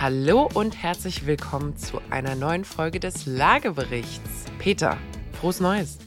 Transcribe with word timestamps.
Hallo 0.00 0.48
und 0.54 0.82
herzlich 0.82 1.26
willkommen 1.26 1.76
zu 1.76 2.00
einer 2.08 2.34
neuen 2.34 2.64
Folge 2.64 3.00
des 3.00 3.26
Lageberichts. 3.26 4.46
Peter, 4.58 4.96
frohes 5.38 5.60
Neues. 5.60 5.98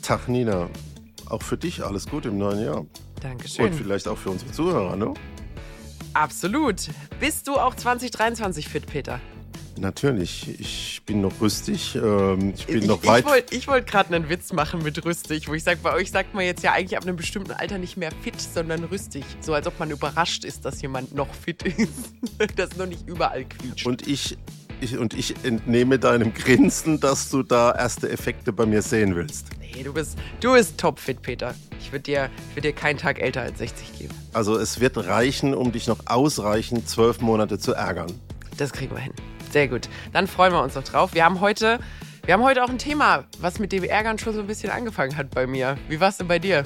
Tag 0.00 0.26
Nina, 0.26 0.70
auch 1.28 1.42
für 1.42 1.58
dich 1.58 1.84
alles 1.84 2.06
gut 2.06 2.24
im 2.24 2.38
neuen 2.38 2.64
Jahr. 2.64 2.86
Dankeschön. 3.20 3.66
Und 3.66 3.74
vielleicht 3.74 4.08
auch 4.08 4.16
für 4.16 4.30
unsere 4.30 4.50
Zuhörer, 4.52 4.96
ne? 4.96 5.12
Absolut. 6.14 6.88
Bist 7.20 7.46
du 7.46 7.56
auch 7.56 7.74
2023 7.74 8.66
fit, 8.66 8.86
Peter? 8.86 9.20
Natürlich, 9.78 10.60
ich 10.60 11.02
bin 11.06 11.20
noch 11.20 11.40
rüstig. 11.40 11.94
Ähm, 11.96 12.52
ich 12.56 12.66
bin 12.66 12.78
ich, 12.78 12.86
noch 12.86 13.04
weit. 13.04 13.24
Ich 13.50 13.66
wollte 13.66 13.66
wollt 13.66 13.86
gerade 13.86 14.14
einen 14.14 14.28
Witz 14.28 14.52
machen 14.52 14.82
mit 14.82 15.04
rüstig, 15.04 15.48
wo 15.48 15.54
ich 15.54 15.64
sage, 15.64 15.80
bei 15.82 15.92
euch 15.94 16.10
sagt 16.10 16.34
man 16.34 16.44
jetzt 16.44 16.62
ja 16.62 16.72
eigentlich 16.72 16.96
ab 16.96 17.04
einem 17.04 17.16
bestimmten 17.16 17.52
Alter 17.52 17.78
nicht 17.78 17.96
mehr 17.96 18.10
fit, 18.22 18.40
sondern 18.40 18.84
rüstig. 18.84 19.24
So 19.40 19.54
als 19.54 19.66
ob 19.66 19.78
man 19.78 19.90
überrascht 19.90 20.44
ist, 20.44 20.64
dass 20.64 20.82
jemand 20.82 21.14
noch 21.14 21.32
fit 21.34 21.62
ist. 21.62 22.14
das 22.56 22.76
noch 22.76 22.86
nicht 22.86 23.06
überall 23.08 23.44
quietscht. 23.44 23.86
Und 23.86 24.06
ich, 24.06 24.36
ich, 24.80 24.98
und 24.98 25.14
ich 25.14 25.34
entnehme 25.44 25.98
deinem 25.98 26.34
Grinsen, 26.34 27.00
dass 27.00 27.30
du 27.30 27.42
da 27.42 27.72
erste 27.72 28.10
Effekte 28.10 28.52
bei 28.52 28.66
mir 28.66 28.82
sehen 28.82 29.14
willst. 29.14 29.46
Nee, 29.60 29.82
du 29.82 29.92
bist, 29.92 30.18
du 30.40 30.52
bist 30.52 30.78
topfit, 30.78 31.22
Peter. 31.22 31.54
Ich 31.80 31.92
würde 31.92 32.02
dir, 32.02 32.30
würd 32.54 32.64
dir 32.64 32.72
keinen 32.72 32.98
Tag 32.98 33.20
älter 33.20 33.42
als 33.42 33.58
60 33.58 33.98
geben. 33.98 34.14
Also 34.32 34.58
es 34.58 34.80
wird 34.80 34.96
reichen, 34.96 35.54
um 35.54 35.72
dich 35.72 35.86
noch 35.86 36.00
ausreichend 36.06 36.88
zwölf 36.88 37.20
Monate 37.20 37.58
zu 37.58 37.72
ärgern. 37.72 38.12
Das 38.56 38.72
kriegen 38.72 38.94
wir 38.94 39.00
hin. 39.00 39.12
Sehr 39.50 39.68
gut. 39.68 39.88
Dann 40.12 40.26
freuen 40.26 40.52
wir 40.52 40.62
uns 40.62 40.74
noch 40.74 40.84
drauf. 40.84 41.14
Wir 41.14 41.24
haben 41.24 41.40
heute, 41.40 41.80
wir 42.24 42.34
haben 42.34 42.42
heute 42.42 42.62
auch 42.62 42.68
ein 42.68 42.78
Thema, 42.78 43.24
was 43.40 43.58
mit 43.58 43.72
dem 43.72 43.84
Ärgern 43.84 44.18
schon 44.18 44.32
so 44.34 44.40
ein 44.40 44.46
bisschen 44.46 44.70
angefangen 44.70 45.16
hat 45.16 45.30
bei 45.30 45.46
mir. 45.46 45.76
Wie 45.88 46.00
war 46.00 46.08
es 46.08 46.18
denn 46.18 46.28
bei 46.28 46.38
dir? 46.38 46.64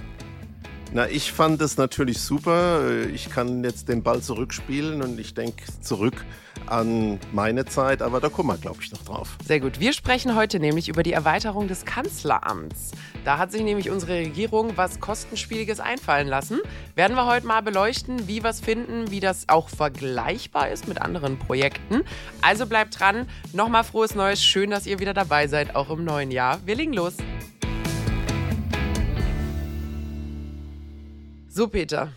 Na, 0.93 1.09
ich 1.09 1.33
fand 1.33 1.61
es 1.63 1.77
natürlich 1.77 2.21
super. 2.21 2.83
Ich 3.13 3.31
kann 3.31 3.65
jetzt 3.65 3.89
den 3.89 4.03
Ball 4.03 4.21
zurückspielen 4.21 5.03
und 5.03 5.19
ich 5.19 5.35
denke 5.35 5.65
zurück 5.81 6.25
an 6.67 7.19
meine 7.33 7.65
Zeit, 7.65 8.03
aber 8.03 8.21
da 8.21 8.29
kommen 8.29 8.49
wir, 8.49 8.57
glaube 8.57 8.79
ich, 8.81 8.91
noch 8.93 9.03
drauf. 9.03 9.37
Sehr 9.45 9.61
gut. 9.61 9.81
Wir 9.81 9.93
sprechen 9.93 10.35
heute 10.35 10.61
nämlich 10.61 10.89
über 10.89 11.03
die 11.03 11.13
Erweiterung 11.13 11.69
des 11.69 11.85
Kanzleramts. 11.85 12.93
Da 13.25 13.39
hat 13.39 13.53
sich 13.53 13.63
nämlich 13.63 13.91
unsere 13.91 14.15
Regierung 14.15 14.77
was 14.77 15.01
Kostenspieliges 15.01 15.81
einfallen 15.81 16.29
lassen. 16.29 16.61
Werden 16.95 17.17
wir 17.17 17.27
heute 17.27 17.47
mal 17.47 17.63
beleuchten, 17.63 18.29
wie 18.29 18.43
wir 18.43 18.51
es 18.51 18.61
finden, 18.61 19.11
wie 19.11 19.21
das 19.21 19.49
auch 19.49 19.69
vergleichbar 19.69 20.71
ist 20.71 20.89
mit 20.89 21.01
anderen 21.01 21.39
Projekten. 21.39 22.03
Also 22.43 22.67
bleibt 22.67 22.99
dran. 22.99 23.27
Nochmal 23.53 23.85
frohes 23.85 24.15
Neues. 24.15 24.43
Schön, 24.43 24.71
dass 24.71 24.87
ihr 24.87 24.99
wieder 24.99 25.15
dabei 25.15 25.49
seid, 25.49 25.75
auch 25.75 25.91
im 25.91 26.05
neuen 26.05 26.31
Jahr. 26.31 26.61
Wir 26.65 26.75
legen 26.75 26.93
los. 26.93 27.15
So, 31.49 31.69
Peter. 31.69 32.13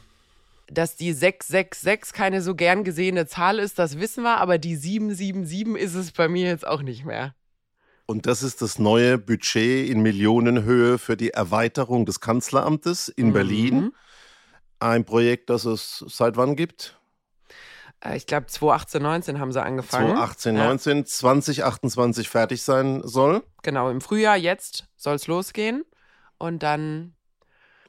Dass 0.70 0.96
die 0.96 1.14
666 1.14 2.14
keine 2.14 2.42
so 2.42 2.54
gern 2.54 2.84
gesehene 2.84 3.26
Zahl 3.26 3.60
ist, 3.60 3.80
das 3.80 4.00
wissen 4.00 4.24
wir, 4.24 4.38
aber 4.38 4.58
die 4.58 4.76
777 4.76 5.76
ist 5.82 5.96
es 5.96 6.12
bei 6.12 6.28
mir 6.28 6.48
jetzt 6.48 6.68
auch 6.68 6.82
nicht 6.82 7.06
mehr. 7.06 7.34
Und 8.06 8.26
das 8.26 8.42
ist 8.42 8.62
das 8.62 8.80
neue 8.80 9.18
Budget 9.18 9.90
in 9.90 10.02
Millionenhöhe 10.02 10.98
für 10.98 11.18
die 11.18 11.32
Erweiterung 11.32 12.06
des 12.06 12.22
Kanzleramtes 12.22 13.10
in 13.10 13.28
mhm. 13.28 13.34
Berlin. 13.34 13.92
Ein 14.80 15.04
Projekt, 15.04 15.50
das 15.50 15.66
es 15.66 16.06
seit 16.08 16.38
wann 16.38 16.56
gibt? 16.56 16.98
Äh, 18.04 18.16
ich 18.16 18.26
glaube, 18.26 18.48
2018, 18.48 19.02
19 19.02 19.40
haben 19.40 19.52
sie 19.52 19.62
angefangen. 19.62 20.08
2018, 20.08 20.56
ja. 20.56 20.66
19, 20.66 21.06
2028 21.06 22.30
fertig 22.30 22.64
sein 22.64 23.02
soll. 23.04 23.44
Genau, 23.64 23.90
im 23.90 24.00
Frühjahr 24.00 24.38
jetzt 24.38 24.88
soll 24.96 25.16
es 25.16 25.28
losgehen. 25.28 25.84
Und 26.38 26.64
dann 26.64 27.14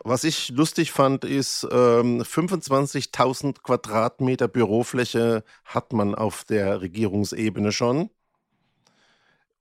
was 0.04 0.24
ich 0.24 0.50
lustig 0.50 0.92
fand, 0.92 1.24
ist, 1.24 1.66
ähm, 1.70 2.22
25.000 2.22 3.62
Quadratmeter 3.62 4.48
Bürofläche 4.48 5.44
hat 5.64 5.92
man 5.92 6.14
auf 6.14 6.44
der 6.44 6.80
Regierungsebene 6.80 7.72
schon. 7.72 8.10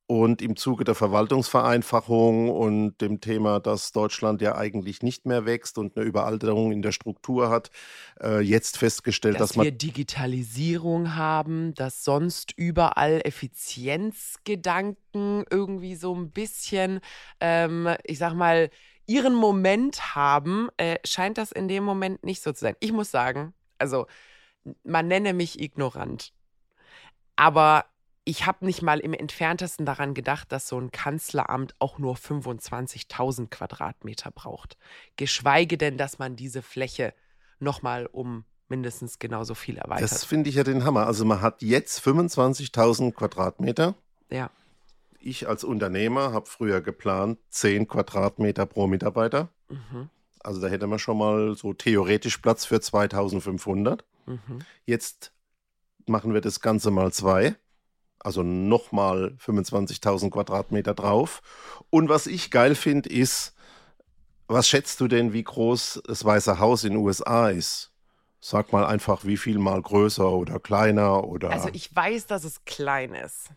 Und 0.09 0.41
im 0.41 0.55
Zuge 0.55 0.85
der 0.85 0.95
Verwaltungsvereinfachung 0.95 2.49
und 2.49 3.02
dem 3.02 3.20
Thema, 3.20 3.59
dass 3.59 3.92
Deutschland 3.92 4.42
ja 4.42 4.55
eigentlich 4.55 5.03
nicht 5.03 5.26
mehr 5.26 5.45
wächst 5.45 5.77
und 5.77 5.97
eine 5.97 6.05
Überalterung 6.05 6.71
in 6.71 6.81
der 6.81 6.93
Struktur 6.93 7.49
hat, 7.49 7.71
äh, 8.21 8.39
jetzt 8.39 8.77
festgestellt, 8.77 9.36
dass, 9.36 9.49
dass 9.49 9.58
man. 9.58 9.65
wir 9.65 9.73
Digitalisierung 9.73 11.15
haben, 11.15 11.73
dass 11.73 12.05
sonst 12.05 12.53
überall 12.55 13.20
Effizienzgedanken 13.26 15.43
irgendwie 15.49 15.95
so 15.95 16.15
ein 16.15 16.31
bisschen, 16.31 17.02
ähm, 17.42 17.89
ich 18.05 18.17
sag 18.17 18.33
mal, 18.33 18.70
ihren 19.08 19.34
Moment 19.34 20.16
haben, 20.16 20.70
äh, 20.78 21.00
scheint 21.06 21.38
das 21.38 21.52
in 21.52 21.68
dem 21.68 21.84
Moment 21.84 22.23
nicht 22.23 22.44
so 22.44 22.52
zu 22.52 22.60
sein. 22.60 22.76
Ich 22.80 22.92
muss 22.92 23.10
sagen, 23.10 23.54
also 23.80 24.06
man 24.84 25.08
nenne 25.08 25.34
mich 25.34 25.60
ignorant, 25.60 26.34
aber 27.36 27.86
ich 28.26 28.45
habe 28.45 28.66
nicht 28.66 28.82
mal 28.82 29.00
im 29.00 29.14
entferntesten 29.14 29.86
daran 29.86 30.14
gedacht, 30.14 30.52
dass 30.52 30.68
so 30.68 30.78
ein 30.78 30.92
Kanzleramt 30.92 31.73
auch 31.80 31.98
nur 31.98 32.16
25.000 32.16 33.48
Quadratmeter 33.50 34.32
braucht. 34.32 34.78
Geschweige 35.16 35.78
denn, 35.78 35.98
dass 35.98 36.20
man 36.20 36.36
diese 36.36 36.62
Fläche 36.62 37.14
nochmal 37.60 38.06
um 38.06 38.44
mindestens 38.68 39.18
genauso 39.18 39.56
viel 39.56 39.78
erweitert. 39.78 40.12
Das 40.12 40.26
finde 40.26 40.50
ich 40.50 40.58
ja 40.58 40.66
den 40.66 40.84
Hammer. 40.84 41.08
Also 41.08 41.24
man 41.24 41.42
hat 41.42 41.62
jetzt 41.62 42.06
25.000 42.06 43.14
Quadratmeter. 43.14 43.95
Ja 44.30 44.52
ich 45.27 45.48
als 45.48 45.64
Unternehmer 45.64 46.32
habe 46.32 46.45
früher 46.45 46.82
geplant, 46.82 47.39
10 47.49 47.88
Quadratmeter 47.88 48.65
pro 48.65 48.88
Mitarbeiter. 48.88 49.49
Mhm. 49.70 50.10
Also 50.39 50.61
da 50.61 50.67
hätte 50.67 50.88
man 50.88 50.99
schon 50.99 51.17
mal 51.17 51.55
so 51.55 51.73
theoretisch 51.73 52.38
Platz 52.38 52.65
für 52.65 52.80
2500. 52.80 54.05
Mhm. 54.26 54.60
Jetzt 54.86 55.33
machen 56.05 56.33
wir 56.33 56.42
das 56.42 56.61
Ganze 56.61 56.92
mal 56.92 57.11
zwei. 57.11 57.55
Also 58.20 58.43
nochmal 58.43 59.38
25.000 59.43 60.32
Quadratmeter 60.32 60.93
drauf. 60.93 61.42
Und 61.89 62.09
was 62.09 62.27
ich 62.27 62.49
geil 62.49 62.76
finde, 62.76 63.09
ist, 63.09 63.54
was 64.48 64.67
schätzt 64.67 65.02
du 65.02 65.08
denn, 65.08 65.33
wie 65.33 65.44
groß 65.44 66.02
das 66.05 66.23
Weiße 66.23 66.59
Haus 66.59 66.83
in 66.83 66.94
den 66.94 67.02
USA 67.02 67.49
ist? 67.49 67.92
Sag 68.39 68.71
mal 68.71 68.86
einfach, 68.86 69.26
wie 69.26 69.38
viel 69.38 69.59
mal 69.59 69.82
größer 69.82 70.32
oder 70.32 70.59
kleiner 70.59 71.26
oder. 71.26 71.49
Also 71.49 71.70
ich 71.73 71.94
weiß, 71.94 72.27
dass 72.27 72.44
es 72.44 72.64
klein 72.65 73.14
ist. 73.14 73.49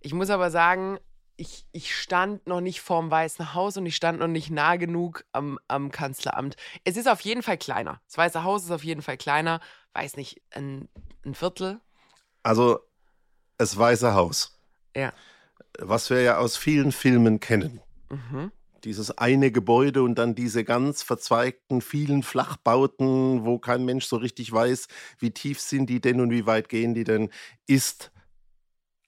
Ich 0.00 0.12
muss 0.12 0.30
aber 0.30 0.50
sagen, 0.50 0.98
ich, 1.38 1.64
ich 1.72 1.94
stand 1.96 2.46
noch 2.46 2.60
nicht 2.60 2.80
vorm 2.80 3.10
Weißen 3.10 3.54
Haus 3.54 3.76
und 3.76 3.86
ich 3.86 3.96
stand 3.96 4.18
noch 4.18 4.26
nicht 4.26 4.50
nah 4.50 4.76
genug 4.76 5.24
am, 5.32 5.58
am 5.68 5.90
Kanzleramt. 5.90 6.56
Es 6.84 6.96
ist 6.96 7.08
auf 7.08 7.20
jeden 7.20 7.42
Fall 7.42 7.56
kleiner. 7.56 8.00
Das 8.06 8.18
Weiße 8.18 8.42
Haus 8.42 8.64
ist 8.64 8.72
auf 8.72 8.84
jeden 8.84 9.02
Fall 9.02 9.16
kleiner. 9.16 9.60
Weiß 9.94 10.16
nicht, 10.16 10.42
ein, 10.50 10.88
ein 11.24 11.34
Viertel. 11.34 11.80
Also, 12.42 12.80
das 13.56 13.78
Weiße 13.78 14.14
Haus. 14.14 14.58
Ja. 14.96 15.12
Was 15.78 16.10
wir 16.10 16.22
ja 16.22 16.38
aus 16.38 16.56
vielen 16.56 16.90
Filmen 16.90 17.38
kennen. 17.38 17.80
Mhm. 18.10 18.50
Dieses 18.82 19.16
eine 19.16 19.52
Gebäude 19.52 20.02
und 20.02 20.16
dann 20.16 20.34
diese 20.34 20.64
ganz 20.64 21.04
verzweigten, 21.04 21.80
vielen 21.80 22.24
Flachbauten, 22.24 23.44
wo 23.44 23.58
kein 23.58 23.84
Mensch 23.84 24.06
so 24.06 24.16
richtig 24.16 24.52
weiß, 24.52 24.88
wie 25.18 25.30
tief 25.30 25.60
sind 25.60 25.88
die 25.88 26.00
denn 26.00 26.20
und 26.20 26.30
wie 26.30 26.46
weit 26.46 26.68
gehen 26.68 26.94
die 26.94 27.04
denn, 27.04 27.30
ist 27.66 28.10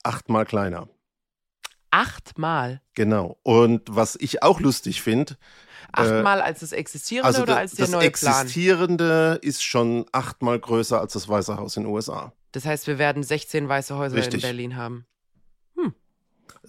achtmal 0.03 0.45
kleiner. 0.45 0.87
Achtmal? 1.91 2.81
Genau. 2.93 3.37
Und 3.43 3.81
was 3.89 4.15
ich 4.15 4.43
auch 4.43 4.61
lustig 4.61 5.01
finde. 5.01 5.37
Achtmal 5.91 6.39
äh, 6.39 6.43
als 6.43 6.61
das 6.61 6.71
Existierende 6.71 7.27
also 7.27 7.43
oder 7.43 7.57
als 7.57 7.73
der 7.73 7.89
neue 7.89 8.09
Plan? 8.11 8.31
Das 8.31 8.41
Existierende 8.43 9.39
ist 9.41 9.61
schon 9.61 10.05
achtmal 10.13 10.57
größer 10.57 10.99
als 10.99 11.13
das 11.13 11.27
Weiße 11.27 11.57
Haus 11.57 11.75
in 11.75 11.83
den 11.83 11.91
USA. 11.91 12.31
Das 12.53 12.65
heißt, 12.65 12.87
wir 12.87 12.97
werden 12.97 13.23
16 13.23 13.67
Weiße 13.67 13.97
Häuser 13.97 14.15
Richtig. 14.15 14.35
in 14.35 14.41
Berlin 14.41 14.75
haben. 14.77 15.05
Hm. 15.75 15.93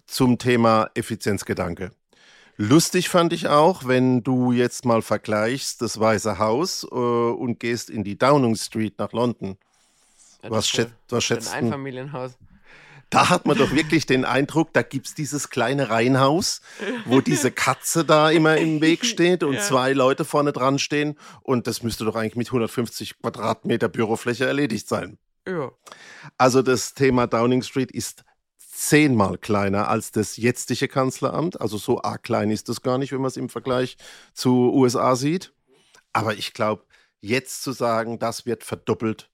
Zum 0.07 0.39
Thema 0.39 0.91
Effizienzgedanke. 0.95 1.93
Lustig 2.57 3.09
fand 3.09 3.33
ich 3.33 3.49
auch, 3.49 3.87
wenn 3.87 4.23
du 4.23 4.53
jetzt 4.53 4.85
mal 4.85 5.03
vergleichst 5.03 5.83
das 5.83 5.99
Weiße 5.99 6.39
Haus 6.39 6.85
äh, 6.85 6.97
und 6.97 7.61
gehst 7.61 7.91
in 7.91 8.03
die 8.03 8.19
Downing 8.19 8.57
Street 8.57 8.99
nach 8.99 9.13
London. 9.13 9.57
Ja, 10.43 10.51
was, 10.51 10.69
schätzt, 10.69 10.95
was 11.09 11.25
schätzt 11.25 11.53
Ein 11.53 11.67
Einfamilienhaus 11.67 12.33
da 13.13 13.29
hat 13.29 13.45
man 13.45 13.59
doch 13.59 13.73
wirklich 13.73 14.07
den 14.07 14.25
Eindruck, 14.25 14.73
da 14.73 14.81
gibt 14.81 15.07
es 15.07 15.15
dieses 15.15 15.51
kleine 15.51 15.91
Reihenhaus, 15.91 16.63
wo 17.05 17.21
diese 17.21 17.51
Katze 17.51 18.07
da 18.07 18.31
immer 18.31 18.57
im 18.57 18.81
Weg 18.81 19.05
steht 19.05 19.43
und 19.43 19.55
ja. 19.55 19.61
zwei 19.61 19.93
Leute 19.93 20.25
vorne 20.25 20.53
dran 20.53 20.79
stehen. 20.79 21.19
Und 21.43 21.67
das 21.67 21.83
müsste 21.83 22.07
doch 22.07 22.17
eigentlich 22.17 22.37
mit 22.37 22.49
150 22.49 23.19
Quadratmeter 23.21 23.89
Bürofläche 23.89 24.47
erledigt 24.47 24.89
sein. 24.89 25.19
Ja. 25.47 25.73
Also 26.39 26.63
das 26.63 26.95
Thema 26.95 27.27
Downing 27.27 27.63
Street 27.63 27.93
ist 27.93 28.25
zehnmal 28.59 29.37
kleiner 29.37 29.89
als 29.89 30.11
das 30.11 30.39
jetzige 30.39 30.89
Kanzleramt. 30.89 31.61
Also 31.61 31.77
so 31.77 32.01
arg 32.01 32.23
klein 32.23 32.51
ist 32.51 32.71
das 32.71 32.81
gar 32.81 32.97
nicht, 32.97 33.13
wenn 33.13 33.21
man 33.21 33.29
es 33.29 33.37
im 33.37 33.51
Vergleich 33.51 33.99
zu 34.33 34.73
USA 34.73 35.17
sieht. 35.17 35.53
Aber 36.15 36.33
ich 36.35 36.55
glaube, 36.55 36.85
jetzt 37.21 37.63
zu 37.63 37.73
sagen, 37.73 38.19
das 38.19 38.47
wird 38.47 38.65
verdoppelt, 38.65 39.29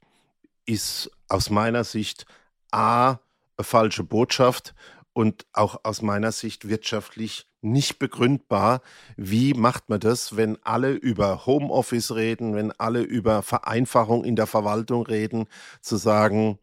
ist 0.67 1.13
aus 1.29 1.49
meiner 1.49 1.85
Sicht 1.85 2.27
A, 2.73 3.21
falsche 3.61 4.05
Botschaft 4.05 4.75
und 5.13 5.47
auch 5.53 5.81
aus 5.83 6.03
meiner 6.03 6.33
Sicht 6.33 6.69
wirtschaftlich 6.69 7.49
nicht 7.61 7.99
begründbar. 7.99 8.83
Wie 9.17 9.55
macht 9.55 9.89
man 9.89 10.01
das, 10.01 10.37
wenn 10.37 10.63
alle 10.63 10.93
über 10.93 11.45
Homeoffice 11.45 12.15
reden, 12.15 12.55
wenn 12.55 12.73
alle 12.73 13.03
über 13.03 13.43
Vereinfachung 13.43 14.25
in 14.25 14.37
der 14.37 14.47
Verwaltung 14.47 15.05
reden, 15.05 15.47
zu 15.81 15.97
sagen, 15.97 16.59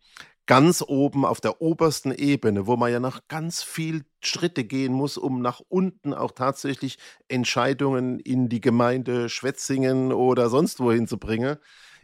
ganz 0.45 0.83
oben 0.87 1.25
auf 1.25 1.41
der 1.41 1.61
obersten 1.61 2.11
Ebene, 2.13 2.67
wo 2.67 2.77
man 2.77 2.91
ja 2.91 2.99
noch 2.99 3.27
ganz 3.27 3.63
viel 3.63 4.05
Schritte 4.21 4.63
gehen 4.63 4.93
muss, 4.93 5.17
um 5.17 5.41
nach 5.41 5.61
unten 5.67 6.13
auch 6.13 6.31
tatsächlich 6.31 6.97
Entscheidungen 7.27 8.19
in 8.19 8.47
die 8.47 8.61
Gemeinde 8.61 9.29
Schwetzingen 9.29 10.13
oder 10.13 10.49
sonst 10.49 10.79
wohin 10.79 11.07
zu 11.07 11.17
bringen. 11.17 11.57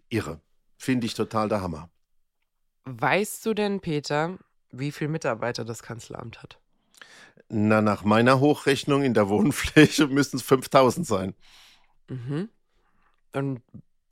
Irre. 0.09 0.41
Finde 0.77 1.05
ich 1.05 1.13
total 1.13 1.47
der 1.47 1.61
Hammer. 1.61 1.89
Weißt 2.85 3.45
du 3.45 3.53
denn, 3.53 3.79
Peter, 3.79 4.39
wie 4.71 4.91
viele 4.91 5.09
Mitarbeiter 5.09 5.65
das 5.65 5.83
Kanzleramt 5.83 6.41
hat? 6.41 6.59
Na, 7.49 7.81
nach 7.81 8.03
meiner 8.03 8.39
Hochrechnung 8.39 9.03
in 9.03 9.13
der 9.13 9.29
Wohnfläche 9.29 10.07
müssten 10.07 10.37
es 10.37 10.43
5000 10.43 11.05
sein. 11.05 11.35
Mhm. 12.07 12.49
Und 13.33 13.61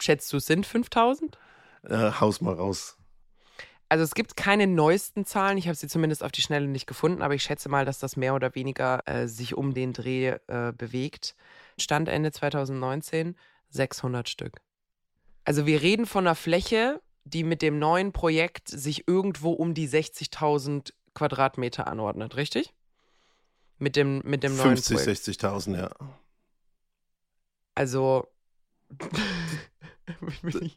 schätzt 0.01 0.31
du, 0.33 0.37
es 0.37 0.45
sind 0.45 0.65
5000? 0.65 1.37
Äh, 1.83 2.11
haus 2.19 2.41
mal 2.41 2.53
raus. 2.53 2.97
Also 3.89 4.03
es 4.03 4.13
gibt 4.13 4.37
keine 4.37 4.67
neuesten 4.67 5.25
Zahlen, 5.25 5.57
ich 5.57 5.67
habe 5.67 5.75
sie 5.75 5.87
zumindest 5.87 6.23
auf 6.23 6.31
die 6.31 6.43
Schnelle 6.43 6.67
nicht 6.67 6.85
gefunden, 6.85 7.23
aber 7.23 7.33
ich 7.33 7.41
schätze 7.41 7.69
mal, 7.69 7.85
dass 7.85 7.97
das 7.97 8.17
mehr 8.17 8.35
oder 8.35 8.53
weniger 8.53 9.01
äh, 9.07 9.27
sich 9.27 9.55
um 9.55 9.73
den 9.73 9.93
Dreh 9.93 10.35
äh, 10.47 10.73
bewegt. 10.77 11.35
Stand 11.79 12.07
Ende 12.07 12.31
2019 12.31 13.35
600 13.69 14.29
Stück. 14.29 14.61
Also 15.43 15.65
wir 15.65 15.81
reden 15.81 16.05
von 16.05 16.27
einer 16.27 16.35
Fläche, 16.35 17.01
die 17.33 17.43
mit 17.43 17.61
dem 17.61 17.79
neuen 17.79 18.11
Projekt 18.11 18.69
sich 18.69 19.07
irgendwo 19.07 19.51
um 19.51 19.73
die 19.73 19.87
60.000 19.87 20.93
Quadratmeter 21.13 21.87
anordnet, 21.87 22.35
richtig? 22.35 22.73
Mit 23.77 23.95
dem, 23.95 24.21
mit 24.25 24.43
dem 24.43 24.55
neuen 24.57 24.77
50, 24.77 24.97
60.000, 24.97 25.77
ja. 25.77 25.89
Also 27.75 28.27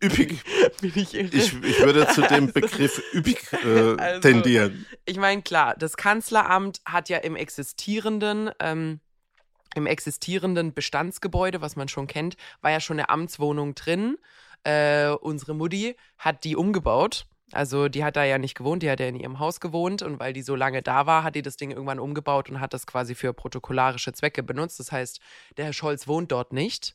üppig. 0.03 0.43
Ich, 0.83 1.15
ich, 1.15 1.35
ich, 1.35 1.81
würde 1.81 2.07
zu 2.09 2.23
dem 2.23 2.53
Begriff 2.53 3.03
üppig 3.15 3.53
äh, 3.53 3.97
also, 3.99 4.21
tendieren. 4.21 4.87
Ich 5.05 5.17
meine, 5.17 5.43
klar, 5.43 5.75
das 5.77 5.97
Kanzleramt 5.97 6.81
hat 6.85 7.09
ja 7.09 7.19
im 7.19 7.35
existierenden, 7.37 8.51
ähm, 8.61 9.01
im 9.75 9.87
existierenden 9.87 10.75
Bestandsgebäude, 10.75 11.61
was 11.61 11.77
man 11.77 11.89
schon 11.89 12.07
kennt, 12.07 12.37
war 12.61 12.71
ja 12.71 12.81
schon 12.81 12.99
eine 12.99 13.09
Amtswohnung 13.09 13.75
drin. 13.75 14.19
Äh, 14.65 15.09
unsere 15.09 15.55
Mutti 15.55 15.97
hat 16.19 16.45
die 16.45 16.57
umgebaut. 16.57 17.27
Also 17.53 17.89
die 17.89 18.03
hat 18.03 18.17
da 18.17 18.25
ja 18.25 18.39
nicht 18.39 18.55
gewohnt, 18.55 18.83
die 18.83 18.91
hat 18.91 18.99
ja 18.99 19.07
in 19.07 19.17
ihrem 19.17 19.39
Haus 19.39 19.61
gewohnt 19.61 20.01
und 20.01 20.19
weil 20.19 20.33
die 20.33 20.43
so 20.43 20.57
lange 20.57 20.81
da 20.81 21.07
war, 21.07 21.23
hat 21.23 21.35
die 21.35 21.43
das 21.43 21.57
Ding 21.57 21.71
irgendwann 21.71 21.99
umgebaut 21.99 22.49
und 22.49 22.61
hat 22.61 22.73
das 22.73 22.87
quasi 22.87 23.15
für 23.15 23.35
protokollarische 23.35 24.15
Zwecke 24.15 24.43
benutzt. 24.43 24.81
Das 24.81 24.91
heißt, 24.91 25.21
der 25.59 25.67
Herr 25.67 25.73
Scholz 25.75 26.09
wohnt 26.09 26.33
dort 26.33 26.55
nicht. 26.55 26.95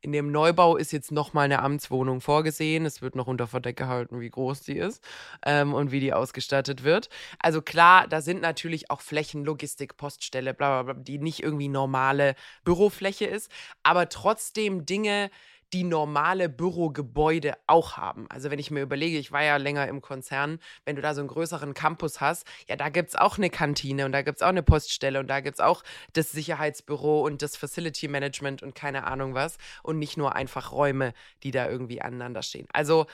In 0.00 0.12
dem 0.12 0.32
Neubau 0.32 0.76
ist 0.76 0.92
jetzt 0.92 1.12
nochmal 1.12 1.44
eine 1.44 1.60
Amtswohnung 1.60 2.22
vorgesehen. 2.22 2.86
Es 2.86 3.02
wird 3.02 3.14
noch 3.14 3.26
unter 3.26 3.46
Verdeck 3.46 3.76
gehalten, 3.76 4.20
wie 4.20 4.30
groß 4.30 4.62
die 4.62 4.78
ist 4.78 5.04
ähm, 5.44 5.74
und 5.74 5.92
wie 5.92 6.00
die 6.00 6.14
ausgestattet 6.14 6.84
wird. 6.84 7.10
Also 7.38 7.60
klar, 7.60 8.08
da 8.08 8.22
sind 8.22 8.40
natürlich 8.40 8.90
auch 8.90 9.02
Flächen, 9.02 9.44
Logistik, 9.44 9.98
Poststelle, 9.98 10.54
bla 10.54 10.82
bla 10.82 10.94
bla, 10.94 11.02
die 11.02 11.18
nicht 11.18 11.42
irgendwie 11.42 11.68
normale 11.68 12.34
Bürofläche 12.64 13.26
ist, 13.26 13.50
aber 13.82 14.08
trotzdem 14.08 14.86
Dinge, 14.86 15.30
die 15.72 15.84
normale 15.84 16.48
Bürogebäude 16.48 17.54
auch 17.66 17.96
haben. 17.96 18.26
Also 18.28 18.50
wenn 18.50 18.58
ich 18.58 18.70
mir 18.70 18.82
überlege, 18.82 19.18
ich 19.18 19.32
war 19.32 19.42
ja 19.42 19.56
länger 19.56 19.86
im 19.88 20.00
Konzern, 20.00 20.58
wenn 20.84 20.96
du 20.96 21.02
da 21.02 21.14
so 21.14 21.20
einen 21.20 21.28
größeren 21.28 21.74
Campus 21.74 22.20
hast, 22.20 22.46
ja, 22.68 22.76
da 22.76 22.88
gibt 22.88 23.10
es 23.10 23.16
auch 23.16 23.38
eine 23.38 23.50
Kantine 23.50 24.04
und 24.04 24.12
da 24.12 24.22
gibt 24.22 24.38
es 24.38 24.42
auch 24.42 24.48
eine 24.48 24.62
Poststelle 24.62 25.20
und 25.20 25.28
da 25.28 25.40
gibt 25.40 25.56
es 25.56 25.60
auch 25.60 25.82
das 26.12 26.32
Sicherheitsbüro 26.32 27.24
und 27.24 27.42
das 27.42 27.56
Facility 27.56 28.08
Management 28.08 28.62
und 28.62 28.74
keine 28.74 29.06
Ahnung 29.06 29.34
was 29.34 29.58
und 29.82 29.98
nicht 29.98 30.16
nur 30.16 30.34
einfach 30.34 30.72
Räume, 30.72 31.12
die 31.42 31.52
da 31.52 31.68
irgendwie 31.68 32.02
aneinander 32.02 32.42
stehen. 32.42 32.66
Also 32.72 33.06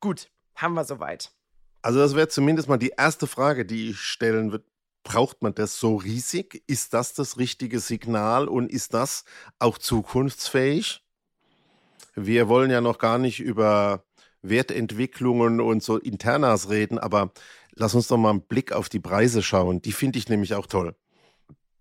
gut, 0.00 0.30
haben 0.54 0.74
wir 0.74 0.84
soweit. 0.84 1.32
Also 1.82 1.98
das 1.98 2.14
wäre 2.14 2.28
zumindest 2.28 2.68
mal 2.68 2.76
die 2.76 2.92
erste 2.96 3.26
Frage, 3.26 3.64
die 3.64 3.90
ich 3.90 4.00
stellen 4.00 4.52
würde. 4.52 4.64
Braucht 5.02 5.40
man 5.40 5.54
das 5.54 5.80
so 5.80 5.96
riesig? 5.96 6.62
Ist 6.66 6.92
das 6.92 7.14
das 7.14 7.38
richtige 7.38 7.80
Signal 7.80 8.48
und 8.48 8.70
ist 8.70 8.92
das 8.92 9.24
auch 9.58 9.78
zukunftsfähig? 9.78 11.02
Wir 12.14 12.48
wollen 12.48 12.70
ja 12.70 12.80
noch 12.80 12.98
gar 12.98 13.18
nicht 13.18 13.40
über 13.40 14.04
Wertentwicklungen 14.42 15.60
und 15.60 15.82
so 15.82 15.98
Internas 15.98 16.70
reden, 16.70 16.98
aber 16.98 17.32
lass 17.72 17.94
uns 17.94 18.08
doch 18.08 18.16
mal 18.16 18.30
einen 18.30 18.42
Blick 18.42 18.72
auf 18.72 18.88
die 18.88 19.00
Preise 19.00 19.42
schauen. 19.42 19.82
Die 19.82 19.92
finde 19.92 20.18
ich 20.18 20.28
nämlich 20.28 20.54
auch 20.54 20.66
toll. 20.66 20.94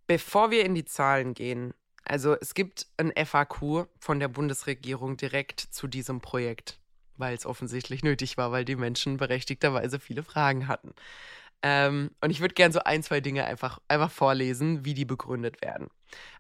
Bevor 0.08 0.52
wir 0.52 0.66
in 0.66 0.76
die 0.76 0.86
Zahlen 0.86 1.34
gehen, 1.34 1.74
also 2.04 2.36
es 2.40 2.54
gibt 2.54 2.88
ein 2.98 3.14
FAQ 3.16 3.88
von 4.00 4.20
der 4.20 4.28
Bundesregierung 4.28 5.18
direkt 5.18 5.60
zu 5.60 5.88
diesem 5.88 6.22
Projekt, 6.22 6.80
weil 7.18 7.36
es 7.36 7.46
offensichtlich 7.46 8.04
nötig 8.04 8.38
war, 8.38 8.52
weil 8.52 8.66
die 8.66 8.76
Menschen 8.76 9.18
berechtigterweise 9.18 10.00
viele 10.00 10.24
Fragen 10.24 10.68
hatten. 10.68 10.94
Ähm, 11.62 12.12
und 12.22 12.30
ich 12.30 12.40
würde 12.40 12.54
gerne 12.54 12.74
so 12.74 12.80
ein, 12.80 13.04
zwei 13.04 13.20
Dinge 13.20 13.46
einfach, 13.46 13.80
einfach 13.88 14.12
vorlesen, 14.12 14.86
wie 14.86 14.94
die 14.94 15.06
begründet 15.06 15.62
werden. 15.62 15.90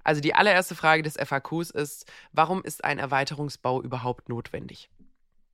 Also 0.03 0.21
die 0.21 0.33
allererste 0.33 0.75
Frage 0.75 1.03
des 1.03 1.17
FAQs 1.17 1.71
ist, 1.71 2.11
warum 2.31 2.63
ist 2.63 2.83
ein 2.83 2.99
Erweiterungsbau 2.99 3.81
überhaupt 3.81 4.29
notwendig? 4.29 4.89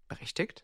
Berechtigt. 0.08 0.64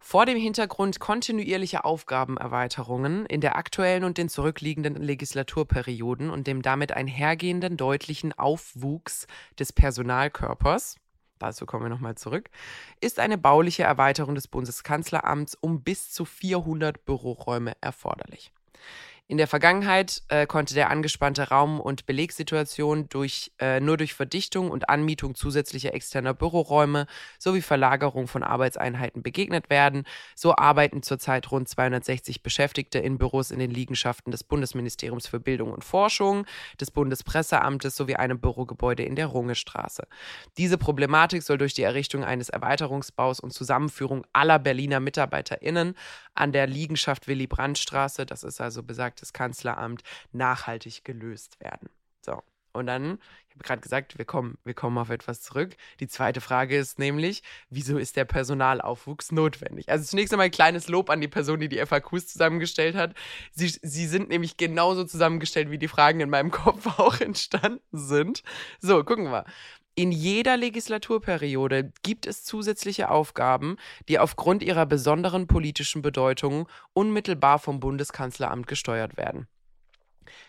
Vor 0.00 0.26
dem 0.26 0.36
Hintergrund 0.36 1.00
kontinuierlicher 1.00 1.86
Aufgabenerweiterungen 1.86 3.24
in 3.24 3.40
der 3.40 3.56
aktuellen 3.56 4.04
und 4.04 4.18
den 4.18 4.28
zurückliegenden 4.28 4.96
Legislaturperioden 4.96 6.28
und 6.28 6.46
dem 6.46 6.60
damit 6.60 6.92
einhergehenden 6.92 7.78
deutlichen 7.78 8.34
Aufwuchs 8.34 9.26
des 9.58 9.72
Personalkörpers 9.72 10.96
dazu 11.38 11.66
kommen 11.66 11.84
wir 11.84 11.90
nochmal 11.90 12.14
zurück, 12.14 12.50
ist 13.00 13.18
eine 13.18 13.38
bauliche 13.38 13.82
Erweiterung 13.82 14.34
des 14.34 14.48
Bundeskanzleramts 14.48 15.56
um 15.60 15.82
bis 15.82 16.10
zu 16.10 16.24
400 16.24 17.04
Büroräume 17.04 17.72
erforderlich. 17.80 18.52
In 19.26 19.38
der 19.38 19.46
Vergangenheit 19.48 20.22
äh, 20.28 20.46
konnte 20.46 20.74
der 20.74 20.90
angespannte 20.90 21.48
Raum- 21.48 21.80
und 21.80 22.04
Belegssituation 22.04 23.08
durch, 23.08 23.52
äh, 23.58 23.80
nur 23.80 23.96
durch 23.96 24.12
Verdichtung 24.12 24.70
und 24.70 24.90
Anmietung 24.90 25.34
zusätzlicher 25.34 25.94
externer 25.94 26.34
Büroräume 26.34 27.06
sowie 27.38 27.62
Verlagerung 27.62 28.28
von 28.28 28.42
Arbeitseinheiten 28.42 29.22
begegnet 29.22 29.70
werden. 29.70 30.04
So 30.34 30.54
arbeiten 30.56 31.02
zurzeit 31.02 31.50
rund 31.50 31.70
260 31.70 32.42
Beschäftigte 32.42 32.98
in 32.98 33.16
Büros 33.16 33.50
in 33.50 33.60
den 33.60 33.70
Liegenschaften 33.70 34.30
des 34.30 34.44
Bundesministeriums 34.44 35.26
für 35.26 35.40
Bildung 35.40 35.72
und 35.72 35.84
Forschung, 35.84 36.44
des 36.78 36.90
Bundespresseamtes 36.90 37.96
sowie 37.96 38.16
einem 38.16 38.40
Bürogebäude 38.40 39.04
in 39.04 39.16
der 39.16 39.28
Rungestraße. 39.28 40.06
Diese 40.58 40.76
Problematik 40.76 41.42
soll 41.42 41.56
durch 41.56 41.72
die 41.72 41.82
Errichtung 41.82 42.24
eines 42.24 42.50
Erweiterungsbaus 42.50 43.40
und 43.40 43.54
Zusammenführung 43.54 44.26
aller 44.34 44.58
Berliner 44.58 45.00
MitarbeiterInnen 45.00 45.94
an 46.34 46.52
der 46.52 46.66
Liegenschaft 46.66 47.26
Willy 47.26 47.46
Brandt-Straße, 47.46 48.26
das 48.26 48.44
ist 48.44 48.60
also 48.60 48.82
besagtes 49.14 49.32
Kanzleramt, 49.32 50.02
nachhaltig 50.32 51.04
gelöst 51.04 51.60
werden. 51.60 51.88
So. 52.20 52.42
Und 52.72 52.86
dann, 52.86 53.20
ich 53.48 53.54
habe 53.54 53.62
gerade 53.62 53.80
gesagt, 53.82 54.18
wir 54.18 54.24
kommen, 54.24 54.58
wir 54.64 54.74
kommen 54.74 54.98
auf 54.98 55.08
etwas 55.08 55.40
zurück. 55.42 55.76
Die 56.00 56.08
zweite 56.08 56.40
Frage 56.40 56.76
ist 56.76 56.98
nämlich, 56.98 57.44
wieso 57.70 57.98
ist 57.98 58.16
der 58.16 58.24
Personalaufwuchs 58.24 59.30
notwendig? 59.30 59.88
Also 59.88 60.04
zunächst 60.04 60.32
einmal 60.32 60.46
ein 60.46 60.50
kleines 60.50 60.88
Lob 60.88 61.08
an 61.08 61.20
die 61.20 61.28
Person, 61.28 61.60
die 61.60 61.68
die 61.68 61.78
FAQs 61.78 62.26
zusammengestellt 62.26 62.96
hat. 62.96 63.14
Sie, 63.52 63.68
sie 63.68 64.08
sind 64.08 64.28
nämlich 64.28 64.56
genauso 64.56 65.04
zusammengestellt, 65.04 65.70
wie 65.70 65.78
die 65.78 65.86
Fragen 65.86 66.18
in 66.18 66.30
meinem 66.30 66.50
Kopf 66.50 66.98
auch 66.98 67.20
entstanden 67.20 67.80
sind. 67.92 68.42
So, 68.80 69.04
gucken 69.04 69.30
wir. 69.30 69.44
In 69.96 70.10
jeder 70.10 70.56
Legislaturperiode 70.56 71.92
gibt 72.02 72.26
es 72.26 72.42
zusätzliche 72.42 73.10
Aufgaben, 73.10 73.76
die 74.08 74.18
aufgrund 74.18 74.64
ihrer 74.64 74.86
besonderen 74.86 75.46
politischen 75.46 76.02
Bedeutung 76.02 76.68
unmittelbar 76.94 77.60
vom 77.60 77.78
Bundeskanzleramt 77.78 78.66
gesteuert 78.66 79.16
werden. 79.16 79.46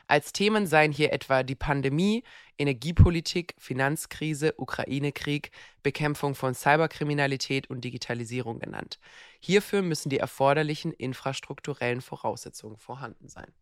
Als 0.07 0.33
Themen 0.33 0.65
seien 0.65 0.91
hier 0.91 1.13
etwa 1.13 1.43
die 1.43 1.55
Pandemie, 1.55 2.23
Energiepolitik, 2.57 3.53
Finanzkrise, 3.57 4.53
Ukraine-Krieg, 4.57 5.51
Bekämpfung 5.83 6.33
von 6.33 6.55
Cyberkriminalität 6.55 7.69
und 7.69 7.81
Digitalisierung 7.81 8.59
genannt. 8.59 8.99
Hierfür 9.39 9.81
müssen 9.81 10.09
die 10.09 10.17
erforderlichen 10.17 10.91
infrastrukturellen 10.91 12.01
Voraussetzungen 12.01 12.77
vorhanden 12.77 13.27
sein. 13.27 13.53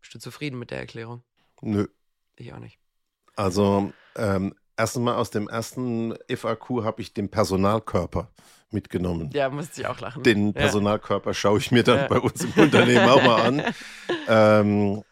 Bist 0.00 0.14
du 0.14 0.18
zufrieden 0.18 0.58
mit 0.58 0.70
der 0.70 0.78
Erklärung? 0.78 1.22
Nö. 1.60 1.86
Ich 2.36 2.52
auch 2.52 2.58
nicht. 2.58 2.78
Also 3.36 3.92
ähm, 4.16 4.54
erstmal 4.80 5.14
aus 5.14 5.30
dem 5.30 5.48
ersten 5.48 6.14
FAQ 6.34 6.84
habe 6.84 7.02
ich 7.02 7.12
den 7.12 7.28
Personalkörper 7.28 8.28
mitgenommen. 8.70 9.30
Ja, 9.34 9.50
musste 9.50 9.82
ich 9.82 9.86
auch 9.86 10.00
lachen. 10.00 10.22
Den 10.22 10.54
Personalkörper 10.54 11.34
schaue 11.34 11.58
ich 11.58 11.70
mir 11.70 11.82
dann 11.82 11.98
ja. 11.98 12.06
bei 12.08 12.18
uns 12.18 12.42
im 12.44 12.52
Unternehmen 12.52 13.08
auch 13.08 13.22
mal 13.22 13.42
an. 13.42 13.62
Ähm, 14.26 15.02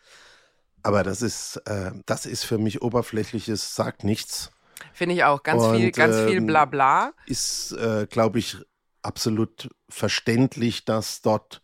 aber 0.82 1.02
das 1.02 1.22
ist, 1.22 1.56
äh, 1.66 1.90
das 2.06 2.24
ist 2.24 2.44
für 2.44 2.58
mich 2.58 2.82
oberflächliches, 2.82 3.74
sagt 3.74 4.04
nichts. 4.04 4.52
Finde 4.92 5.16
ich 5.16 5.24
auch. 5.24 5.42
Ganz 5.42 5.62
Und, 5.62 5.76
viel, 5.76 5.90
ganz 5.90 6.16
ähm, 6.16 6.28
viel 6.28 6.40
Blabla. 6.42 7.12
Ist, 7.26 7.72
äh, 7.72 8.06
glaube 8.08 8.38
ich, 8.38 8.56
absolut 9.02 9.70
verständlich, 9.88 10.84
dass 10.84 11.20
dort 11.20 11.62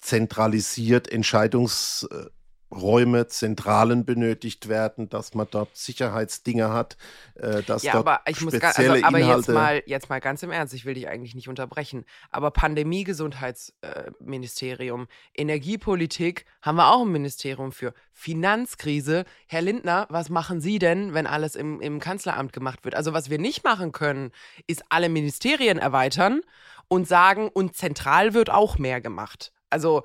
zentralisiert 0.00 1.10
Entscheidungs- 1.10 2.08
äh, 2.08 2.30
Räume, 2.74 3.26
Zentralen 3.26 4.04
benötigt 4.04 4.68
werden, 4.68 5.08
dass 5.08 5.34
man 5.34 5.46
dort 5.50 5.76
Sicherheitsdinge 5.76 6.72
hat, 6.72 6.96
äh, 7.34 7.62
dass 7.62 7.82
ja, 7.82 7.92
dort 7.92 8.06
aber 8.06 8.20
ich 8.26 8.40
muss 8.40 8.58
gar, 8.58 8.76
also, 8.76 9.04
aber 9.04 9.18
jetzt 9.18 9.48
mal, 9.48 9.82
jetzt 9.86 10.08
mal 10.08 10.20
ganz 10.20 10.42
im 10.42 10.50
Ernst, 10.50 10.74
ich 10.74 10.84
will 10.84 10.94
dich 10.94 11.08
eigentlich 11.08 11.34
nicht 11.34 11.48
unterbrechen, 11.48 12.04
aber 12.30 12.50
Pandemie, 12.50 13.04
Gesundheitsministerium, 13.04 15.02
äh, 15.02 15.40
Energiepolitik 15.42 16.44
haben 16.62 16.76
wir 16.76 16.92
auch 16.92 17.02
ein 17.02 17.12
Ministerium 17.12 17.72
für. 17.72 17.94
Finanzkrise, 18.12 19.24
Herr 19.48 19.62
Lindner, 19.62 20.06
was 20.08 20.30
machen 20.30 20.60
Sie 20.60 20.78
denn, 20.78 21.14
wenn 21.14 21.26
alles 21.26 21.56
im, 21.56 21.80
im 21.80 21.98
Kanzleramt 21.98 22.52
gemacht 22.52 22.84
wird? 22.84 22.94
Also 22.94 23.12
was 23.12 23.28
wir 23.28 23.38
nicht 23.38 23.64
machen 23.64 23.92
können, 23.92 24.30
ist 24.66 24.84
alle 24.88 25.08
Ministerien 25.08 25.78
erweitern 25.78 26.40
und 26.88 27.08
sagen, 27.08 27.48
und 27.48 27.76
zentral 27.76 28.34
wird 28.34 28.50
auch 28.50 28.78
mehr 28.78 29.00
gemacht. 29.00 29.52
Also 29.68 30.04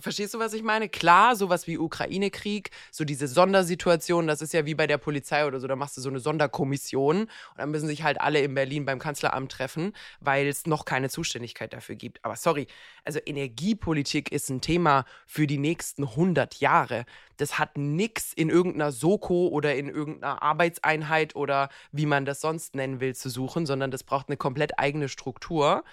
Verstehst 0.00 0.34
du, 0.34 0.38
was 0.38 0.52
ich 0.52 0.62
meine? 0.62 0.88
Klar, 0.88 1.36
sowas 1.36 1.66
wie 1.66 1.78
Ukraine-Krieg, 1.78 2.70
so 2.90 3.04
diese 3.04 3.28
Sondersituation, 3.28 4.26
das 4.26 4.42
ist 4.42 4.52
ja 4.52 4.66
wie 4.66 4.74
bei 4.74 4.86
der 4.86 4.98
Polizei 4.98 5.46
oder 5.46 5.60
so, 5.60 5.66
da 5.66 5.76
machst 5.76 5.96
du 5.96 6.00
so 6.00 6.08
eine 6.08 6.18
Sonderkommission 6.18 7.22
und 7.22 7.30
dann 7.56 7.70
müssen 7.70 7.86
sich 7.86 8.02
halt 8.02 8.20
alle 8.20 8.40
in 8.40 8.54
Berlin 8.54 8.84
beim 8.84 8.98
Kanzleramt 8.98 9.52
treffen, 9.52 9.92
weil 10.20 10.46
es 10.48 10.66
noch 10.66 10.84
keine 10.84 11.08
Zuständigkeit 11.08 11.72
dafür 11.72 11.94
gibt. 11.94 12.24
Aber 12.24 12.36
sorry, 12.36 12.66
also 13.04 13.20
Energiepolitik 13.24 14.32
ist 14.32 14.50
ein 14.50 14.60
Thema 14.60 15.04
für 15.26 15.46
die 15.46 15.58
nächsten 15.58 16.04
100 16.04 16.56
Jahre. 16.56 17.04
Das 17.36 17.58
hat 17.58 17.76
nichts 17.76 18.32
in 18.32 18.48
irgendeiner 18.48 18.92
Soko 18.92 19.48
oder 19.48 19.76
in 19.76 19.88
irgendeiner 19.88 20.42
Arbeitseinheit 20.42 21.36
oder 21.36 21.68
wie 21.92 22.06
man 22.06 22.24
das 22.24 22.40
sonst 22.40 22.74
nennen 22.74 23.00
will 23.00 23.14
zu 23.14 23.28
suchen, 23.28 23.66
sondern 23.66 23.90
das 23.90 24.04
braucht 24.04 24.28
eine 24.28 24.36
komplett 24.36 24.78
eigene 24.78 25.08
Struktur. 25.08 25.84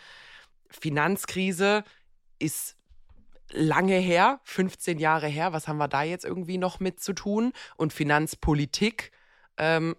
Finanzkrise 0.69 1.83
ist 2.39 2.75
lange 3.53 3.97
her, 3.97 4.39
15 4.43 4.99
Jahre 4.99 5.27
her. 5.27 5.53
Was 5.53 5.67
haben 5.67 5.77
wir 5.77 5.87
da 5.87 6.03
jetzt 6.03 6.25
irgendwie 6.25 6.57
noch 6.57 6.79
mit 6.79 6.99
zu 6.99 7.13
tun? 7.13 7.53
Und 7.77 7.93
Finanzpolitik 7.93 9.11
ähm, 9.57 9.95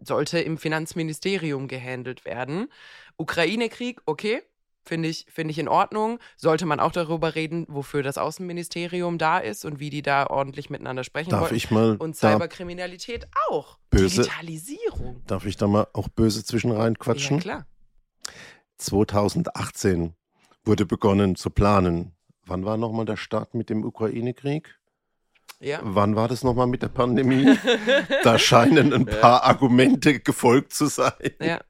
sollte 0.00 0.38
im 0.38 0.58
Finanzministerium 0.58 1.68
gehandelt 1.68 2.24
werden. 2.24 2.68
Ukraine-Krieg, 3.16 4.00
okay, 4.06 4.42
finde 4.84 5.08
ich, 5.08 5.26
find 5.28 5.50
ich 5.50 5.58
in 5.58 5.68
Ordnung. 5.68 6.18
Sollte 6.36 6.66
man 6.66 6.80
auch 6.80 6.92
darüber 6.92 7.34
reden, 7.34 7.66
wofür 7.68 8.02
das 8.02 8.18
Außenministerium 8.18 9.18
da 9.18 9.38
ist 9.38 9.64
und 9.64 9.80
wie 9.80 9.90
die 9.90 10.02
da 10.02 10.26
ordentlich 10.26 10.70
miteinander 10.70 11.04
sprechen 11.04 11.30
darf 11.30 11.42
wollten. 11.42 11.54
Ich 11.54 11.70
mal 11.70 11.96
und 11.96 12.16
Cyberkriminalität 12.16 13.28
auch. 13.48 13.78
Böse, 13.90 14.22
Digitalisierung. 14.22 15.22
Darf 15.26 15.46
ich 15.46 15.56
da 15.56 15.66
mal 15.66 15.88
auch 15.92 16.08
böse 16.08 16.44
zwischen 16.44 16.70
reinquatschen? 16.70 17.38
Ja, 17.38 17.42
klar. 17.42 17.66
2018 18.78 20.14
wurde 20.64 20.86
begonnen 20.86 21.34
zu 21.34 21.50
planen 21.50 22.14
Wann 22.48 22.64
war 22.64 22.76
nochmal 22.76 23.04
der 23.04 23.16
Start 23.16 23.54
mit 23.54 23.70
dem 23.70 23.84
Ukraine-Krieg? 23.84 24.78
Ja. 25.60 25.80
Wann 25.82 26.16
war 26.16 26.28
das 26.28 26.44
nochmal 26.44 26.66
mit 26.66 26.82
der 26.82 26.88
Pandemie? 26.88 27.56
da 28.22 28.38
scheinen 28.38 28.92
ein 28.92 29.06
paar 29.06 29.40
ja. 29.40 29.42
Argumente 29.42 30.20
gefolgt 30.20 30.72
zu 30.72 30.86
sein. 30.86 31.12
Ja. 31.40 31.60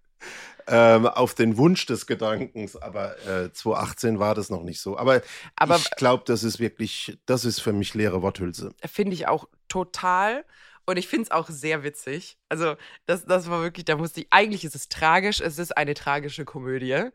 Ähm, 0.70 1.06
auf 1.06 1.34
den 1.34 1.56
Wunsch 1.56 1.86
des 1.86 2.06
Gedankens, 2.06 2.76
aber 2.76 3.16
äh, 3.26 3.50
2018 3.50 4.18
war 4.18 4.34
das 4.34 4.50
noch 4.50 4.62
nicht 4.62 4.82
so. 4.82 4.98
Aber, 4.98 5.22
aber 5.56 5.76
ich 5.76 5.90
glaube, 5.92 6.24
das 6.26 6.44
ist 6.44 6.60
wirklich, 6.60 7.18
das 7.24 7.46
ist 7.46 7.60
für 7.60 7.72
mich 7.72 7.94
leere 7.94 8.20
Worthülse. 8.20 8.74
Finde 8.84 9.14
ich 9.14 9.26
auch 9.26 9.48
total. 9.68 10.44
Und 10.84 10.98
ich 10.98 11.08
finde 11.08 11.24
es 11.24 11.30
auch 11.30 11.48
sehr 11.48 11.84
witzig. 11.84 12.38
Also, 12.50 12.76
das, 13.06 13.24
das 13.24 13.48
war 13.48 13.62
wirklich, 13.62 13.86
da 13.86 13.96
musste 13.96 14.20
ich, 14.20 14.26
eigentlich 14.30 14.64
ist 14.64 14.74
es 14.74 14.88
tragisch, 14.90 15.40
es 15.40 15.58
ist 15.58 15.74
eine 15.74 15.94
tragische 15.94 16.44
Komödie 16.44 17.10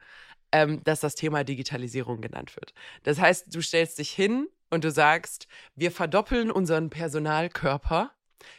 ähm, 0.54 0.82
dass 0.84 1.02
das 1.02 1.16
Thema 1.16 1.44
Digitalisierung 1.44 2.22
genannt 2.22 2.56
wird. 2.56 2.74
Das 3.02 3.20
heißt, 3.20 3.54
du 3.54 3.62
stellst 3.62 3.98
dich 3.98 4.12
hin 4.12 4.48
und 4.70 4.84
du 4.84 4.92
sagst, 4.92 5.48
wir 5.76 5.92
verdoppeln 5.92 6.52
unseren 6.52 6.90
Personalkörper. 6.90 8.12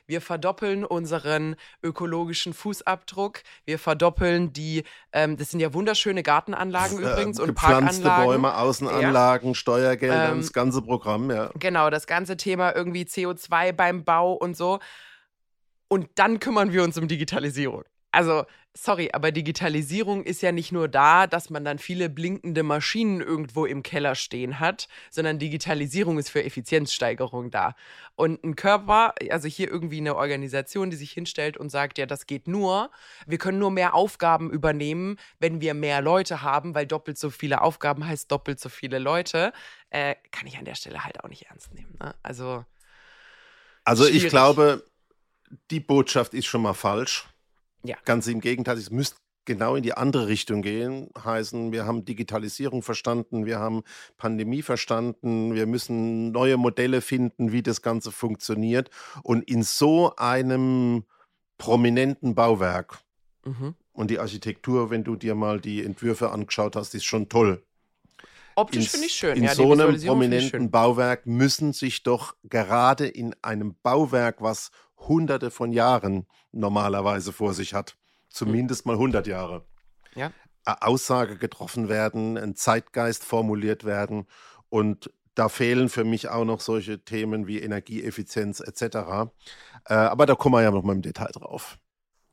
Wir 0.06 0.20
verdoppeln 0.20 0.84
unseren 0.84 1.56
ökologischen 1.82 2.52
Fußabdruck. 2.52 3.42
Wir 3.64 3.78
verdoppeln 3.78 4.52
die, 4.52 4.82
ähm, 5.12 5.36
das 5.36 5.50
sind 5.50 5.60
ja 5.60 5.72
wunderschöne 5.72 6.22
Gartenanlagen 6.22 6.98
äh, 6.98 7.12
übrigens 7.12 7.38
und 7.38 7.54
Parkanlagen. 7.54 8.26
Bäume, 8.26 8.56
Außenanlagen, 8.56 9.50
ja. 9.50 9.54
Steuergelder, 9.54 10.32
ähm, 10.32 10.38
das 10.38 10.52
ganze 10.52 10.82
Programm, 10.82 11.30
ja. 11.30 11.50
Genau, 11.58 11.90
das 11.90 12.06
ganze 12.06 12.36
Thema 12.36 12.74
irgendwie 12.74 13.04
CO2 13.04 13.72
beim 13.72 14.04
Bau 14.04 14.32
und 14.32 14.56
so. 14.56 14.80
Und 15.88 16.08
dann 16.16 16.40
kümmern 16.40 16.72
wir 16.72 16.82
uns 16.82 16.98
um 16.98 17.06
Digitalisierung 17.06 17.84
also, 18.14 18.46
sorry, 18.76 19.10
aber 19.12 19.30
Digitalisierung 19.30 20.24
ist 20.24 20.42
ja 20.42 20.50
nicht 20.50 20.72
nur 20.72 20.88
da, 20.88 21.26
dass 21.26 21.48
man 21.48 21.64
dann 21.64 21.78
viele 21.78 22.08
blinkende 22.08 22.62
Maschinen 22.62 23.20
irgendwo 23.20 23.66
im 23.66 23.82
Keller 23.82 24.14
stehen 24.16 24.58
hat, 24.58 24.88
sondern 25.10 25.38
Digitalisierung 25.38 26.18
ist 26.18 26.30
für 26.30 26.42
Effizienzsteigerung 26.42 27.50
da. 27.50 27.76
Und 28.16 28.42
ein 28.42 28.56
Körper, 28.56 29.14
also 29.30 29.46
hier 29.48 29.70
irgendwie 29.70 29.98
eine 29.98 30.16
Organisation, 30.16 30.90
die 30.90 30.96
sich 30.96 31.12
hinstellt 31.12 31.56
und 31.56 31.70
sagt, 31.70 31.98
ja, 31.98 32.06
das 32.06 32.26
geht 32.26 32.48
nur, 32.48 32.90
wir 33.26 33.38
können 33.38 33.58
nur 33.58 33.70
mehr 33.70 33.94
Aufgaben 33.94 34.50
übernehmen, 34.50 35.18
wenn 35.38 35.60
wir 35.60 35.74
mehr 35.74 36.00
Leute 36.00 36.42
haben, 36.42 36.74
weil 36.74 36.86
doppelt 36.86 37.16
so 37.16 37.30
viele 37.30 37.62
Aufgaben 37.62 38.06
heißt 38.06 38.30
doppelt 38.30 38.58
so 38.58 38.68
viele 38.68 38.98
Leute, 38.98 39.52
äh, 39.90 40.16
kann 40.32 40.48
ich 40.48 40.58
an 40.58 40.64
der 40.64 40.74
Stelle 40.74 41.04
halt 41.04 41.22
auch 41.22 41.28
nicht 41.28 41.46
ernst 41.46 41.72
nehmen. 41.74 41.96
Ne? 42.00 42.14
Also, 42.22 42.64
also 43.84 44.06
ich 44.06 44.26
glaube, 44.28 44.84
die 45.70 45.80
Botschaft 45.80 46.34
ist 46.34 46.46
schon 46.46 46.62
mal 46.62 46.74
falsch. 46.74 47.28
Ja. 47.84 47.96
Ganz 48.04 48.26
im 48.26 48.40
Gegenteil, 48.40 48.78
es 48.78 48.90
müsste 48.90 49.16
genau 49.44 49.76
in 49.76 49.82
die 49.82 49.94
andere 49.94 50.26
Richtung 50.26 50.62
gehen. 50.62 51.10
Heißen, 51.22 51.72
wir 51.72 51.86
haben 51.86 52.04
Digitalisierung 52.04 52.82
verstanden, 52.82 53.46
wir 53.46 53.58
haben 53.58 53.82
Pandemie 54.16 54.62
verstanden, 54.62 55.54
wir 55.54 55.66
müssen 55.66 56.32
neue 56.32 56.56
Modelle 56.56 57.00
finden, 57.00 57.52
wie 57.52 57.62
das 57.62 57.82
Ganze 57.82 58.10
funktioniert. 58.10 58.90
Und 59.22 59.48
in 59.48 59.62
so 59.62 60.16
einem 60.16 61.04
prominenten 61.58 62.34
Bauwerk 62.34 63.00
mhm. 63.44 63.74
und 63.92 64.10
die 64.10 64.18
Architektur, 64.18 64.90
wenn 64.90 65.04
du 65.04 65.16
dir 65.16 65.34
mal 65.34 65.60
die 65.60 65.84
Entwürfe 65.84 66.30
angeschaut 66.30 66.76
hast, 66.76 66.94
ist 66.94 67.04
schon 67.04 67.28
toll. 67.28 67.62
Optisch 68.56 68.88
finde 68.88 69.06
ich 69.06 69.14
schön. 69.14 69.36
In 69.36 69.44
ja, 69.44 69.54
so 69.54 69.72
einem 69.72 70.00
prominenten 70.00 70.70
Bauwerk 70.70 71.26
müssen 71.26 71.72
sich 71.72 72.04
doch 72.04 72.36
gerade 72.44 73.06
in 73.06 73.34
einem 73.42 73.74
Bauwerk, 73.82 74.40
was 74.40 74.70
hunderte 75.08 75.50
von 75.50 75.72
Jahren 75.72 76.26
normalerweise 76.52 77.32
vor 77.32 77.54
sich 77.54 77.74
hat. 77.74 77.96
Zumindest 78.28 78.86
mal 78.86 78.94
100 78.94 79.26
Jahre. 79.26 79.64
Ja. 80.14 80.32
Aussage 80.64 81.36
getroffen 81.36 81.88
werden, 81.88 82.38
ein 82.38 82.56
Zeitgeist 82.56 83.24
formuliert 83.24 83.84
werden. 83.84 84.26
Und 84.70 85.10
da 85.34 85.48
fehlen 85.48 85.88
für 85.88 86.04
mich 86.04 86.28
auch 86.28 86.44
noch 86.44 86.60
solche 86.60 87.04
Themen 87.04 87.46
wie 87.46 87.60
Energieeffizienz 87.60 88.60
etc. 88.60 89.30
Äh, 89.84 89.94
aber 89.94 90.26
da 90.26 90.34
kommen 90.34 90.54
wir 90.54 90.62
ja 90.62 90.70
noch 90.70 90.82
mal 90.82 90.94
im 90.94 91.02
Detail 91.02 91.32
drauf. 91.32 91.78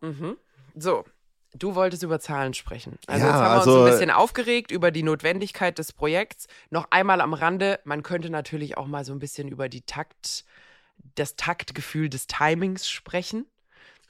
Mhm. 0.02 0.38
So, 0.76 1.04
Du 1.54 1.76
wolltest 1.76 2.04
über 2.04 2.20
Zahlen 2.20 2.54
sprechen. 2.54 2.98
Also 3.08 3.26
ja, 3.26 3.32
jetzt 3.32 3.42
haben 3.42 3.44
wir 3.44 3.60
also, 3.60 3.72
uns 3.74 3.82
ein 3.82 3.92
bisschen 3.92 4.12
aufgeregt 4.12 4.72
über 4.72 4.90
die 4.90 5.04
Notwendigkeit 5.04 5.78
des 5.78 5.92
Projekts. 5.92 6.48
Noch 6.70 6.88
einmal 6.92 7.20
am 7.20 7.34
Rande, 7.34 7.80
man 7.84 8.04
könnte 8.04 8.30
natürlich 8.30 8.78
auch 8.78 8.88
mal 8.88 9.04
so 9.04 9.12
ein 9.12 9.20
bisschen 9.20 9.50
über 9.50 9.68
die 9.68 9.82
Takt, 9.82 10.46
das 11.16 11.36
Taktgefühl 11.36 12.10
des 12.10 12.28
Timings 12.28 12.90
sprechen. 12.90 13.46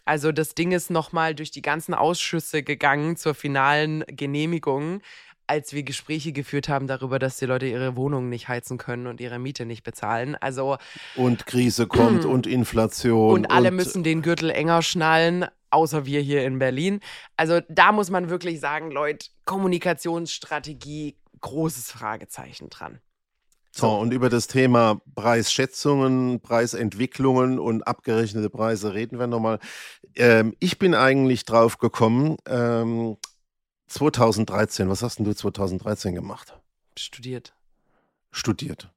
Also 0.05 0.31
das 0.31 0.55
Ding 0.55 0.72
ist 0.72 0.89
nochmal 0.89 1.36
durch 1.36 1.51
die 1.51 1.62
ganzen 1.62 1.93
Ausschüsse 1.93 2.63
gegangen 2.63 3.17
zur 3.17 3.36
finalen 3.36 4.03
Genehmigung, 4.08 5.01
als 5.48 5.74
wir 5.74 5.84
Gespräche 5.84 6.31
geführt 6.31 6.70
haben 6.70 6.88
darüber, 6.88 7.20
dass 7.20 7.38
die 7.38 7.46
Leute 7.46 7.65
ihre 7.65 7.96
Wohnungen 7.96 8.29
nicht 8.29 8.48
heizen 8.48 8.77
können 8.77 9.05
und 9.05 9.20
ihre 9.20 9.38
Miete 9.38 9.65
nicht 9.65 9.84
bezahlen. 9.84 10.36
Also 10.36 10.77
und 11.15 11.46
Krise 11.46 11.88
kommt 11.88 12.25
und 12.25 12.48
Inflation 12.48 13.34
und 13.34 13.51
alle 13.51 13.70
und 13.70 13.75
müssen 13.75 14.03
den 14.03 14.22
Gürtel 14.22 14.50
enger 14.50 14.81
schnallen, 14.81 15.46
außer 15.70 16.05
wir 16.05 16.22
hier 16.22 16.46
in 16.46 16.58
Berlin. 16.58 17.00
Also 17.38 17.60
da 17.67 17.91
muss 17.91 18.10
man 18.10 18.29
wirklich 18.29 18.60
sagen, 18.60 18.91
Leute, 18.91 19.27
Kommunikationsstrategie, 19.46 21.17
großes 21.41 21.91
Fragezeichen 21.91 22.70
dran. 22.70 23.01
So, 23.73 23.89
und 23.89 24.11
über 24.13 24.29
das 24.29 24.47
Thema 24.47 25.01
Preisschätzungen, 25.15 26.41
Preisentwicklungen 26.41 27.57
und 27.57 27.83
abgerechnete 27.83 28.49
Preise 28.49 28.93
reden 28.93 29.17
wir 29.17 29.27
nochmal. 29.27 29.59
Ähm, 30.15 30.53
ich 30.59 30.77
bin 30.77 30.93
eigentlich 30.93 31.45
drauf 31.45 31.77
gekommen, 31.77 32.35
ähm, 32.45 33.15
2013, 33.87 34.89
was 34.89 35.03
hast 35.03 35.19
denn 35.19 35.25
du 35.25 35.33
2013 35.33 36.13
gemacht? 36.15 36.59
Studiert. 36.97 37.53
Studiert. 38.31 38.91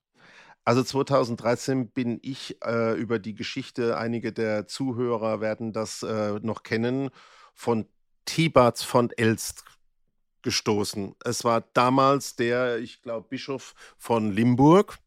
Also 0.64 0.82
2013 0.82 1.90
bin 1.90 2.18
ich 2.22 2.56
äh, 2.64 2.94
über 2.98 3.18
die 3.18 3.34
Geschichte, 3.34 3.96
einige 3.96 4.32
der 4.32 4.66
Zuhörer 4.66 5.40
werden 5.40 5.72
das 5.72 6.02
äh, 6.02 6.40
noch 6.42 6.62
kennen, 6.62 7.10
von 7.52 7.86
Thibats 8.24 8.82
von 8.82 9.10
Elst 9.10 9.64
gestoßen. 10.44 11.16
Es 11.24 11.42
war 11.42 11.64
damals 11.72 12.36
der, 12.36 12.78
ich 12.78 13.02
glaube, 13.02 13.26
Bischof 13.28 13.74
von 13.98 14.30
Limburg. 14.30 14.98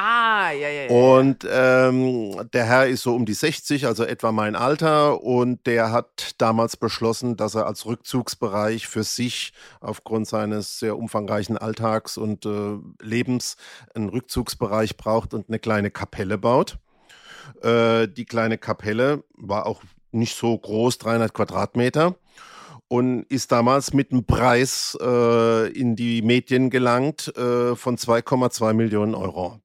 Ah, 0.00 0.52
ja, 0.52 0.68
ja, 0.68 0.82
ja. 0.84 0.90
Und 0.90 1.46
ähm, 1.50 2.48
der 2.52 2.64
Herr 2.64 2.86
ist 2.86 3.02
so 3.02 3.16
um 3.16 3.26
die 3.26 3.34
60, 3.34 3.84
also 3.84 4.04
etwa 4.04 4.30
mein 4.30 4.54
Alter. 4.54 5.22
Und 5.22 5.66
der 5.66 5.90
hat 5.90 6.36
damals 6.38 6.76
beschlossen, 6.76 7.36
dass 7.36 7.56
er 7.56 7.66
als 7.66 7.84
Rückzugsbereich 7.84 8.86
für 8.86 9.02
sich 9.02 9.52
aufgrund 9.80 10.28
seines 10.28 10.78
sehr 10.78 10.96
umfangreichen 10.96 11.58
Alltags 11.58 12.16
und 12.16 12.46
äh, 12.46 12.78
Lebens 13.02 13.56
einen 13.92 14.08
Rückzugsbereich 14.08 14.96
braucht 14.96 15.34
und 15.34 15.48
eine 15.48 15.58
kleine 15.58 15.90
Kapelle 15.90 16.38
baut. 16.38 16.78
Äh, 17.62 18.06
die 18.06 18.24
kleine 18.24 18.56
Kapelle 18.56 19.24
war 19.36 19.66
auch 19.66 19.82
nicht 20.12 20.36
so 20.36 20.56
groß, 20.56 20.98
300 20.98 21.34
Quadratmeter 21.34 22.14
und 22.88 23.22
ist 23.24 23.52
damals 23.52 23.92
mit 23.92 24.12
einem 24.12 24.24
Preis 24.24 24.96
äh, 25.00 25.68
in 25.72 25.94
die 25.94 26.22
Medien 26.22 26.70
gelangt 26.70 27.28
äh, 27.36 27.76
von 27.76 27.96
2,2 27.96 28.72
Millionen 28.72 29.14
Euro. 29.14 29.60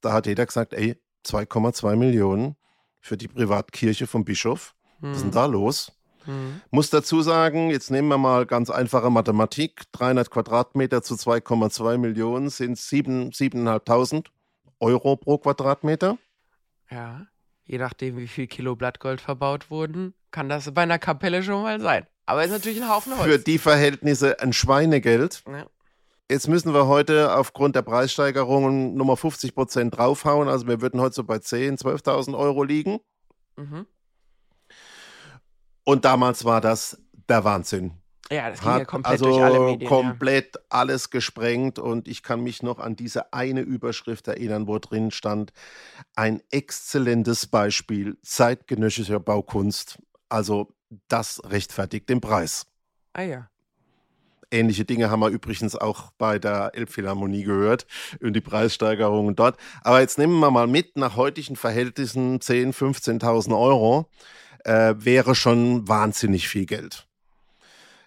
Da 0.00 0.12
hat 0.12 0.26
jeder 0.26 0.46
gesagt, 0.46 0.74
ey, 0.74 0.96
2,2 1.26 1.96
Millionen 1.96 2.56
für 3.00 3.16
die 3.16 3.28
Privatkirche 3.28 4.06
vom 4.06 4.24
Bischof. 4.24 4.74
Hm. 5.00 5.10
Was 5.10 5.16
ist 5.18 5.22
denn 5.22 5.30
hm. 5.30 5.34
da 5.34 5.46
los? 5.46 5.92
Hm. 6.24 6.60
Muss 6.70 6.90
dazu 6.90 7.20
sagen, 7.20 7.70
jetzt 7.70 7.90
nehmen 7.90 8.08
wir 8.08 8.18
mal 8.18 8.46
ganz 8.46 8.70
einfache 8.70 9.10
Mathematik. 9.10 9.82
300 9.92 10.30
Quadratmeter 10.30 11.02
zu 11.02 11.14
2,2 11.14 11.98
Millionen 11.98 12.48
sind 12.48 12.78
7.500 12.78 14.26
Euro 14.80 15.16
pro 15.16 15.38
Quadratmeter. 15.38 16.18
Ja, 16.90 17.26
je 17.64 17.78
nachdem, 17.78 18.16
wie 18.16 18.28
viel 18.28 18.46
Kilo 18.46 18.76
Blattgold 18.76 19.20
verbaut 19.20 19.70
wurden, 19.70 20.14
kann 20.34 20.48
das 20.48 20.74
bei 20.74 20.82
einer 20.82 20.98
Kapelle 20.98 21.44
schon 21.44 21.62
mal 21.62 21.80
sein. 21.80 22.08
Aber 22.26 22.40
es 22.40 22.46
ist 22.46 22.54
natürlich 22.54 22.82
ein 22.82 22.88
Haufen 22.88 23.16
Holz. 23.16 23.24
Für 23.24 23.38
die 23.38 23.58
Verhältnisse 23.58 24.40
ein 24.40 24.52
Schweinegeld. 24.52 25.44
Ja. 25.46 25.66
Jetzt 26.28 26.48
müssen 26.48 26.74
wir 26.74 26.88
heute 26.88 27.36
aufgrund 27.36 27.76
der 27.76 27.82
Preissteigerungen 27.82 28.96
Nummer 28.96 29.16
50 29.16 29.54
Prozent 29.54 29.96
draufhauen. 29.96 30.48
Also 30.48 30.66
wir 30.66 30.80
würden 30.80 31.00
heute 31.00 31.14
so 31.14 31.22
bei 31.22 31.36
10.000, 31.36 31.82
12.000 32.02 32.36
Euro 32.36 32.64
liegen. 32.64 32.98
Mhm. 33.56 33.86
Und 35.84 36.04
damals 36.04 36.44
war 36.44 36.60
das 36.60 37.00
der 37.28 37.44
Wahnsinn. 37.44 37.92
Ja, 38.32 38.50
das 38.50 38.60
ging 38.60 38.70
Hat 38.70 38.78
ja 38.80 38.84
komplett 38.86 39.12
also 39.12 39.24
durch 39.26 39.40
alle 39.40 39.60
Medien. 39.60 39.88
komplett 39.88 40.56
ja. 40.56 40.62
alles 40.70 41.10
gesprengt 41.10 41.78
und 41.78 42.08
ich 42.08 42.24
kann 42.24 42.40
mich 42.40 42.62
noch 42.62 42.80
an 42.80 42.96
diese 42.96 43.32
eine 43.32 43.60
Überschrift 43.60 44.26
erinnern, 44.26 44.66
wo 44.66 44.78
drin 44.78 45.12
stand, 45.12 45.52
ein 46.16 46.42
exzellentes 46.50 47.46
Beispiel 47.46 48.16
zeitgenössischer 48.22 49.20
Baukunst. 49.20 49.98
Also 50.34 50.74
das 51.06 51.40
rechtfertigt 51.44 52.08
den 52.08 52.20
Preis. 52.20 52.66
Ah 53.12 53.22
ja. 53.22 53.48
Ähnliche 54.50 54.84
Dinge 54.84 55.08
haben 55.08 55.20
wir 55.20 55.28
übrigens 55.28 55.76
auch 55.76 56.10
bei 56.18 56.40
der 56.40 56.72
Elbphilharmonie 56.74 57.44
gehört 57.44 57.86
und 58.20 58.32
die 58.32 58.40
Preissteigerungen 58.40 59.36
dort. 59.36 59.56
Aber 59.82 60.00
jetzt 60.00 60.18
nehmen 60.18 60.40
wir 60.40 60.50
mal 60.50 60.66
mit, 60.66 60.96
nach 60.96 61.14
heutigen 61.14 61.54
Verhältnissen 61.54 62.40
10.000, 62.40 63.20
15.000 63.20 63.56
Euro 63.56 64.10
äh, 64.64 64.96
wäre 64.98 65.36
schon 65.36 65.86
wahnsinnig 65.86 66.48
viel 66.48 66.66
Geld. 66.66 67.06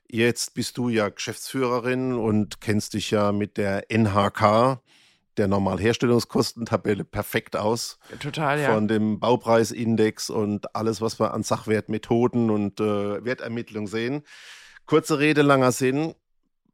Jetzt 0.10 0.54
bist 0.54 0.78
du 0.78 0.90
ja 0.90 1.08
Geschäftsführerin 1.08 2.14
und 2.14 2.60
kennst 2.60 2.94
dich 2.94 3.10
ja 3.10 3.32
mit 3.32 3.56
der 3.56 3.90
NHK, 3.90 4.82
der 5.38 5.48
Normalherstellungskostentabelle, 5.48 7.04
perfekt 7.04 7.56
aus. 7.56 8.00
Total, 8.20 8.60
ja. 8.60 8.74
Von 8.74 8.88
dem 8.88 9.20
Baupreisindex 9.20 10.30
und 10.30 10.76
alles, 10.76 11.02
was 11.02 11.20
wir 11.20 11.34
an 11.34 11.44
Sachwertmethoden 11.44 12.50
und 12.50 12.80
äh, 12.80 13.24
Wertermittlung 13.24 13.88
sehen. 13.88 14.24
Kurze 14.86 15.20
Rede, 15.20 15.42
langer 15.42 15.72
Sinn. 15.72 16.14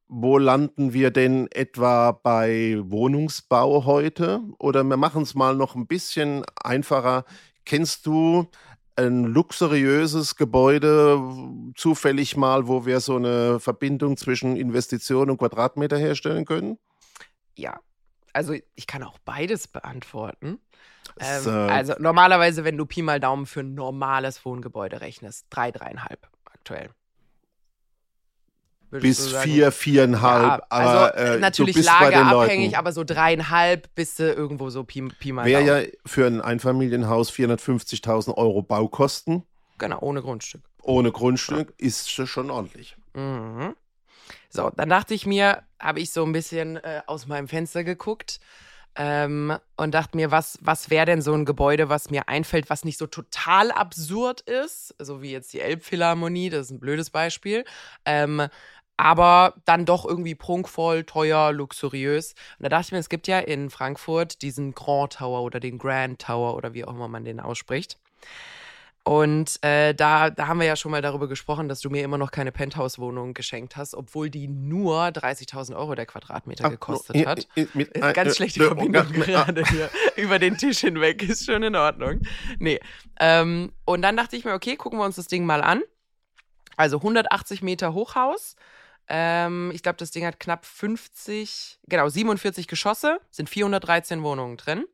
Wo 0.08 0.38
landen 0.38 0.93
wir 0.93 1.12
denn 1.12 1.48
etwa 1.51 2.12
bei 2.12 2.77
Wohnungsbau 2.84 3.86
heute? 3.86 4.41
Oder 4.60 4.84
wir 4.84 4.98
machen 4.98 5.24
es 5.24 5.34
mal 5.34 5.55
noch 5.55 5.75
ein 5.75 5.88
bisschen 5.88 6.43
einfacher. 6.62 7.25
Kennst 7.65 8.05
du 8.05 8.48
ein 8.96 9.24
luxuriöses 9.24 10.36
Gebäude 10.36 11.20
zufällig 11.75 12.38
mal, 12.38 12.67
wo 12.67 12.86
wir 12.86 13.00
so 13.00 13.15
eine 13.15 13.60
Verbindung 13.60 14.17
zwischen 14.17 14.55
Investition 14.55 15.29
und 15.32 15.38
Quadratmeter 15.38 15.98
herstellen 15.98 16.46
können? 16.46 16.77
Ja, 17.55 17.79
also 18.34 18.54
ich 18.75 18.88
kann 18.88 19.04
auch 19.04 19.20
beides 19.20 19.68
beantworten. 19.68 20.60
Ähm, 21.20 21.48
also 21.70 21.94
normalerweise, 22.00 22.63
wenn 22.63 22.78
du 22.78 22.86
Pi 22.86 23.02
mal 23.02 23.20
Daumen 23.20 23.46
für 23.46 23.62
ein 23.62 23.75
normales 23.75 24.44
Wohngebäude 24.46 25.02
rechnest, 25.02 25.48
drei, 25.50 25.72
dreieinhalb 25.72 26.28
aktuell 26.46 26.90
bis 29.02 29.36
vier, 29.36 29.72
viereinhalb. 29.72 30.44
Ja, 30.44 30.66
also 30.70 30.90
aber, 30.90 31.18
äh, 31.18 31.40
natürlich 31.40 31.84
lagerabhängig, 31.84 32.78
aber 32.78 32.92
so 32.92 33.04
dreieinhalb 33.04 33.94
bis 33.96 34.15
du 34.15 34.32
irgendwo 34.32 34.69
so 34.69 34.84
Pi, 34.84 35.02
Pi 35.19 35.32
mal 35.32 35.46
Wäre 35.46 35.63
ja 35.63 35.89
für 36.06 36.28
ein 36.28 36.41
Einfamilienhaus 36.41 37.32
450.000 37.32 38.38
Euro 38.38 38.62
Baukosten. 38.62 39.43
Genau, 39.78 40.00
ohne 40.02 40.22
Grundstück. 40.22 40.62
Ohne 40.82 41.12
Grundstück 41.12 41.74
ja. 41.80 41.88
ist 41.88 42.10
schon 42.10 42.52
ordentlich. 42.52 42.96
Mhm. 43.13 43.76
So, 44.56 44.70
dann 44.76 44.88
dachte 44.88 45.16
ich 45.16 45.26
mir, 45.26 45.63
habe 45.80 46.00
ich 46.00 46.12
so 46.12 46.24
ein 46.24 46.32
bisschen 46.32 46.78
äh, 46.78 47.02
aus 47.08 47.26
meinem 47.26 47.48
Fenster 47.48 47.84
geguckt 47.84 48.39
ähm, 48.96 49.58
und 49.78 49.96
dachte 49.96 50.16
mir, 50.16 50.30
was, 50.30 50.60
was 50.62 50.92
wäre 50.92 51.08
denn 51.08 51.24
so 51.24 51.34
ein 51.34 51.46
Gebäude, 51.46 51.89
was 51.89 52.12
mir 52.12 52.28
einfällt, 52.30 52.70
was 52.70 52.86
nicht 52.86 53.00
so 53.00 53.08
total 53.08 53.72
absurd 53.72 54.42
ist, 54.42 54.94
so 55.00 55.24
wie 55.24 55.32
jetzt 55.32 55.54
die 55.54 55.60
Elbphilharmonie, 55.60 56.52
das 56.52 56.68
ist 56.68 56.72
ein 56.72 56.80
blödes 56.80 57.10
Beispiel, 57.10 57.66
ähm, 58.06 58.48
aber 58.96 59.56
dann 59.66 59.86
doch 59.86 60.06
irgendwie 60.06 60.36
prunkvoll, 60.36 61.04
teuer, 61.04 61.52
luxuriös. 61.52 62.36
Und 62.60 62.63
da 62.63 62.70
dachte 62.70 62.86
ich 62.86 62.92
mir, 62.92 63.00
es 63.00 63.10
gibt 63.10 63.28
ja 63.28 63.39
in 63.39 63.72
Frankfurt 63.72 64.44
diesen 64.44 64.76
Grand 64.76 65.13
Tower 65.13 65.42
oder 65.42 65.60
den 65.60 65.80
Grand 65.80 66.22
Tower 66.22 66.56
oder 66.56 66.76
wie 66.76 66.86
auch 66.86 66.94
immer 66.94 67.08
man 67.08 67.26
den 67.26 67.39
ausspricht. 67.39 67.98
Und 69.06 69.62
äh, 69.63 69.94
da, 69.94 70.30
da 70.30 70.48
haben 70.48 70.62
wir 70.62 70.66
ja 70.66 70.78
schon 70.78 70.92
mal 70.92 71.02
darüber 71.02 71.28
gesprochen, 71.28 71.68
dass 71.68 71.82
du 71.82 71.89
mir 71.89 72.04
immer 72.04 72.18
noch 72.18 72.32
keine 72.32 72.54
Penthouse-Wohnung 72.54 73.34
geschenkt 73.34 73.76
hast, 73.76 73.96
obwohl 73.96 74.30
die 74.30 74.48
nur 74.48 75.08
30.000 75.08 75.76
Euro 75.76 75.94
der 75.94 76.06
Quadratmeter 76.06 76.70
gekostet 76.70 77.18
Ach, 77.20 77.32
hat. 77.32 77.48
Mit, 77.56 77.76
mit, 77.76 77.89
ist 77.89 78.13
ganz 78.13 78.38
schlechte 78.38 78.63
Verbindung 78.63 79.12
gerade 79.12 79.66
hier 79.66 79.89
über 80.16 80.39
den 80.39 80.58
Tisch 80.58 80.80
hinweg. 80.80 81.22
Ist 81.22 81.46
schon 81.46 81.63
in 81.63 81.76
Ordnung. 81.76 82.22
Nee. 82.60 82.80
Ähm, 83.20 83.74
und 83.84 84.04
dann 84.04 84.16
dachte 84.16 84.38
ich 84.38 84.46
mir, 84.46 84.54
okay, 84.54 84.78
gucken 84.78 85.00
wir 85.00 85.06
uns 85.06 85.18
das 85.18 85.28
Ding 85.28 85.46
mal 85.46 85.62
an. 85.62 85.82
Also 86.78 86.98
180 86.98 87.62
Meter 87.62 87.94
Hochhaus, 87.94 88.56
ähm, 89.10 89.72
ich 89.74 89.84
glaube, 89.84 89.98
das 89.98 90.12
Ding 90.12 90.26
hat 90.26 90.39
knapp 90.39 90.66
50, 90.66 91.80
genau, 91.88 92.08
47 92.08 92.68
Geschosse, 92.68 93.20
sind 93.32 93.50
413 93.50 94.24
Wohnungen 94.24 94.58
drin. 94.58 94.86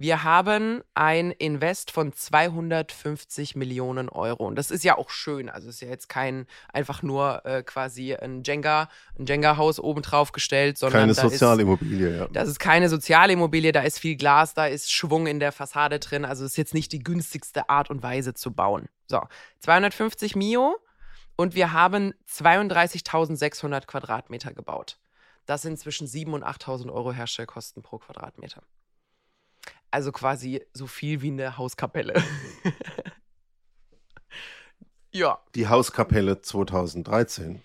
Wir 0.00 0.22
haben 0.22 0.80
ein 0.94 1.32
Invest 1.32 1.90
von 1.90 2.12
250 2.12 3.56
Millionen 3.56 4.08
Euro. 4.08 4.46
Und 4.46 4.54
das 4.54 4.70
ist 4.70 4.84
ja 4.84 4.96
auch 4.96 5.10
schön. 5.10 5.48
Also 5.48 5.68
es 5.68 5.74
ist 5.74 5.80
ja 5.80 5.88
jetzt 5.88 6.08
kein 6.08 6.46
einfach 6.72 7.02
nur 7.02 7.44
äh, 7.44 7.64
quasi 7.64 8.14
ein 8.14 8.44
Jenga, 8.44 8.88
ein 9.18 9.26
Jenga-Haus 9.26 9.80
obendrauf 9.80 10.30
gestellt, 10.30 10.78
sondern. 10.78 11.00
Keine 11.00 11.14
Sozialimmobilie, 11.14 12.16
ja. 12.16 12.28
Das 12.28 12.48
ist 12.48 12.60
keine 12.60 12.88
Sozialimmobilie, 12.88 13.72
da 13.72 13.80
ist 13.80 13.98
viel 13.98 14.14
Glas, 14.14 14.54
da 14.54 14.66
ist 14.66 14.92
Schwung 14.92 15.26
in 15.26 15.40
der 15.40 15.50
Fassade 15.50 15.98
drin. 15.98 16.24
Also 16.24 16.44
es 16.44 16.52
ist 16.52 16.58
jetzt 16.58 16.74
nicht 16.74 16.92
die 16.92 17.00
günstigste 17.00 17.68
Art 17.68 17.90
und 17.90 18.00
Weise 18.00 18.34
zu 18.34 18.52
bauen. 18.52 18.88
So, 19.08 19.20
250 19.62 20.36
Mio 20.36 20.76
und 21.34 21.56
wir 21.56 21.72
haben 21.72 22.14
32.600 22.30 23.86
Quadratmeter 23.86 24.54
gebaut. 24.54 25.00
Das 25.44 25.62
sind 25.62 25.76
zwischen 25.76 26.06
7.000 26.06 26.34
und 26.34 26.44
8.000 26.44 26.92
Euro 26.92 27.12
Herstellkosten 27.12 27.82
pro 27.82 27.98
Quadratmeter. 27.98 28.62
Also 29.90 30.12
quasi 30.12 30.62
so 30.72 30.86
viel 30.86 31.22
wie 31.22 31.30
eine 31.30 31.56
Hauskapelle. 31.56 32.22
ja. 35.12 35.38
Die 35.54 35.68
Hauskapelle 35.68 36.40
2013. 36.40 37.62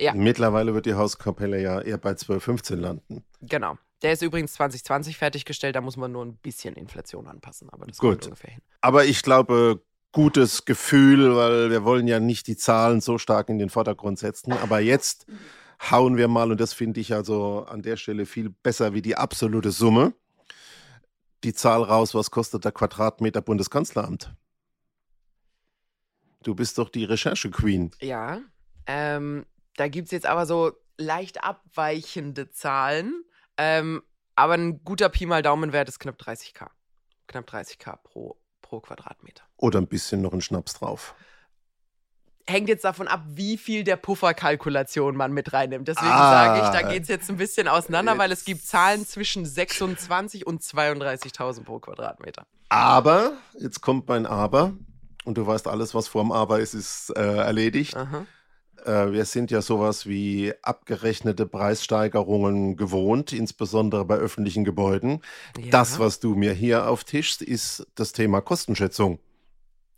Ja. 0.00 0.14
Mittlerweile 0.14 0.74
wird 0.74 0.86
die 0.86 0.94
Hauskapelle 0.94 1.60
ja 1.60 1.80
eher 1.80 1.98
bei 1.98 2.14
12, 2.14 2.42
15 2.42 2.78
landen. 2.78 3.24
Genau. 3.42 3.76
Der 4.02 4.12
ist 4.12 4.22
übrigens 4.22 4.52
2020 4.54 5.18
fertiggestellt, 5.18 5.74
da 5.74 5.80
muss 5.80 5.96
man 5.96 6.12
nur 6.12 6.24
ein 6.24 6.36
bisschen 6.36 6.76
Inflation 6.76 7.26
anpassen, 7.26 7.68
aber 7.70 7.86
das 7.86 7.98
Gut. 7.98 8.26
ungefähr 8.26 8.52
hin. 8.52 8.62
Aber 8.80 9.04
ich 9.04 9.22
glaube, 9.22 9.82
gutes 10.12 10.64
Gefühl, 10.64 11.36
weil 11.36 11.70
wir 11.70 11.84
wollen 11.84 12.06
ja 12.06 12.20
nicht 12.20 12.46
die 12.46 12.56
Zahlen 12.56 13.00
so 13.00 13.18
stark 13.18 13.48
in 13.48 13.58
den 13.58 13.70
Vordergrund 13.70 14.18
setzen. 14.18 14.52
Aber 14.52 14.78
jetzt 14.78 15.26
hauen 15.90 16.16
wir 16.16 16.28
mal, 16.28 16.50
und 16.50 16.60
das 16.60 16.72
finde 16.72 17.00
ich 17.00 17.12
also 17.12 17.66
an 17.68 17.82
der 17.82 17.96
Stelle 17.96 18.26
viel 18.26 18.50
besser 18.50 18.94
wie 18.94 19.02
die 19.02 19.16
absolute 19.16 19.70
Summe, 19.70 20.14
die 21.44 21.54
Zahl 21.54 21.82
raus, 21.82 22.14
was 22.14 22.30
kostet 22.30 22.64
der 22.64 22.72
Quadratmeter 22.72 23.40
Bundeskanzleramt? 23.40 24.34
Du 26.42 26.54
bist 26.54 26.78
doch 26.78 26.88
die 26.88 27.04
Recherche-Queen. 27.04 27.90
Ja, 28.00 28.40
ähm, 28.86 29.44
da 29.76 29.88
gibt 29.88 30.06
es 30.06 30.12
jetzt 30.12 30.26
aber 30.26 30.46
so 30.46 30.72
leicht 30.96 31.44
abweichende 31.44 32.50
Zahlen. 32.50 33.24
Ähm, 33.56 34.02
aber 34.34 34.54
ein 34.54 34.84
guter 34.84 35.08
Pi 35.08 35.26
mal 35.26 35.42
Daumenwert 35.42 35.88
ist 35.88 35.98
knapp 35.98 36.20
30k. 36.20 36.68
Knapp 37.26 37.48
30k 37.50 37.96
pro 38.02 38.38
pro 38.68 38.80
Quadratmeter. 38.80 39.44
Oder 39.56 39.80
ein 39.80 39.88
bisschen 39.88 40.22
noch 40.22 40.32
ein 40.32 40.40
Schnaps 40.40 40.74
drauf. 40.74 41.14
Hängt 42.48 42.70
jetzt 42.70 42.84
davon 42.84 43.08
ab, 43.08 43.24
wie 43.26 43.58
viel 43.58 43.84
der 43.84 43.96
Pufferkalkulation 43.96 45.14
man 45.14 45.32
mit 45.32 45.52
reinnimmt. 45.52 45.86
Deswegen 45.86 46.10
ah, 46.10 46.30
sage 46.30 46.62
ich, 46.62 46.80
da 46.80 46.88
geht 46.90 47.02
es 47.02 47.08
jetzt 47.08 47.28
ein 47.28 47.36
bisschen 47.36 47.68
auseinander, 47.68 48.12
jetzt. 48.12 48.18
weil 48.18 48.32
es 48.32 48.44
gibt 48.46 48.64
Zahlen 48.64 49.06
zwischen 49.06 49.44
26 49.44 50.46
und 50.46 50.62
32.000 50.62 51.64
pro 51.64 51.78
Quadratmeter. 51.78 52.46
Aber, 52.70 53.32
jetzt 53.58 53.82
kommt 53.82 54.08
mein 54.08 54.24
Aber, 54.24 54.72
und 55.24 55.36
du 55.36 55.46
weißt, 55.46 55.68
alles, 55.68 55.94
was 55.94 56.08
vorm 56.08 56.32
Aber 56.32 56.58
ist, 56.60 56.72
ist 56.72 57.12
äh, 57.14 57.20
erledigt. 57.20 57.94
Äh, 58.84 59.12
wir 59.12 59.26
sind 59.26 59.50
ja 59.50 59.60
sowas 59.60 60.06
wie 60.06 60.54
abgerechnete 60.62 61.44
Preissteigerungen 61.44 62.76
gewohnt, 62.76 63.34
insbesondere 63.34 64.06
bei 64.06 64.14
öffentlichen 64.14 64.64
Gebäuden. 64.64 65.20
Ja. 65.58 65.70
Das, 65.70 65.98
was 65.98 66.18
du 66.18 66.34
mir 66.34 66.54
hier 66.54 66.88
auftischst, 66.88 67.42
ist 67.42 67.86
das 67.94 68.12
Thema 68.12 68.40
Kostenschätzung. 68.40 69.18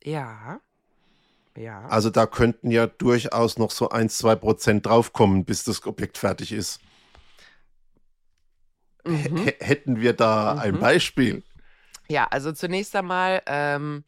Ja. 0.02 0.60
Ja. 1.56 1.86
Also 1.86 2.10
da 2.10 2.26
könnten 2.26 2.70
ja 2.70 2.86
durchaus 2.86 3.58
noch 3.58 3.70
so 3.70 3.88
ein, 3.90 4.08
zwei 4.08 4.36
Prozent 4.36 4.86
draufkommen, 4.86 5.44
bis 5.44 5.64
das 5.64 5.84
Objekt 5.86 6.18
fertig 6.18 6.52
ist. 6.52 6.80
Mhm. 9.04 9.50
Hätten 9.58 10.00
wir 10.00 10.12
da 10.12 10.54
mhm. 10.54 10.60
ein 10.60 10.78
Beispiel? 10.80 11.42
Ja, 12.08 12.26
also 12.30 12.52
zunächst 12.52 12.94
einmal 12.96 13.42
ähm, 13.46 14.04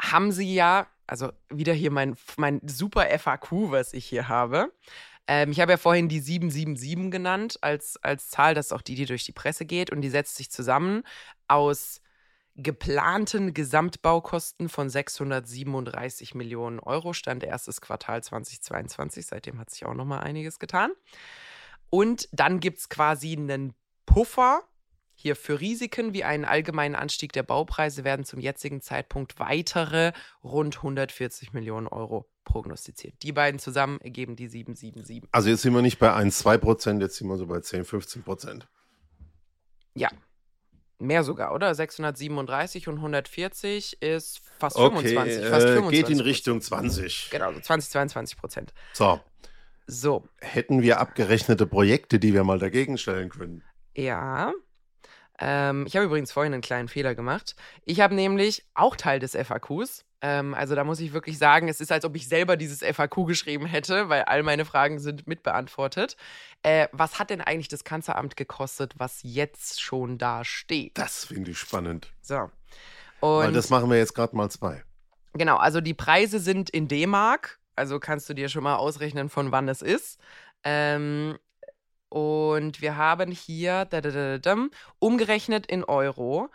haben 0.00 0.32
sie 0.32 0.54
ja, 0.54 0.86
also 1.06 1.30
wieder 1.50 1.72
hier 1.72 1.90
mein, 1.90 2.16
mein 2.36 2.60
super 2.66 3.06
FAQ, 3.18 3.70
was 3.70 3.92
ich 3.92 4.06
hier 4.06 4.28
habe. 4.28 4.72
Ähm, 5.26 5.52
ich 5.52 5.60
habe 5.60 5.72
ja 5.72 5.78
vorhin 5.78 6.08
die 6.08 6.20
777 6.20 7.10
genannt 7.10 7.58
als, 7.60 7.98
als 8.02 8.28
Zahl, 8.28 8.54
das 8.54 8.66
ist 8.66 8.72
auch 8.72 8.82
die, 8.82 8.94
die 8.94 9.06
durch 9.06 9.24
die 9.24 9.32
Presse 9.32 9.64
geht 9.64 9.90
und 9.90 10.02
die 10.02 10.10
setzt 10.10 10.36
sich 10.36 10.50
zusammen 10.50 11.02
aus 11.48 12.00
geplanten 12.56 13.52
Gesamtbaukosten 13.52 14.68
von 14.68 14.88
637 14.88 16.34
Millionen 16.34 16.78
Euro, 16.78 17.12
stand 17.12 17.42
erstes 17.42 17.80
Quartal 17.80 18.22
2022. 18.22 19.26
Seitdem 19.26 19.58
hat 19.58 19.70
sich 19.70 19.84
auch 19.84 19.94
noch 19.94 20.04
mal 20.04 20.20
einiges 20.20 20.58
getan. 20.58 20.92
Und 21.90 22.28
dann 22.32 22.60
gibt 22.60 22.78
es 22.78 22.88
quasi 22.88 23.36
einen 23.36 23.74
Puffer. 24.06 24.62
Hier 25.16 25.36
für 25.36 25.60
Risiken 25.60 26.12
wie 26.12 26.24
einen 26.24 26.44
allgemeinen 26.44 26.96
Anstieg 26.96 27.32
der 27.32 27.44
Baupreise 27.44 28.02
werden 28.02 28.24
zum 28.24 28.40
jetzigen 28.40 28.80
Zeitpunkt 28.80 29.38
weitere 29.38 30.12
rund 30.42 30.78
140 30.78 31.52
Millionen 31.52 31.86
Euro 31.86 32.28
prognostiziert. 32.44 33.14
Die 33.22 33.32
beiden 33.32 33.60
zusammen 33.60 34.00
ergeben 34.00 34.34
die 34.34 34.48
777. 34.48 35.28
Also 35.32 35.48
jetzt 35.48 35.62
sind 35.62 35.72
wir 35.72 35.82
nicht 35.82 35.98
bei 35.98 36.12
1, 36.12 36.38
2 36.38 36.58
Prozent, 36.58 37.00
jetzt 37.00 37.16
sind 37.16 37.28
wir 37.28 37.36
so 37.36 37.46
bei 37.46 37.60
10, 37.60 37.84
15 37.84 38.22
Prozent. 38.24 38.66
Ja, 39.94 40.10
Mehr 40.98 41.24
sogar, 41.24 41.54
oder? 41.54 41.74
637 41.74 42.88
und 42.88 42.96
140 42.96 44.00
ist 44.00 44.40
fast 44.58 44.76
okay, 44.76 45.08
25. 45.08 45.44
Fast 45.48 45.66
25 45.66 45.98
äh, 45.98 46.02
geht 46.02 46.10
in 46.10 46.20
Richtung 46.20 46.60
20. 46.60 47.28
Genau, 47.30 47.52
so 47.52 47.60
20, 47.60 47.90
22 47.90 48.38
Prozent. 48.38 48.72
So. 48.92 49.20
So. 49.86 50.24
Hätten 50.40 50.82
wir 50.82 51.00
abgerechnete 51.00 51.66
Projekte, 51.66 52.18
die 52.18 52.32
wir 52.32 52.44
mal 52.44 52.58
dagegen 52.58 52.96
stellen 52.96 53.28
können? 53.28 53.62
Ja. 53.94 54.52
Ähm, 55.38 55.84
ich 55.86 55.96
habe 55.96 56.06
übrigens 56.06 56.32
vorhin 56.32 56.52
einen 56.52 56.62
kleinen 56.62 56.88
Fehler 56.88 57.14
gemacht. 57.14 57.56
Ich 57.84 58.00
habe 58.00 58.14
nämlich 58.14 58.64
auch 58.74 58.96
Teil 58.96 59.18
des 59.18 59.32
FAQs. 59.36 60.04
Ähm, 60.20 60.54
also 60.54 60.74
da 60.74 60.84
muss 60.84 61.00
ich 61.00 61.12
wirklich 61.12 61.38
sagen, 61.38 61.68
es 61.68 61.80
ist, 61.80 61.92
als 61.92 62.04
ob 62.04 62.16
ich 62.16 62.28
selber 62.28 62.56
dieses 62.56 62.80
FAQ 62.82 63.26
geschrieben 63.26 63.66
hätte, 63.66 64.08
weil 64.08 64.22
all 64.22 64.42
meine 64.42 64.64
Fragen 64.64 64.98
sind 64.98 65.26
mitbeantwortet. 65.26 66.16
Äh, 66.62 66.88
was 66.92 67.18
hat 67.18 67.30
denn 67.30 67.40
eigentlich 67.40 67.68
das 67.68 67.84
Kanzleramt 67.84 68.36
gekostet, 68.36 68.94
was 68.96 69.20
jetzt 69.22 69.82
schon 69.82 70.16
da 70.16 70.44
steht? 70.44 70.96
Das 70.96 71.26
finde 71.26 71.50
ich 71.50 71.58
spannend. 71.58 72.12
So. 72.22 72.50
Und 73.20 73.44
weil 73.44 73.52
das 73.52 73.70
machen 73.70 73.90
wir 73.90 73.98
jetzt 73.98 74.14
gerade 74.14 74.36
mal 74.36 74.50
zwei. 74.50 74.82
Genau, 75.34 75.56
also 75.56 75.80
die 75.80 75.94
Preise 75.94 76.38
sind 76.38 76.70
in 76.70 76.88
D-Mark. 76.88 77.58
Also 77.76 77.98
kannst 77.98 78.28
du 78.28 78.34
dir 78.34 78.48
schon 78.48 78.62
mal 78.62 78.76
ausrechnen, 78.76 79.28
von 79.28 79.50
wann 79.50 79.68
es 79.68 79.82
ist. 79.82 80.20
Ähm, 80.62 81.38
und 82.14 82.80
wir 82.80 82.96
haben 82.96 83.32
hier 83.32 83.86
umgerechnet 85.00 85.66
in 85.66 85.82
Euro 85.82 86.48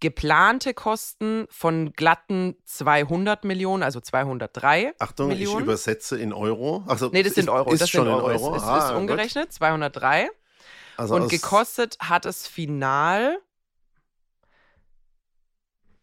geplante 0.00 0.74
Kosten 0.74 1.46
von 1.48 1.94
glatten 1.94 2.56
200 2.66 3.42
Millionen, 3.44 3.82
also 3.82 4.00
203 4.00 4.92
Achtung, 4.98 5.28
Millionen. 5.28 5.60
ich 5.60 5.64
übersetze 5.64 6.18
in 6.18 6.34
Euro. 6.34 6.84
Also, 6.86 7.08
nee, 7.10 7.22
das 7.22 7.36
sind 7.36 7.48
Euro. 7.48 7.72
Ist 7.72 7.80
das 7.80 7.88
schon 7.88 8.04
sind 8.04 8.12
Euro. 8.12 8.28
In 8.28 8.36
Euro. 8.36 8.54
Es, 8.54 8.62
es 8.62 8.68
ah, 8.68 8.90
ist 8.90 8.96
umgerechnet, 8.96 9.46
gut. 9.46 9.54
203. 9.54 10.28
Also 10.98 11.14
Und 11.14 11.30
gekostet 11.30 11.96
hat 12.00 12.26
es 12.26 12.46
final 12.46 13.38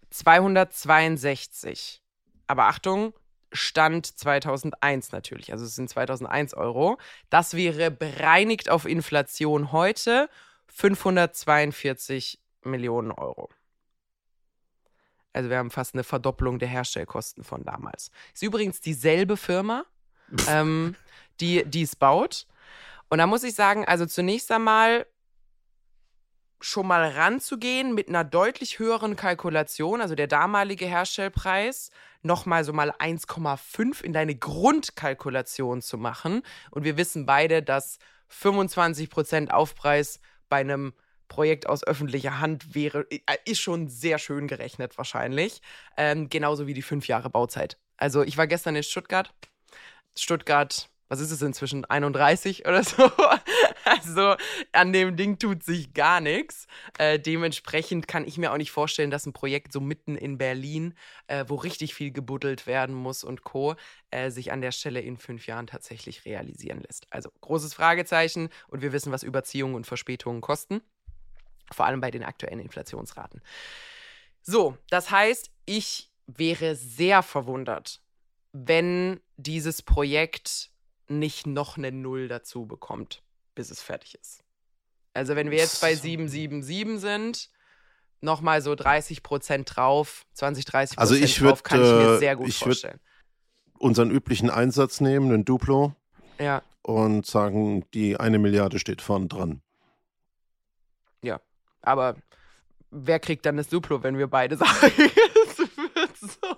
262. 0.09 2.01
Aber 2.47 2.63
Achtung, 2.63 3.13
Stand 3.51 4.05
2001 4.05 5.11
natürlich. 5.11 5.51
Also 5.51 5.65
es 5.65 5.75
sind 5.75 5.89
2001 5.89 6.53
Euro. 6.53 6.97
Das 7.29 7.53
wäre 7.55 7.91
bereinigt 7.91 8.69
auf 8.69 8.85
Inflation 8.85 9.71
heute 9.71 10.29
542 10.67 12.39
Millionen 12.63 13.11
Euro. 13.11 13.49
Also 15.33 15.49
wir 15.49 15.57
haben 15.57 15.71
fast 15.71 15.93
eine 15.93 16.03
Verdopplung 16.03 16.59
der 16.59 16.69
Herstellkosten 16.69 17.43
von 17.43 17.63
damals. 17.63 18.09
Ist 18.33 18.43
übrigens 18.43 18.79
dieselbe 18.81 19.37
Firma, 19.37 19.85
ähm, 20.49 20.95
die, 21.39 21.63
die 21.65 21.81
es 21.81 21.95
baut. 21.95 22.47
Und 23.09 23.19
da 23.19 23.27
muss 23.27 23.43
ich 23.43 23.53
sagen, 23.53 23.85
also 23.85 24.05
zunächst 24.05 24.51
einmal 24.51 25.05
schon 26.61 26.87
mal 26.87 27.07
ranzugehen 27.09 27.93
mit 27.93 28.09
einer 28.09 28.23
deutlich 28.23 28.79
höheren 28.79 29.15
Kalkulation, 29.15 30.01
also 30.01 30.15
der 30.15 30.27
damalige 30.27 30.85
Herstellpreis, 30.85 31.91
nochmal 32.21 32.63
so 32.63 32.73
mal 32.73 32.91
1,5 32.91 34.01
in 34.03 34.13
deine 34.13 34.35
Grundkalkulation 34.35 35.81
zu 35.81 35.97
machen. 35.97 36.41
Und 36.71 36.83
wir 36.83 36.97
wissen 36.97 37.25
beide, 37.25 37.61
dass 37.61 37.99
25% 38.31 39.49
Aufpreis 39.49 40.19
bei 40.49 40.57
einem 40.57 40.93
Projekt 41.27 41.67
aus 41.67 41.83
öffentlicher 41.83 42.39
Hand 42.39 42.75
wäre, 42.75 43.05
äh, 43.09 43.19
ist 43.45 43.59
schon 43.59 43.87
sehr 43.87 44.19
schön 44.19 44.47
gerechnet 44.47 44.97
wahrscheinlich. 44.97 45.61
Ähm, 45.97 46.29
genauso 46.29 46.67
wie 46.67 46.73
die 46.73 46.81
fünf 46.81 47.07
Jahre 47.07 47.29
Bauzeit. 47.29 47.77
Also 47.97 48.23
ich 48.23 48.37
war 48.37 48.47
gestern 48.47 48.75
in 48.75 48.83
Stuttgart. 48.83 49.33
Stuttgart 50.17 50.89
was 51.07 51.19
ist 51.19 51.31
es 51.31 51.41
inzwischen, 51.41 51.85
31 51.85 52.67
oder 52.67 52.83
so. 52.83 53.09
Also 53.87 54.35
an 54.71 54.93
dem 54.93 55.15
Ding 55.15 55.37
tut 55.37 55.63
sich 55.63 55.93
gar 55.93 56.19
nichts. 56.19 56.65
Äh, 56.97 57.19
dementsprechend 57.19 58.07
kann 58.07 58.25
ich 58.25 58.39
mir 58.39 58.51
auch 58.51 58.57
nicht 58.57 58.71
vorstellen, 58.71 59.11
dass 59.11 59.27
ein 59.27 59.33
Projekt 59.33 59.71
so 59.71 59.79
mitten 59.79 60.15
in 60.15 60.39
Berlin, 60.39 60.95
äh, 61.27 61.45
wo 61.47 61.55
richtig 61.55 61.93
viel 61.93 62.11
gebuddelt 62.11 62.65
werden 62.65 62.95
muss 62.95 63.23
und 63.23 63.43
Co., 63.43 63.75
äh, 64.09 64.31
sich 64.31 64.51
an 64.51 64.61
der 64.61 64.71
Stelle 64.71 65.01
in 65.01 65.17
fünf 65.17 65.45
Jahren 65.45 65.67
tatsächlich 65.67 66.25
realisieren 66.25 66.81
lässt. 66.81 67.05
Also 67.11 67.29
großes 67.41 67.75
Fragezeichen 67.75 68.49
und 68.67 68.81
wir 68.81 68.91
wissen, 68.91 69.11
was 69.11 69.21
Überziehungen 69.21 69.75
und 69.75 69.85
Verspätungen 69.85 70.41
kosten. 70.41 70.81
Vor 71.71 71.85
allem 71.85 72.01
bei 72.01 72.09
den 72.09 72.23
aktuellen 72.23 72.59
Inflationsraten. 72.59 73.41
So, 74.41 74.77
das 74.89 75.11
heißt, 75.11 75.51
ich 75.65 76.11
wäre 76.25 76.75
sehr 76.75 77.23
verwundert, 77.23 78.01
wenn 78.51 79.19
dieses 79.37 79.81
Projekt 79.81 80.71
nicht 81.07 81.47
noch 81.47 81.77
eine 81.77 81.91
Null 81.91 82.27
dazu 82.27 82.65
bekommt, 82.65 83.23
bis 83.53 83.69
es 83.69 83.81
fertig 83.81 84.15
ist. 84.15 84.43
Also 85.13 85.35
wenn 85.35 85.49
wir 85.49 85.57
jetzt 85.57 85.81
bei 85.81 85.95
777 85.95 86.99
sind, 86.99 87.49
nochmal 88.21 88.61
so 88.61 88.75
30 88.75 89.23
Prozent 89.23 89.75
drauf, 89.75 90.25
20, 90.33 90.65
30 90.65 90.97
also 90.97 91.13
Prozent 91.13 91.23
also 91.23 91.33
ich 91.33 91.41
würd, 91.41 91.51
drauf, 91.51 91.63
kann 91.63 91.81
ich 91.81 91.91
mir 91.91 92.17
sehr 92.17 92.35
gut 92.35 92.47
ich 92.47 92.59
vorstellen. 92.59 92.99
Unseren 93.77 94.11
üblichen 94.11 94.49
Einsatz 94.49 94.99
nehmen, 94.99 95.31
einen 95.31 95.45
Duplo. 95.45 95.93
Ja. 96.39 96.61
Und 96.81 97.25
sagen, 97.25 97.85
die 97.93 98.17
eine 98.17 98.39
Milliarde 98.39 98.77
steht 98.79 99.01
vorn 99.01 99.27
dran. 99.27 99.61
Ja, 101.21 101.39
aber 101.81 102.15
wer 102.91 103.19
kriegt 103.19 103.45
dann 103.45 103.57
das 103.57 103.69
Duplo, 103.69 104.03
wenn 104.03 104.17
wir 104.17 104.27
beide 104.27 104.57
sagen, 104.57 104.91
es 104.97 105.57
wird 105.57 106.17
so? 106.17 106.55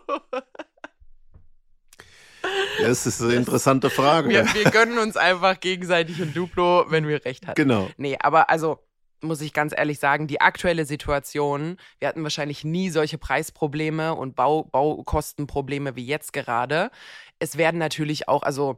Das 2.79 3.05
ist 3.05 3.21
eine 3.21 3.33
interessante 3.33 3.89
Frage. 3.89 4.29
Wir, 4.29 4.45
wir 4.53 4.71
gönnen 4.71 4.97
uns 4.97 5.17
einfach 5.17 5.59
gegenseitig 5.59 6.21
ein 6.21 6.33
Duplo, 6.33 6.85
wenn 6.89 7.07
wir 7.07 7.23
recht 7.25 7.47
hatten. 7.47 7.61
Genau. 7.61 7.89
Nee, 7.97 8.17
aber 8.19 8.49
also 8.49 8.79
muss 9.21 9.41
ich 9.41 9.53
ganz 9.53 9.73
ehrlich 9.75 9.99
sagen, 9.99 10.27
die 10.27 10.41
aktuelle 10.41 10.85
Situation, 10.85 11.77
wir 11.99 12.07
hatten 12.07 12.23
wahrscheinlich 12.23 12.63
nie 12.63 12.89
solche 12.89 13.17
Preisprobleme 13.17 14.13
und 14.13 14.35
Bau, 14.35 14.63
Baukostenprobleme 14.63 15.95
wie 15.95 16.05
jetzt 16.05 16.33
gerade. 16.33 16.91
Es 17.39 17.57
werden 17.57 17.77
natürlich 17.77 18.27
auch, 18.27 18.43
also 18.43 18.77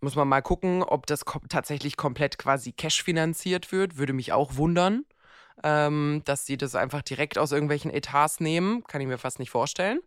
muss 0.00 0.16
man 0.16 0.28
mal 0.28 0.42
gucken, 0.42 0.82
ob 0.82 1.06
das 1.06 1.24
ko 1.24 1.40
tatsächlich 1.48 1.96
komplett 1.96 2.38
quasi 2.38 2.72
cash 2.72 3.02
finanziert 3.02 3.72
wird. 3.72 3.96
Würde 3.98 4.12
mich 4.12 4.32
auch 4.32 4.56
wundern, 4.56 5.04
ähm, 5.62 6.22
dass 6.24 6.46
sie 6.46 6.56
das 6.56 6.74
einfach 6.74 7.02
direkt 7.02 7.36
aus 7.36 7.52
irgendwelchen 7.52 7.90
Etats 7.90 8.40
nehmen. 8.40 8.84
Kann 8.84 9.00
ich 9.00 9.06
mir 9.06 9.18
fast 9.18 9.38
nicht 9.38 9.50
vorstellen. 9.50 10.00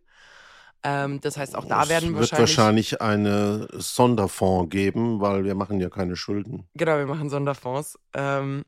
Ähm, 0.84 1.20
das 1.22 1.38
heißt, 1.38 1.56
auch 1.56 1.64
da 1.64 1.88
werden 1.88 2.14
es 2.14 2.30
wird 2.30 2.38
wahrscheinlich 2.38 3.00
eine 3.00 3.68
Sonderfonds 3.72 4.70
geben, 4.70 5.20
weil 5.20 5.44
wir 5.44 5.54
machen 5.54 5.80
ja 5.80 5.88
keine 5.88 6.14
Schulden. 6.14 6.68
Genau, 6.74 6.98
wir 6.98 7.06
machen 7.06 7.30
Sonderfonds. 7.30 7.98
Ähm, 8.12 8.64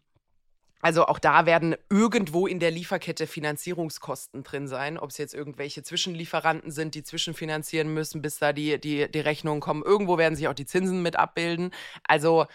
also 0.81 1.07
auch 1.07 1.19
da 1.19 1.47
werden 1.47 1.75
irgendwo 1.91 2.47
in 2.47 2.59
der 2.59 2.71
Lieferkette 2.71 3.27
Finanzierungskosten 3.27 4.45
drin 4.45 4.69
sein. 4.69 4.99
Ob 4.99 5.11
es 5.11 5.19
jetzt 5.19 5.35
irgendwelche 5.35 5.83
Zwischenlieferanten 5.83 6.71
sind, 6.71 6.95
die 6.95 7.03
zwischenfinanzieren 7.03 7.93
müssen, 7.93 8.23
bis 8.23 8.39
da 8.39 8.53
die, 8.53 8.81
die, 8.81 9.11
die 9.11 9.21
Rechnungen 9.21 9.61
kommen. 9.61 9.83
Irgendwo 9.83 10.17
werden 10.17 10.37
sich 10.37 10.49
auch 10.49 10.55
die 10.55 10.67
Zinsen 10.67 11.03
mit 11.03 11.17
abbilden. 11.17 11.71
Also 12.05 12.47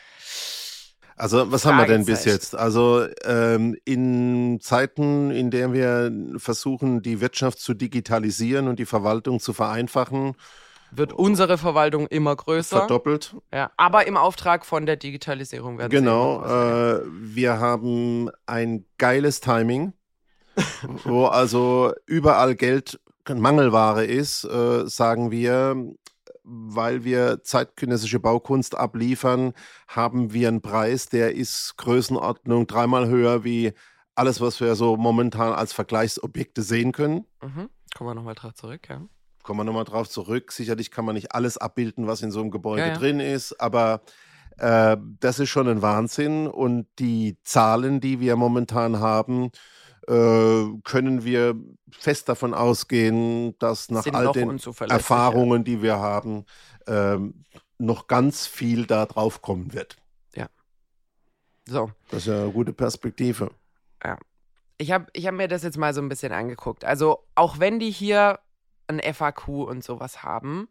also 1.21 1.51
was 1.51 1.65
haben 1.65 1.77
wir 1.77 1.85
denn 1.85 2.05
bis 2.05 2.25
jetzt? 2.25 2.55
Also 2.55 3.05
ähm, 3.23 3.77
in 3.85 4.59
Zeiten, 4.59 5.29
in 5.29 5.51
denen 5.51 5.71
wir 5.71 6.39
versuchen, 6.39 7.03
die 7.03 7.21
Wirtschaft 7.21 7.59
zu 7.59 7.75
digitalisieren 7.75 8.67
und 8.67 8.79
die 8.79 8.87
Verwaltung 8.87 9.39
zu 9.39 9.53
vereinfachen, 9.53 10.33
wird 10.89 11.13
unsere 11.13 11.59
Verwaltung 11.59 12.07
immer 12.07 12.35
größer. 12.35 12.79
Verdoppelt. 12.79 13.35
Ja, 13.53 13.69
aber 13.77 14.07
im 14.07 14.17
Auftrag 14.17 14.65
von 14.65 14.87
der 14.87 14.95
Digitalisierung 14.95 15.77
werden 15.77 15.91
Genau. 15.91 16.43
Äh, 16.43 17.01
wir 17.05 17.59
haben 17.59 18.31
ein 18.47 18.85
geiles 18.97 19.41
Timing, 19.41 19.93
wo 21.03 21.25
also 21.27 21.93
überall 22.07 22.55
Geld 22.55 22.99
Mangelware 23.29 24.05
ist, 24.05 24.43
äh, 24.43 24.87
sagen 24.87 25.29
wir, 25.29 25.75
weil 26.43 27.03
wir 27.03 27.43
zeitgenössische 27.43 28.19
Baukunst 28.19 28.75
abliefern, 28.75 29.53
haben 29.87 30.33
wir 30.33 30.47
einen 30.47 30.61
Preis, 30.61 31.07
der 31.07 31.35
ist 31.35 31.75
Größenordnung 31.77 32.67
dreimal 32.67 33.07
höher 33.07 33.43
wie 33.43 33.73
alles, 34.15 34.41
was 34.41 34.59
wir 34.59 34.75
so 34.75 34.97
momentan 34.97 35.53
als 35.53 35.73
Vergleichsobjekte 35.73 36.61
sehen 36.61 36.91
können. 36.91 37.25
Mhm. 37.41 37.69
Kommen 37.95 38.09
wir 38.09 38.15
nochmal 38.15 38.35
drauf 38.35 38.53
zurück, 38.53 38.87
ja. 38.89 39.01
Kommen 39.43 39.59
wir 39.59 39.63
nochmal 39.63 39.85
drauf 39.85 40.09
zurück. 40.09 40.51
Sicherlich 40.51 40.91
kann 40.91 41.05
man 41.05 41.15
nicht 41.15 41.33
alles 41.33 41.57
abbilden, 41.57 42.07
was 42.07 42.21
in 42.21 42.31
so 42.31 42.41
einem 42.41 42.51
Gebäude 42.51 42.81
ja, 42.81 42.87
ja. 42.89 42.97
drin 42.97 43.19
ist, 43.19 43.59
aber 43.59 44.01
äh, 44.57 44.97
das 45.19 45.39
ist 45.39 45.49
schon 45.49 45.67
ein 45.67 45.81
Wahnsinn. 45.81 46.47
Und 46.47 46.87
die 46.99 47.37
Zahlen, 47.43 47.99
die 48.01 48.19
wir 48.19 48.35
momentan 48.35 48.99
haben, 48.99 49.51
äh, 50.07 50.65
können 50.83 51.23
wir 51.23 51.55
fest 51.91 52.29
davon 52.29 52.53
ausgehen, 52.53 53.57
dass 53.59 53.89
nach 53.89 54.03
Sind 54.03 54.15
all 54.15 54.31
den 54.31 54.59
Erfahrungen, 54.89 55.63
die 55.63 55.81
wir 55.81 55.99
haben, 55.99 56.45
äh, 56.87 57.17
noch 57.77 58.07
ganz 58.07 58.47
viel 58.47 58.85
da 58.85 59.05
drauf 59.05 59.41
kommen 59.41 59.73
wird. 59.73 59.97
Ja. 60.35 60.47
So. 61.67 61.91
Das 62.09 62.19
ist 62.19 62.27
ja 62.27 62.43
eine 62.43 62.51
gute 62.51 62.73
Perspektive. 62.73 63.51
Ja. 64.03 64.17
Ich 64.77 64.91
habe 64.91 65.05
ich 65.13 65.27
hab 65.27 65.35
mir 65.35 65.47
das 65.47 65.63
jetzt 65.63 65.77
mal 65.77 65.93
so 65.93 66.01
ein 66.01 66.09
bisschen 66.09 66.31
angeguckt. 66.31 66.85
Also, 66.85 67.23
auch 67.35 67.59
wenn 67.59 67.79
die 67.79 67.91
hier 67.91 68.39
ein 68.87 68.99
FAQ 68.99 69.47
und 69.47 69.83
sowas 69.83 70.23
haben, 70.23 70.67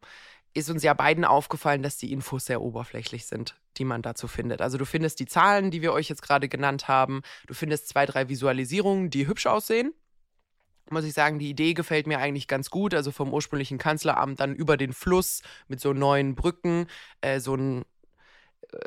ist 0.54 0.70
uns 0.70 0.82
ja 0.82 0.94
beiden 0.94 1.24
aufgefallen, 1.24 1.82
dass 1.82 1.96
die 1.96 2.12
Infos 2.12 2.44
sehr 2.44 2.60
oberflächlich 2.60 3.26
sind, 3.26 3.54
die 3.76 3.84
man 3.84 4.02
dazu 4.02 4.26
findet. 4.26 4.60
Also 4.60 4.78
du 4.78 4.84
findest 4.84 5.20
die 5.20 5.26
Zahlen, 5.26 5.70
die 5.70 5.82
wir 5.82 5.92
euch 5.92 6.08
jetzt 6.08 6.22
gerade 6.22 6.48
genannt 6.48 6.88
haben, 6.88 7.22
du 7.46 7.54
findest 7.54 7.88
zwei, 7.88 8.06
drei 8.06 8.28
Visualisierungen, 8.28 9.10
die 9.10 9.26
hübsch 9.26 9.46
aussehen. 9.46 9.94
Muss 10.90 11.04
ich 11.04 11.12
sagen, 11.12 11.38
die 11.38 11.50
Idee 11.50 11.74
gefällt 11.74 12.08
mir 12.08 12.18
eigentlich 12.18 12.48
ganz 12.48 12.68
gut. 12.68 12.94
Also 12.94 13.12
vom 13.12 13.32
ursprünglichen 13.32 13.78
Kanzleramt 13.78 14.40
dann 14.40 14.56
über 14.56 14.76
den 14.76 14.92
Fluss 14.92 15.42
mit 15.68 15.78
so 15.80 15.92
neuen 15.92 16.34
Brücken, 16.34 16.86
äh, 17.20 17.38
so 17.38 17.54
ein, 17.54 17.84
äh, 18.72 18.78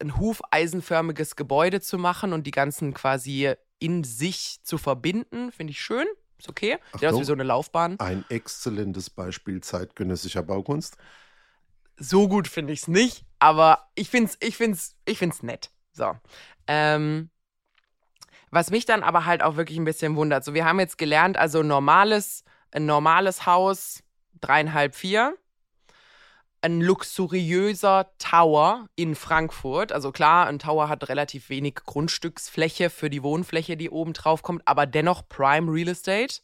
ein 0.00 0.16
hufeisenförmiges 0.16 1.36
Gebäude 1.36 1.82
zu 1.82 1.98
machen 1.98 2.32
und 2.32 2.46
die 2.46 2.52
ganzen 2.52 2.94
quasi 2.94 3.52
in 3.78 4.02
sich 4.02 4.60
zu 4.62 4.78
verbinden, 4.78 5.52
finde 5.52 5.72
ich 5.72 5.80
schön. 5.80 6.06
Ist 6.42 6.48
okay. 6.48 6.78
Achtung, 6.86 7.00
Der 7.00 7.10
ist 7.10 7.20
wie 7.20 7.24
so 7.24 7.34
eine 7.34 7.44
Laufbahn. 7.44 8.00
Ein 8.00 8.24
exzellentes 8.28 9.10
Beispiel 9.10 9.60
zeitgenössischer 9.60 10.42
Baukunst. 10.42 10.96
So 11.96 12.26
gut 12.26 12.48
finde 12.48 12.72
ich 12.72 12.80
es 12.80 12.88
nicht, 12.88 13.24
aber 13.38 13.86
ich 13.94 14.10
finde 14.10 14.32
es 14.32 14.38
ich 14.40 14.56
find's, 14.56 14.96
ich 15.04 15.18
find's 15.18 15.44
nett. 15.44 15.70
So. 15.92 16.16
Ähm, 16.66 17.30
was 18.50 18.72
mich 18.72 18.86
dann 18.86 19.04
aber 19.04 19.24
halt 19.24 19.40
auch 19.40 19.54
wirklich 19.54 19.78
ein 19.78 19.84
bisschen 19.84 20.16
wundert. 20.16 20.44
So, 20.44 20.52
wir 20.52 20.64
haben 20.64 20.80
jetzt 20.80 20.98
gelernt, 20.98 21.36
also 21.36 21.62
normales, 21.62 22.42
ein 22.72 22.86
normales 22.86 23.46
Haus, 23.46 24.02
dreieinhalb, 24.40 24.96
vier 24.96 25.36
ein 26.62 26.80
luxuriöser 26.80 28.12
Tower 28.18 28.86
in 28.94 29.14
Frankfurt. 29.16 29.92
Also 29.92 30.12
klar, 30.12 30.46
ein 30.46 30.60
Tower 30.60 30.88
hat 30.88 31.08
relativ 31.08 31.48
wenig 31.48 31.74
Grundstücksfläche 31.74 32.88
für 32.88 33.10
die 33.10 33.22
Wohnfläche, 33.22 33.76
die 33.76 33.90
oben 33.90 34.12
drauf 34.12 34.42
kommt, 34.42 34.62
aber 34.64 34.86
dennoch 34.86 35.28
Prime 35.28 35.70
Real 35.70 35.88
Estate 35.88 36.40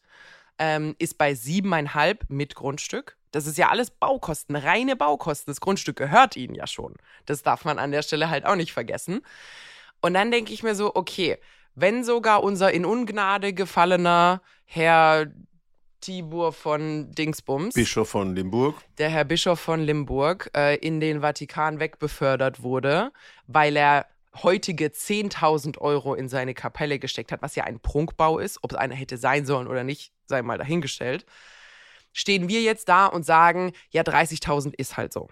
ähm, 0.58 0.96
ist 0.98 1.18
bei 1.18 1.34
siebeneinhalb 1.34 2.28
mit 2.28 2.56
Grundstück. 2.56 3.16
Das 3.30 3.46
ist 3.46 3.58
ja 3.58 3.68
alles 3.68 3.90
Baukosten, 3.90 4.56
reine 4.56 4.96
Baukosten. 4.96 5.52
Das 5.52 5.60
Grundstück 5.60 5.96
gehört 5.96 6.36
ihnen 6.36 6.54
ja 6.54 6.66
schon. 6.66 6.94
Das 7.26 7.42
darf 7.42 7.64
man 7.64 7.78
an 7.78 7.92
der 7.92 8.02
Stelle 8.02 8.28
halt 8.28 8.44
auch 8.44 8.56
nicht 8.56 8.72
vergessen. 8.72 9.20
Und 10.00 10.14
dann 10.14 10.30
denke 10.30 10.52
ich 10.52 10.62
mir 10.62 10.74
so, 10.74 10.94
okay, 10.96 11.38
wenn 11.74 12.02
sogar 12.02 12.42
unser 12.42 12.72
in 12.72 12.84
Ungnade 12.84 13.52
gefallener 13.52 14.42
Herr 14.64 15.26
Tibur 16.00 16.52
von 16.52 17.10
Dingsbums. 17.12 17.74
Bischof 17.74 18.08
von 18.08 18.34
Limburg. 18.34 18.76
Der 18.98 19.08
Herr 19.08 19.24
Bischof 19.24 19.60
von 19.60 19.80
Limburg 19.80 20.50
äh, 20.56 20.76
in 20.76 21.00
den 21.00 21.20
Vatikan 21.20 21.80
wegbefördert 21.80 22.62
wurde, 22.62 23.12
weil 23.46 23.76
er 23.76 24.06
heutige 24.42 24.86
10.000 24.86 25.78
Euro 25.78 26.14
in 26.14 26.28
seine 26.28 26.54
Kapelle 26.54 26.98
gesteckt 26.98 27.32
hat, 27.32 27.42
was 27.42 27.56
ja 27.56 27.64
ein 27.64 27.80
Prunkbau 27.80 28.38
ist. 28.38 28.58
Ob 28.62 28.72
es 28.72 28.78
einer 28.78 28.94
hätte 28.94 29.16
sein 29.16 29.46
sollen 29.46 29.66
oder 29.66 29.84
nicht, 29.84 30.12
sei 30.26 30.42
mal 30.42 30.58
dahingestellt. 30.58 31.26
Stehen 32.12 32.48
wir 32.48 32.62
jetzt 32.62 32.88
da 32.88 33.06
und 33.06 33.24
sagen, 33.24 33.72
ja, 33.90 34.02
30.000 34.02 34.74
ist 34.76 34.96
halt 34.96 35.12
so. 35.12 35.28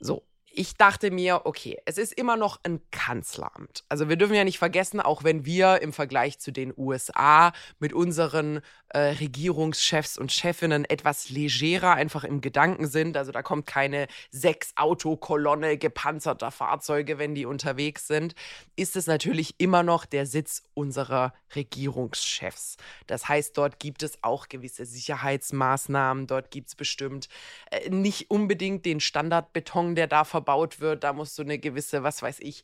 So, 0.00 0.22
ich 0.56 0.74
dachte 0.76 1.10
mir, 1.10 1.42
okay, 1.44 1.78
es 1.84 1.98
ist 1.98 2.14
immer 2.14 2.36
noch 2.36 2.58
ein 2.62 2.80
Kanzleramt. 2.90 3.84
Also 3.90 4.08
wir 4.08 4.16
dürfen 4.16 4.34
ja 4.34 4.42
nicht 4.42 4.58
vergessen, 4.58 5.00
auch 5.00 5.22
wenn 5.22 5.44
wir 5.44 5.82
im 5.82 5.92
Vergleich 5.92 6.38
zu 6.38 6.50
den 6.50 6.72
USA 6.76 7.52
mit 7.78 7.92
unseren 7.92 8.62
äh, 8.88 8.98
Regierungschefs 8.98 10.16
und 10.16 10.32
Chefinnen 10.32 10.86
etwas 10.86 11.28
legerer 11.28 11.92
einfach 11.92 12.24
im 12.24 12.40
Gedanken 12.40 12.86
sind. 12.86 13.18
Also 13.18 13.32
da 13.32 13.42
kommt 13.42 13.66
keine 13.66 14.06
sechs 14.30 14.72
Autokolonne 14.76 15.76
gepanzerter 15.76 16.50
Fahrzeuge, 16.50 17.18
wenn 17.18 17.34
die 17.34 17.44
unterwegs 17.44 18.06
sind, 18.06 18.34
ist 18.76 18.96
es 18.96 19.06
natürlich 19.06 19.56
immer 19.58 19.82
noch 19.82 20.06
der 20.06 20.24
Sitz 20.24 20.62
unserer 20.72 21.34
Regierungschefs. 21.54 22.78
Das 23.06 23.28
heißt, 23.28 23.58
dort 23.58 23.78
gibt 23.78 24.02
es 24.02 24.22
auch 24.22 24.48
gewisse 24.48 24.86
Sicherheitsmaßnahmen. 24.86 26.26
Dort 26.26 26.50
gibt 26.50 26.68
es 26.68 26.74
bestimmt 26.74 27.28
äh, 27.70 27.90
nicht 27.90 28.30
unbedingt 28.30 28.86
den 28.86 29.00
Standardbeton, 29.00 29.94
der 29.94 30.06
da 30.06 30.24
verbaut 30.24 30.45
verbaut 30.46 30.80
wird, 30.80 31.04
da 31.04 31.12
muss 31.12 31.34
so 31.34 31.42
eine 31.42 31.58
gewisse, 31.58 32.02
was 32.02 32.22
weiß 32.22 32.38
ich, 32.40 32.62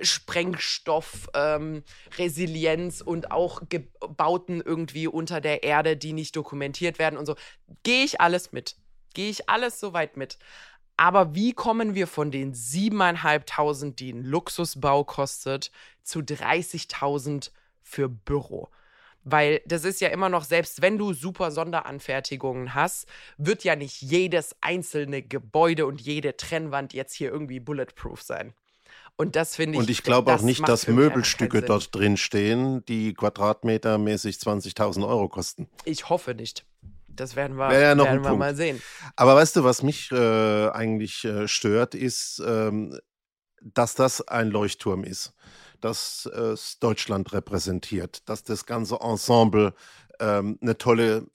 Sprengstoff, 0.00 1.28
ähm, 1.34 1.82
und 3.04 3.30
auch 3.30 3.62
Gebauten 3.68 4.60
irgendwie 4.60 5.08
unter 5.08 5.40
der 5.40 5.62
Erde, 5.62 5.96
die 5.96 6.12
nicht 6.12 6.36
dokumentiert 6.36 6.98
werden 6.98 7.18
und 7.18 7.26
so. 7.26 7.34
Gehe 7.82 8.04
ich 8.04 8.20
alles 8.20 8.52
mit. 8.52 8.76
Gehe 9.14 9.30
ich 9.30 9.48
alles 9.48 9.80
soweit 9.80 10.16
mit. 10.16 10.38
Aber 10.96 11.34
wie 11.34 11.52
kommen 11.52 11.94
wir 11.94 12.06
von 12.06 12.30
den 12.30 12.54
7.500, 12.54 13.94
die 13.94 14.12
ein 14.12 14.22
Luxusbau 14.22 15.04
kostet, 15.04 15.70
zu 16.02 16.20
30.000 16.20 17.50
für 17.82 18.08
Büro? 18.08 18.70
Weil 19.28 19.60
das 19.66 19.84
ist 19.84 20.00
ja 20.00 20.08
immer 20.08 20.28
noch, 20.28 20.44
selbst 20.44 20.82
wenn 20.82 20.98
du 20.98 21.12
super 21.12 21.50
Sonderanfertigungen 21.50 22.74
hast, 22.74 23.08
wird 23.38 23.64
ja 23.64 23.74
nicht 23.74 24.00
jedes 24.00 24.54
einzelne 24.60 25.20
Gebäude 25.20 25.84
und 25.86 26.00
jede 26.00 26.36
Trennwand 26.36 26.94
jetzt 26.94 27.12
hier 27.12 27.32
irgendwie 27.32 27.58
bulletproof 27.58 28.22
sein. 28.22 28.54
Und 29.16 29.34
das 29.34 29.56
finde 29.56 29.74
ich. 29.74 29.80
Und 29.80 29.90
ich 29.90 30.04
glaube 30.04 30.32
auch 30.32 30.42
nicht, 30.42 30.68
dass 30.68 30.86
Möbelstücke 30.86 31.62
dort 31.62 31.92
drin 31.92 32.16
stehen, 32.16 32.84
die 32.84 33.14
quadratmetermäßig 33.14 34.36
20.000 34.36 35.04
Euro 35.04 35.28
kosten. 35.28 35.66
Ich 35.84 36.08
hoffe 36.08 36.36
nicht. 36.36 36.64
Das 37.08 37.34
werden 37.34 37.56
wir, 37.56 37.72
ja 37.72 37.96
werden 37.98 38.22
wir 38.22 38.36
mal 38.36 38.54
sehen. 38.54 38.80
Aber 39.16 39.34
weißt 39.34 39.56
du, 39.56 39.64
was 39.64 39.82
mich 39.82 40.12
äh, 40.12 40.68
eigentlich 40.68 41.24
äh, 41.24 41.48
stört, 41.48 41.96
ist, 41.96 42.40
ähm, 42.46 42.96
dass 43.60 43.96
das 43.96 44.20
ein 44.28 44.50
Leuchtturm 44.50 45.02
ist 45.02 45.34
dass 45.86 46.26
es 46.26 46.80
Deutschland 46.80 47.32
repräsentiert, 47.32 48.28
dass 48.28 48.42
das 48.42 48.66
ganze 48.66 48.96
Ensemble 49.00 49.72
ähm, 50.18 50.58
eine 50.60 50.76
tolle 50.76 51.26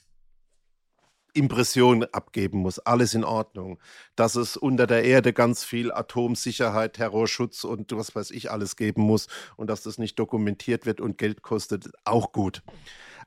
Impression 1.33 2.03
abgeben 2.11 2.59
muss, 2.59 2.77
alles 2.77 3.13
in 3.13 3.23
Ordnung. 3.23 3.79
Dass 4.17 4.35
es 4.35 4.57
unter 4.57 4.87
der 4.87 5.05
Erde 5.05 5.31
ganz 5.31 5.63
viel 5.63 5.89
Atomsicherheit, 5.93 6.95
Terrorschutz 6.95 7.63
und 7.63 7.93
was 7.93 8.13
weiß 8.13 8.31
ich 8.31 8.51
alles 8.51 8.75
geben 8.75 9.03
muss 9.03 9.27
und 9.55 9.69
dass 9.69 9.83
das 9.83 9.97
nicht 9.97 10.19
dokumentiert 10.19 10.85
wird 10.85 10.99
und 10.99 11.17
Geld 11.17 11.43
kostet, 11.43 11.89
auch 12.03 12.33
gut. 12.33 12.61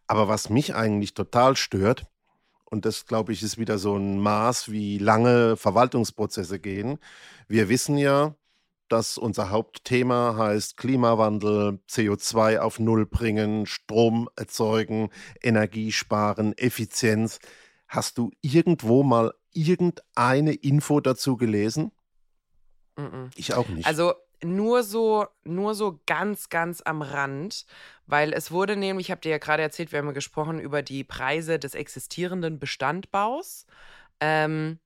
Aber 0.06 0.28
was 0.28 0.50
mich 0.50 0.74
eigentlich 0.74 1.14
total 1.14 1.56
stört, 1.56 2.04
und 2.66 2.84
das 2.84 3.06
glaube 3.06 3.32
ich 3.32 3.42
ist 3.42 3.56
wieder 3.56 3.78
so 3.78 3.96
ein 3.96 4.18
Maß, 4.18 4.70
wie 4.70 4.98
lange 4.98 5.56
Verwaltungsprozesse 5.56 6.58
gehen. 6.58 6.98
Wir 7.48 7.70
wissen 7.70 7.96
ja, 7.96 8.34
dass 8.88 9.18
unser 9.18 9.51
Hauptthema 9.51 10.37
heißt 10.37 10.77
Klimawandel, 10.77 11.81
CO2 11.88 12.59
auf 12.59 12.79
Null 12.79 13.07
bringen, 13.07 13.66
Strom 13.66 14.29
erzeugen, 14.37 15.11
Energie 15.42 15.92
sparen, 15.92 16.57
Effizienz. 16.57 17.38
Hast 17.88 18.18
du 18.18 18.31
irgendwo 18.40 19.03
mal 19.03 19.33
irgendeine 19.53 20.55
Info 20.55 21.01
dazu 21.01 21.37
gelesen? 21.37 21.92
Mm 22.97 23.03
-mm. 23.03 23.31
Ich 23.37 23.55
auch 23.55 23.68
nicht. 23.68 23.87
Also 23.87 24.14
nur 24.42 24.83
so, 24.83 25.27
nur 25.44 25.75
so 25.75 26.01
ganz, 26.07 26.49
ganz 26.49 26.83
am 26.85 27.03
Rand, 27.03 27.66
weil 28.07 28.33
es 28.33 28.51
wurde 28.51 28.77
nämlich, 28.77 29.07
ich 29.07 29.11
habe 29.11 29.20
dir 29.20 29.31
ja 29.31 29.38
gerade 29.38 29.62
erzählt, 29.62 29.92
wir 29.92 29.99
haben 29.99 30.07
ja 30.07 30.12
gesprochen 30.12 30.61
über 30.61 30.83
die 30.83 31.05
Preise 31.05 31.59
des 31.59 31.75
existierenden 31.75 32.59
Bestandbaus. 32.59 33.66
Ähm, 34.20 34.79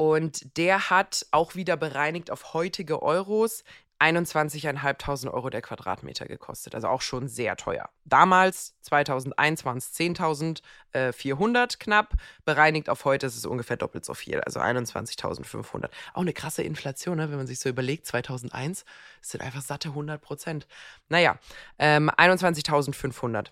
und 0.00 0.56
der 0.56 0.88
hat 0.88 1.26
auch 1.30 1.56
wieder 1.56 1.76
bereinigt 1.76 2.30
auf 2.30 2.54
heutige 2.54 3.02
Euros 3.02 3.64
21.500 3.98 5.30
Euro 5.30 5.50
der 5.50 5.60
Quadratmeter 5.60 6.24
gekostet. 6.24 6.74
Also 6.74 6.88
auch 6.88 7.02
schon 7.02 7.28
sehr 7.28 7.54
teuer. 7.56 7.90
Damals, 8.06 8.74
2001, 8.80 9.66
waren 9.66 9.76
es 9.76 9.92
10.400 9.94 11.78
knapp. 11.78 12.14
Bereinigt 12.46 12.88
auf 12.88 13.04
heute 13.04 13.26
ist 13.26 13.36
es 13.36 13.44
ungefähr 13.44 13.76
doppelt 13.76 14.06
so 14.06 14.14
viel. 14.14 14.40
Also 14.40 14.58
21.500. 14.58 15.90
Auch 16.14 16.22
eine 16.22 16.32
krasse 16.32 16.62
Inflation, 16.62 17.18
ne? 17.18 17.30
wenn 17.30 17.36
man 17.36 17.46
sich 17.46 17.60
so 17.60 17.68
überlegt. 17.68 18.06
2001 18.06 18.86
sind 19.20 19.42
einfach 19.42 19.60
satte 19.60 19.88
100 19.88 20.18
Prozent. 20.18 20.66
Naja, 21.10 21.38
ähm, 21.78 22.08
21.500. 22.08 23.48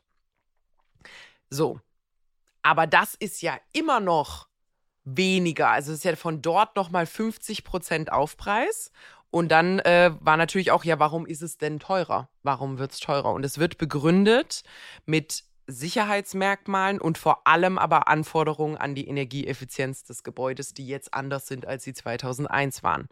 So. 1.50 1.78
Aber 2.62 2.86
das 2.86 3.14
ist 3.16 3.42
ja 3.42 3.58
immer 3.74 4.00
noch 4.00 4.48
weniger. 5.16 5.70
Also 5.70 5.92
es 5.92 5.98
ist 5.98 6.04
ja 6.04 6.16
von 6.16 6.42
dort 6.42 6.76
nochmal 6.76 7.06
50 7.06 7.64
Prozent 7.64 8.12
Aufpreis. 8.12 8.90
Und 9.30 9.50
dann 9.50 9.78
äh, 9.80 10.12
war 10.20 10.36
natürlich 10.36 10.70
auch, 10.70 10.84
ja, 10.84 10.98
warum 10.98 11.26
ist 11.26 11.42
es 11.42 11.58
denn 11.58 11.80
teurer? 11.80 12.30
Warum 12.42 12.78
wird 12.78 12.92
es 12.92 13.00
teurer? 13.00 13.32
Und 13.32 13.44
es 13.44 13.58
wird 13.58 13.76
begründet 13.76 14.62
mit 15.04 15.44
Sicherheitsmerkmalen 15.66 16.98
und 16.98 17.18
vor 17.18 17.46
allem 17.46 17.76
aber 17.76 18.08
Anforderungen 18.08 18.78
an 18.78 18.94
die 18.94 19.06
Energieeffizienz 19.06 20.02
des 20.04 20.22
Gebäudes, 20.22 20.72
die 20.72 20.86
jetzt 20.86 21.12
anders 21.12 21.46
sind, 21.46 21.66
als 21.66 21.84
sie 21.84 21.92
2001 21.92 22.82
waren. 22.82 23.08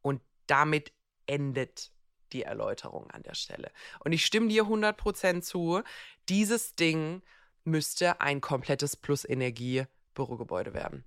Und 0.00 0.22
damit 0.46 0.92
endet 1.26 1.90
die 2.32 2.42
Erläuterung 2.42 3.10
an 3.10 3.22
der 3.22 3.34
Stelle. 3.34 3.70
Und 4.00 4.12
ich 4.12 4.24
stimme 4.24 4.48
dir 4.48 4.64
100% 4.64 5.42
zu, 5.42 5.82
dieses 6.30 6.74
Ding 6.74 7.22
müsste 7.64 8.20
ein 8.20 8.40
komplettes 8.40 8.96
Plus-Energie-Bürogebäude 8.96 10.72
werden. 10.72 11.04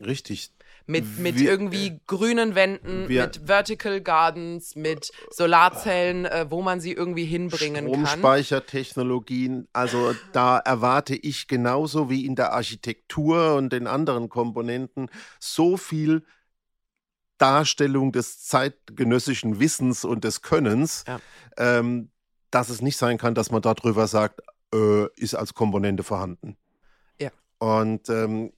Richtig. 0.00 0.52
Mit, 0.86 1.18
mit 1.18 1.36
wir, 1.36 1.48
irgendwie 1.48 1.88
äh, 1.88 2.00
grünen 2.06 2.54
Wänden, 2.54 3.08
wir, 3.08 3.22
mit 3.22 3.42
Vertical 3.46 4.00
Gardens, 4.00 4.74
mit 4.74 5.12
Solarzellen, 5.30 6.24
äh, 6.24 6.46
wo 6.50 6.60
man 6.60 6.80
sie 6.80 6.92
irgendwie 6.92 7.24
hinbringen 7.24 7.90
kann. 7.90 8.06
Stromspeichertechnologien, 8.06 9.68
also 9.72 10.14
da 10.32 10.58
erwarte 10.58 11.14
ich 11.14 11.46
genauso 11.46 12.10
wie 12.10 12.26
in 12.26 12.34
der 12.34 12.52
Architektur 12.52 13.54
und 13.54 13.72
den 13.72 13.86
anderen 13.86 14.28
Komponenten 14.28 15.08
so 15.38 15.76
viel 15.76 16.24
Darstellung 17.38 18.12
des 18.12 18.44
zeitgenössischen 18.44 19.60
Wissens 19.60 20.04
und 20.04 20.24
des 20.24 20.42
Könnens, 20.42 21.04
ja. 21.06 21.20
ähm, 21.56 22.10
dass 22.50 22.68
es 22.68 22.82
nicht 22.82 22.96
sein 22.96 23.18
kann, 23.18 23.34
dass 23.34 23.50
man 23.50 23.62
darüber 23.62 24.06
sagt, 24.06 24.40
äh, 24.74 25.06
ist 25.16 25.34
als 25.34 25.54
Komponente 25.54 26.02
vorhanden. 26.02 26.56
Ja. 27.20 27.30
Und 27.58 28.08
ähm, 28.08 28.52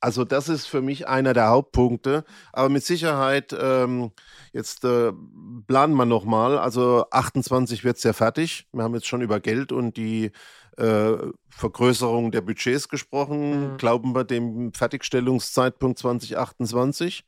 also 0.00 0.24
das 0.24 0.48
ist 0.48 0.66
für 0.66 0.80
mich 0.80 1.06
einer 1.06 1.34
der 1.34 1.48
Hauptpunkte. 1.48 2.24
Aber 2.52 2.68
mit 2.68 2.84
Sicherheit, 2.84 3.54
ähm, 3.58 4.12
jetzt 4.52 4.84
äh, 4.84 5.12
planen 5.66 5.94
wir 5.94 6.06
nochmal. 6.06 6.58
Also 6.58 7.04
28 7.10 7.84
wird 7.84 7.98
es 7.98 8.02
ja 8.02 8.12
fertig. 8.12 8.66
Wir 8.72 8.82
haben 8.82 8.94
jetzt 8.94 9.06
schon 9.06 9.20
über 9.20 9.40
Geld 9.40 9.72
und 9.72 9.96
die 9.96 10.32
äh, 10.78 11.16
Vergrößerung 11.50 12.30
der 12.30 12.40
Budgets 12.40 12.88
gesprochen. 12.88 13.72
Mhm. 13.72 13.76
Glauben 13.76 14.14
wir 14.14 14.24
dem 14.24 14.72
Fertigstellungszeitpunkt 14.72 15.98
2028? 15.98 17.26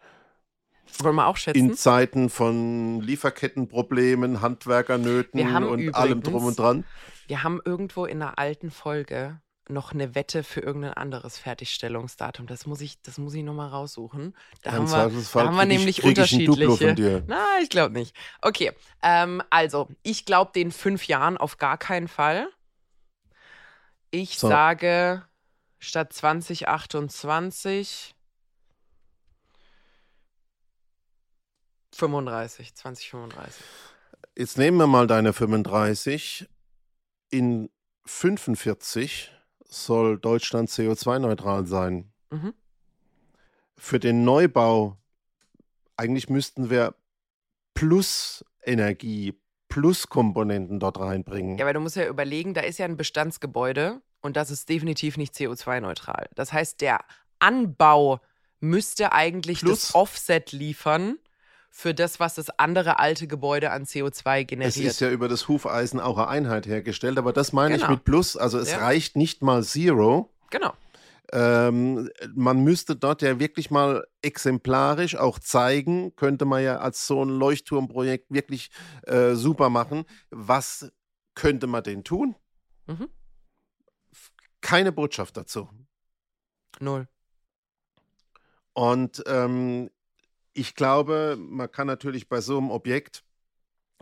Wollen 0.99 1.17
wir 1.17 1.27
auch 1.27 1.37
schätzen? 1.37 1.59
In 1.59 1.75
Zeiten 1.75 2.31
von 2.31 3.01
Lieferkettenproblemen, 3.01 4.41
Handwerkernöten 4.41 5.41
und 5.41 5.65
übrigens, 5.65 5.95
allem 5.95 6.23
drum 6.23 6.45
und 6.47 6.59
dran. 6.59 6.85
Wir 7.27 7.43
haben 7.43 7.61
irgendwo 7.65 8.05
in 8.05 8.23
einer 8.23 8.39
alten 8.39 8.71
Folge 8.71 9.41
noch 9.69 9.93
eine 9.93 10.15
Wette 10.15 10.43
für 10.43 10.61
irgendein 10.61 10.95
anderes 10.95 11.39
Fertigstellungsdatum. 11.39 12.47
Das 12.47 12.67
muss 12.67 12.81
ich, 12.81 13.01
das 13.03 13.19
muss 13.19 13.35
ich 13.35 13.43
nochmal 13.43 13.69
raussuchen. 13.69 14.35
Da 14.63 14.73
haben 14.73 14.91
wir, 14.91 15.11
da 15.33 15.47
haben 15.47 15.57
wir 15.57 15.67
nämlich 15.67 16.01
ich, 16.01 16.05
unterschiedliche. 16.05 17.25
Na, 17.27 17.45
ich 17.63 17.69
glaube 17.69 17.95
nicht. 17.95 18.15
Okay, 18.41 18.73
ähm, 19.03 19.43
also 19.51 19.89
ich 20.03 20.25
glaube 20.25 20.53
den 20.53 20.73
fünf 20.73 21.07
Jahren 21.07 21.37
auf 21.37 21.59
gar 21.59 21.79
keinen 21.79 22.09
Fall. 22.09 22.49
Ich 24.11 24.39
so. 24.39 24.49
sage 24.49 25.25
statt 25.79 26.13
2028 26.13 28.15
35, 31.95 32.75
2035. 32.75 33.65
Jetzt 34.37 34.59
nehmen 34.59 34.79
wir 34.79 34.87
mal 34.87 35.07
deine 35.07 35.33
35. 35.33 36.49
In 37.31 37.71
45 38.07 39.33
soll 39.73 40.19
Deutschland 40.19 40.69
CO2-neutral 40.69 41.67
sein. 41.67 42.13
Mhm. 42.31 42.55
Für 43.77 43.99
den 43.99 44.25
Neubau, 44.25 44.99
eigentlich 45.97 46.29
müssten 46.29 46.71
wir 46.71 46.95
plus 47.75 48.45
Energie, 48.63 49.35
plus 49.69 50.09
Komponenten 50.09 50.79
dort 50.79 51.01
reinbringen. 51.01 51.59
Ja, 51.59 51.67
weil 51.67 51.75
du 51.75 51.81
musst 51.81 51.97
ja 51.97 52.07
überlegen, 52.07 52.55
da 52.55 52.61
ist 52.61 52.79
ja 52.79 52.85
ein 52.85 52.97
Bestandsgebäude 52.97 54.03
und 54.21 54.37
das 54.37 54.51
ist 54.51 54.69
definitiv 54.69 55.17
nicht 55.17 55.35
CO2-neutral. 55.35 56.29
Das 56.35 56.53
heißt, 56.53 56.81
der 56.81 57.01
Anbau 57.39 58.21
müsste 58.61 59.13
eigentlich 59.13 59.61
plus, 59.61 59.87
das 59.87 59.95
Offset 59.95 60.53
liefern 60.53 61.19
für 61.75 61.95
das, 61.95 62.21
was 62.21 62.35
das 62.35 62.51
andere 62.59 62.99
alte 62.99 63.27
Gebäude 63.27 63.71
an 63.71 63.85
CO2 63.85 64.45
generiert. 64.45 64.77
Es 64.77 64.77
ist 64.77 65.01
ja 65.01 65.11
über 65.11 65.27
das 65.27 65.49
Hufeisen 65.49 66.01
auch 66.01 66.19
eine 66.19 66.29
Einheit 66.29 66.67
hergestellt, 66.67 67.17
aber 67.17 67.33
das 67.33 67.55
meine 67.55 67.75
genau. 67.75 67.87
ich 67.87 67.91
mit 67.91 68.05
Plus. 68.05 68.37
Also 68.37 68.59
es 68.59 68.71
ja. 68.71 68.79
reicht 68.79 69.17
nicht 69.17 69.41
mal 69.41 69.65
Zero. 69.65 70.31
Genau. 70.51 70.75
Ähm, 71.33 72.11
man 72.35 72.63
müsste 72.63 72.95
dort 72.95 73.23
ja 73.23 73.41
wirklich 73.41 73.71
mal 73.71 74.07
exemplarisch 74.21 75.17
auch 75.17 75.39
zeigen, 75.39 76.15
könnte 76.15 76.45
man 76.45 76.63
ja 76.63 76.77
als 76.77 77.07
so 77.07 77.25
ein 77.25 77.31
Leuchtturmprojekt 77.31 78.27
wirklich 78.29 78.71
äh, 79.07 79.33
super 79.33 79.71
machen. 79.71 80.05
Was 80.29 80.93
könnte 81.35 81.67
man 81.67 81.83
denn 81.83 82.05
tun? 82.05 82.37
Mhm. 82.87 83.09
Keine 84.61 84.93
Botschaft 84.93 85.39
dazu. 85.39 85.71
Null. 86.81 87.09
Und 88.75 89.23
ähm, 89.27 89.89
ich 90.55 90.75
glaube, 90.75 91.37
man 91.39 91.71
kann 91.71 91.87
natürlich 91.87 92.29
bei 92.29 92.41
so 92.41 92.59
einem 92.59 92.71
Objekt 92.71 93.25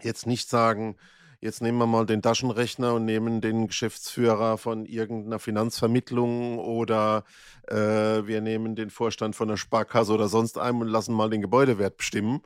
jetzt 0.02 0.26
nicht 0.26 0.48
sagen, 0.48 0.96
jetzt 1.40 1.62
nehmen 1.62 1.78
wir 1.78 1.86
mal 1.86 2.06
den 2.06 2.22
Taschenrechner 2.22 2.94
und 2.94 3.04
nehmen 3.04 3.40
den 3.40 3.68
Geschäftsführer 3.68 4.58
von 4.58 4.84
irgendeiner 4.84 5.38
Finanzvermittlung 5.38 6.58
oder 6.58 7.24
äh, 7.68 7.76
wir 7.76 8.40
nehmen 8.40 8.76
den 8.76 8.90
Vorstand 8.90 9.36
von 9.36 9.48
einer 9.48 9.56
Sparkasse 9.56 10.12
oder 10.12 10.28
sonst 10.28 10.58
einem 10.58 10.80
und 10.82 10.88
lassen 10.88 11.14
mal 11.14 11.30
den 11.30 11.42
Gebäudewert 11.42 11.96
bestimmen. 11.96 12.42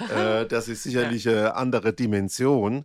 äh, 0.14 0.46
das 0.46 0.68
ist 0.68 0.82
sicherlich 0.82 1.28
eine 1.28 1.54
andere 1.56 1.92
Dimension. 1.92 2.84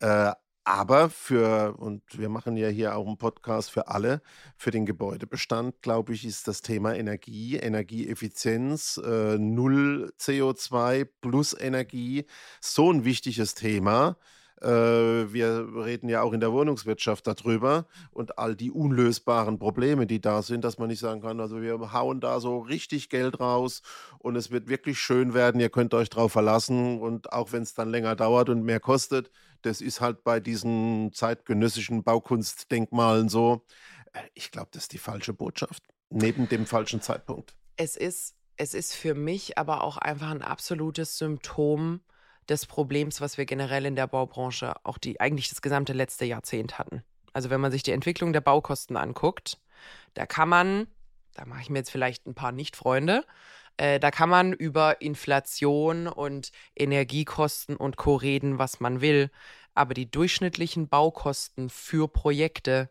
Äh, 0.00 0.32
aber 0.66 1.10
für, 1.10 1.76
und 1.78 2.02
wir 2.18 2.28
machen 2.28 2.56
ja 2.56 2.66
hier 2.66 2.96
auch 2.96 3.06
einen 3.06 3.18
Podcast 3.18 3.70
für 3.70 3.86
alle, 3.86 4.20
für 4.56 4.72
den 4.72 4.84
Gebäudebestand, 4.84 5.80
glaube 5.80 6.12
ich, 6.12 6.24
ist 6.24 6.48
das 6.48 6.60
Thema 6.60 6.96
Energie, 6.96 7.56
Energieeffizienz, 7.56 9.00
äh, 9.04 9.38
Null 9.38 10.12
CO2 10.18 11.06
plus 11.20 11.56
Energie 11.58 12.26
so 12.60 12.92
ein 12.92 13.04
wichtiges 13.04 13.54
Thema. 13.54 14.16
Äh, 14.60 14.68
wir 14.68 15.68
reden 15.76 16.08
ja 16.08 16.22
auch 16.22 16.32
in 16.32 16.40
der 16.40 16.52
Wohnungswirtschaft 16.52 17.28
darüber 17.28 17.86
und 18.10 18.38
all 18.38 18.56
die 18.56 18.72
unlösbaren 18.72 19.60
Probleme, 19.60 20.08
die 20.08 20.20
da 20.20 20.42
sind, 20.42 20.64
dass 20.64 20.78
man 20.78 20.88
nicht 20.88 20.98
sagen 20.98 21.20
kann, 21.20 21.40
also 21.40 21.62
wir 21.62 21.92
hauen 21.92 22.20
da 22.20 22.40
so 22.40 22.58
richtig 22.58 23.08
Geld 23.08 23.38
raus 23.38 23.82
und 24.18 24.34
es 24.34 24.50
wird 24.50 24.68
wirklich 24.68 24.98
schön 24.98 25.32
werden, 25.32 25.60
ihr 25.60 25.70
könnt 25.70 25.94
euch 25.94 26.08
drauf 26.08 26.32
verlassen 26.32 26.98
und 27.00 27.32
auch 27.32 27.52
wenn 27.52 27.62
es 27.62 27.74
dann 27.74 27.90
länger 27.90 28.16
dauert 28.16 28.48
und 28.48 28.64
mehr 28.64 28.80
kostet, 28.80 29.30
das 29.62 29.80
ist 29.80 30.00
halt 30.00 30.24
bei 30.24 30.40
diesen 30.40 31.12
zeitgenössischen 31.12 32.02
Baukunstdenkmalen 32.02 33.28
so. 33.28 33.64
Äh, 34.12 34.20
ich 34.34 34.50
glaube, 34.50 34.68
das 34.72 34.84
ist 34.84 34.92
die 34.92 34.98
falsche 34.98 35.32
Botschaft. 35.32 35.82
Neben 36.10 36.48
dem 36.48 36.66
falschen 36.66 37.00
Zeitpunkt. 37.00 37.54
Es 37.76 37.96
ist, 37.96 38.34
es 38.56 38.74
ist 38.74 38.94
für 38.94 39.14
mich 39.14 39.58
aber 39.58 39.82
auch 39.82 39.96
einfach 39.96 40.30
ein 40.30 40.42
absolutes 40.42 41.18
Symptom 41.18 42.00
des 42.48 42.66
Problems, 42.66 43.20
was 43.20 43.38
wir 43.38 43.44
generell 43.44 43.86
in 43.86 43.96
der 43.96 44.06
Baubranche 44.06 44.74
auch 44.84 44.98
die 44.98 45.20
eigentlich 45.20 45.48
das 45.48 45.62
gesamte 45.62 45.92
letzte 45.92 46.24
Jahrzehnt 46.24 46.78
hatten. 46.78 47.02
Also 47.32 47.50
wenn 47.50 47.60
man 47.60 47.72
sich 47.72 47.82
die 47.82 47.92
Entwicklung 47.92 48.32
der 48.32 48.40
Baukosten 48.40 48.96
anguckt, 48.96 49.58
da 50.14 50.26
kann 50.26 50.48
man, 50.48 50.86
da 51.34 51.44
mache 51.44 51.60
ich 51.60 51.70
mir 51.70 51.78
jetzt 51.78 51.90
vielleicht 51.90 52.26
ein 52.26 52.34
paar 52.34 52.52
Nicht-Freunde, 52.52 53.24
äh, 53.76 54.00
da 54.00 54.10
kann 54.10 54.28
man 54.28 54.52
über 54.52 55.00
Inflation 55.00 56.06
und 56.06 56.50
Energiekosten 56.74 57.76
und 57.76 57.96
Co. 57.96 58.16
reden, 58.16 58.58
was 58.58 58.80
man 58.80 59.00
will. 59.00 59.30
Aber 59.74 59.94
die 59.94 60.10
durchschnittlichen 60.10 60.88
Baukosten 60.88 61.68
für 61.68 62.08
Projekte 62.08 62.90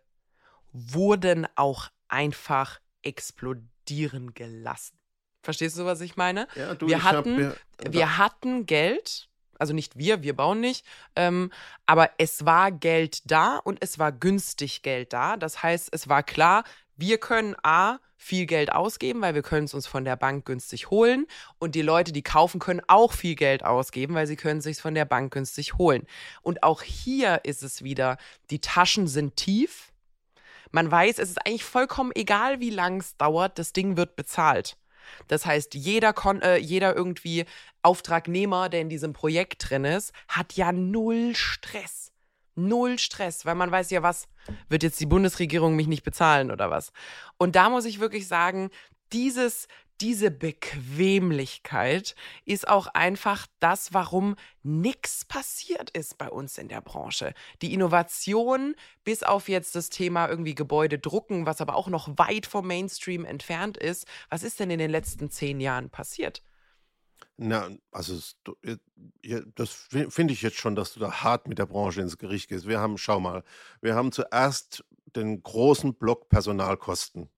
wurden 0.71 1.47
auch 1.55 1.89
einfach 2.07 2.79
explodieren 3.01 4.33
gelassen. 4.33 4.97
Verstehst 5.41 5.77
du, 5.77 5.85
was 5.85 6.01
ich 6.01 6.15
meine? 6.15 6.47
Ja, 6.55 6.75
du, 6.75 6.87
wir, 6.87 7.03
hatten, 7.03 7.47
hab, 7.47 7.93
wir 7.93 8.17
hatten 8.17 8.65
Geld, 8.65 9.29
also 9.57 9.73
nicht 9.73 9.97
wir, 9.97 10.23
wir 10.23 10.35
bauen 10.35 10.59
nicht, 10.59 10.85
ähm, 11.15 11.51
aber 11.85 12.11
es 12.17 12.45
war 12.45 12.71
Geld 12.71 13.29
da 13.31 13.57
und 13.57 13.77
es 13.81 13.99
war 13.99 14.11
günstig 14.11 14.81
Geld 14.81 15.13
da. 15.13 15.37
Das 15.37 15.61
heißt, 15.63 15.89
es 15.91 16.09
war 16.09 16.23
klar, 16.23 16.63
Wir 16.97 17.17
können 17.17 17.55
A, 17.63 17.99
viel 18.17 18.45
Geld 18.45 18.71
ausgeben, 18.71 19.21
weil 19.21 19.35
wir 19.35 19.41
können 19.41 19.65
es 19.65 19.73
uns 19.73 19.87
von 19.87 20.05
der 20.05 20.15
Bank 20.15 20.45
günstig 20.45 20.89
holen. 20.89 21.27
Und 21.59 21.75
die 21.75 21.81
Leute, 21.81 22.11
die 22.11 22.23
kaufen, 22.23 22.59
können 22.59 22.81
auch 22.87 23.13
viel 23.13 23.35
Geld 23.35 23.63
ausgeben, 23.63 24.15
weil 24.15 24.27
sie 24.27 24.35
können 24.35 24.59
es 24.59 24.63
sich 24.63 24.81
von 24.81 24.95
der 24.95 25.05
Bank 25.05 25.33
günstig 25.33 25.77
holen. 25.77 26.07
Und 26.41 26.63
auch 26.63 26.81
hier 26.81 27.41
ist 27.43 27.63
es 27.63 27.83
wieder, 27.83 28.17
die 28.49 28.61
Taschen 28.61 29.07
sind 29.07 29.35
tief. 29.35 29.91
Man 30.71 30.89
weiß, 30.89 31.19
es 31.19 31.29
ist 31.29 31.45
eigentlich 31.45 31.63
vollkommen 31.63 32.11
egal, 32.15 32.59
wie 32.59 32.69
lang 32.69 32.99
es 32.99 33.15
dauert, 33.17 33.59
das 33.59 33.73
Ding 33.73 33.97
wird 33.97 34.15
bezahlt. 34.15 34.77
Das 35.27 35.45
heißt, 35.45 35.75
jeder, 35.75 36.13
Kon 36.13 36.41
äh, 36.41 36.57
jeder 36.57 36.95
irgendwie 36.95 37.45
Auftragnehmer, 37.83 38.69
der 38.69 38.81
in 38.81 38.89
diesem 38.89 39.13
Projekt 39.13 39.69
drin 39.69 39.85
ist, 39.85 40.11
hat 40.27 40.53
ja 40.53 40.71
null 40.71 41.35
Stress. 41.35 42.11
Null 42.55 42.97
Stress, 42.99 43.45
weil 43.45 43.55
man 43.55 43.71
weiß 43.71 43.91
ja, 43.91 44.01
was 44.01 44.27
wird 44.69 44.83
jetzt 44.83 44.99
die 44.99 45.05
Bundesregierung 45.05 45.75
mich 45.75 45.87
nicht 45.87 46.03
bezahlen 46.03 46.51
oder 46.51 46.69
was. 46.69 46.91
Und 47.37 47.55
da 47.55 47.69
muss 47.69 47.85
ich 47.85 47.99
wirklich 47.99 48.27
sagen, 48.27 48.69
dieses, 49.11 49.67
diese 50.01 50.29
Bequemlichkeit 50.29 52.15
ist 52.43 52.67
auch 52.67 52.87
einfach 52.87 53.47
das, 53.59 53.93
warum 53.93 54.35
nichts 54.61 55.23
passiert 55.23 55.89
ist 55.91 56.17
bei 56.17 56.29
uns 56.29 56.57
in 56.57 56.67
der 56.67 56.81
Branche. 56.81 57.33
Die 57.61 57.73
Innovation, 57.73 58.75
bis 59.03 59.23
auf 59.23 59.47
jetzt 59.47 59.75
das 59.75 59.89
Thema 59.89 60.27
irgendwie 60.27 60.55
Gebäude 60.55 60.99
drucken, 60.99 61.45
was 61.45 61.61
aber 61.61 61.75
auch 61.75 61.87
noch 61.87 62.09
weit 62.17 62.45
vom 62.45 62.67
Mainstream 62.67 63.23
entfernt 63.23 63.77
ist, 63.77 64.05
was 64.29 64.43
ist 64.43 64.59
denn 64.59 64.69
in 64.69 64.79
den 64.79 64.91
letzten 64.91 65.29
zehn 65.29 65.61
Jahren 65.61 65.89
passiert? 65.89 66.41
Na, 67.37 67.69
also 67.91 68.17
das 69.55 69.69
finde 70.09 70.33
ich 70.33 70.41
jetzt 70.41 70.57
schon, 70.57 70.75
dass 70.75 70.93
du 70.93 70.99
da 70.99 71.11
hart 71.23 71.47
mit 71.47 71.59
der 71.59 71.65
Branche 71.65 72.01
ins 72.01 72.17
Gericht 72.17 72.49
gehst. 72.49 72.67
Wir 72.67 72.79
haben, 72.79 72.97
schau 72.97 73.19
mal, 73.19 73.43
wir 73.81 73.95
haben 73.95 74.11
zuerst 74.11 74.85
den 75.15 75.43
großen 75.43 75.95
Block 75.95 76.29
Personalkosten. 76.29 77.29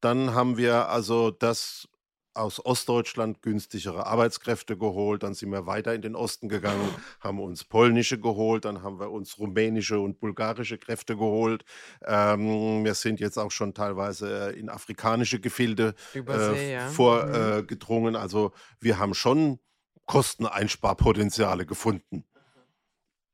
Dann 0.00 0.34
haben 0.34 0.56
wir 0.56 0.88
also 0.88 1.30
das 1.30 1.88
aus 2.34 2.64
Ostdeutschland 2.64 3.42
günstigere 3.42 4.06
Arbeitskräfte 4.06 4.76
geholt. 4.76 5.22
Dann 5.22 5.34
sind 5.34 5.50
wir 5.50 5.66
weiter 5.66 5.94
in 5.94 6.02
den 6.02 6.14
Osten 6.14 6.48
gegangen, 6.48 6.88
haben 7.20 7.40
uns 7.40 7.64
polnische 7.64 8.18
geholt, 8.18 8.64
dann 8.64 8.82
haben 8.82 9.00
wir 9.00 9.10
uns 9.10 9.38
rumänische 9.38 9.98
und 10.00 10.20
bulgarische 10.20 10.78
Kräfte 10.78 11.16
geholt. 11.16 11.64
Ähm, 12.04 12.84
wir 12.84 12.94
sind 12.94 13.20
jetzt 13.20 13.38
auch 13.38 13.50
schon 13.50 13.74
teilweise 13.74 14.50
in 14.50 14.68
afrikanische 14.68 15.40
Gefilde 15.40 15.94
äh, 16.14 16.72
ja. 16.72 16.88
vorgedrungen. 16.88 18.12
Mhm. 18.12 18.16
Äh, 18.16 18.20
also 18.20 18.52
wir 18.78 18.98
haben 18.98 19.14
schon 19.14 19.58
Kosteneinsparpotenziale 20.06 21.66
gefunden. 21.66 22.24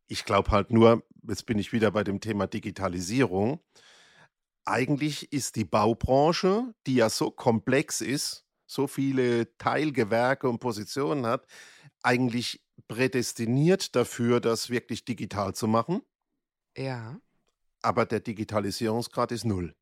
Ich 0.09 0.25
glaube 0.25 0.51
halt 0.51 0.71
nur, 0.71 1.03
jetzt 1.29 1.47
bin 1.47 1.59
ich 1.59 1.73
wieder 1.73 1.91
bei 1.91 2.05
dem 2.05 2.21
Thema 2.21 2.47
Digitalisierung. 2.47 3.61
Eigentlich 4.65 5.33
ist 5.33 5.57
die 5.57 5.65
Baubranche, 5.65 6.75
die 6.87 6.97
ja 6.97 7.09
so 7.09 7.31
komplex 7.31 8.01
ist, 8.01 8.46
so 8.67 8.87
viele 8.87 9.57
Teilgewerke 9.59 10.49
und 10.49 10.59
Positionen 10.59 11.27
hat, 11.27 11.47
eigentlich 12.03 12.63
prädestiniert 12.89 13.97
dafür, 13.97 14.41
das 14.41 14.71
wirklich 14.71 15.05
digital 15.05 15.55
zu 15.55 15.67
machen. 15.67 16.03
Ja. 16.77 17.19
Aber 17.83 18.07
der 18.07 18.21
Digitalisierungsgrad 18.21 19.33
ist 19.33 19.45
null. 19.45 19.75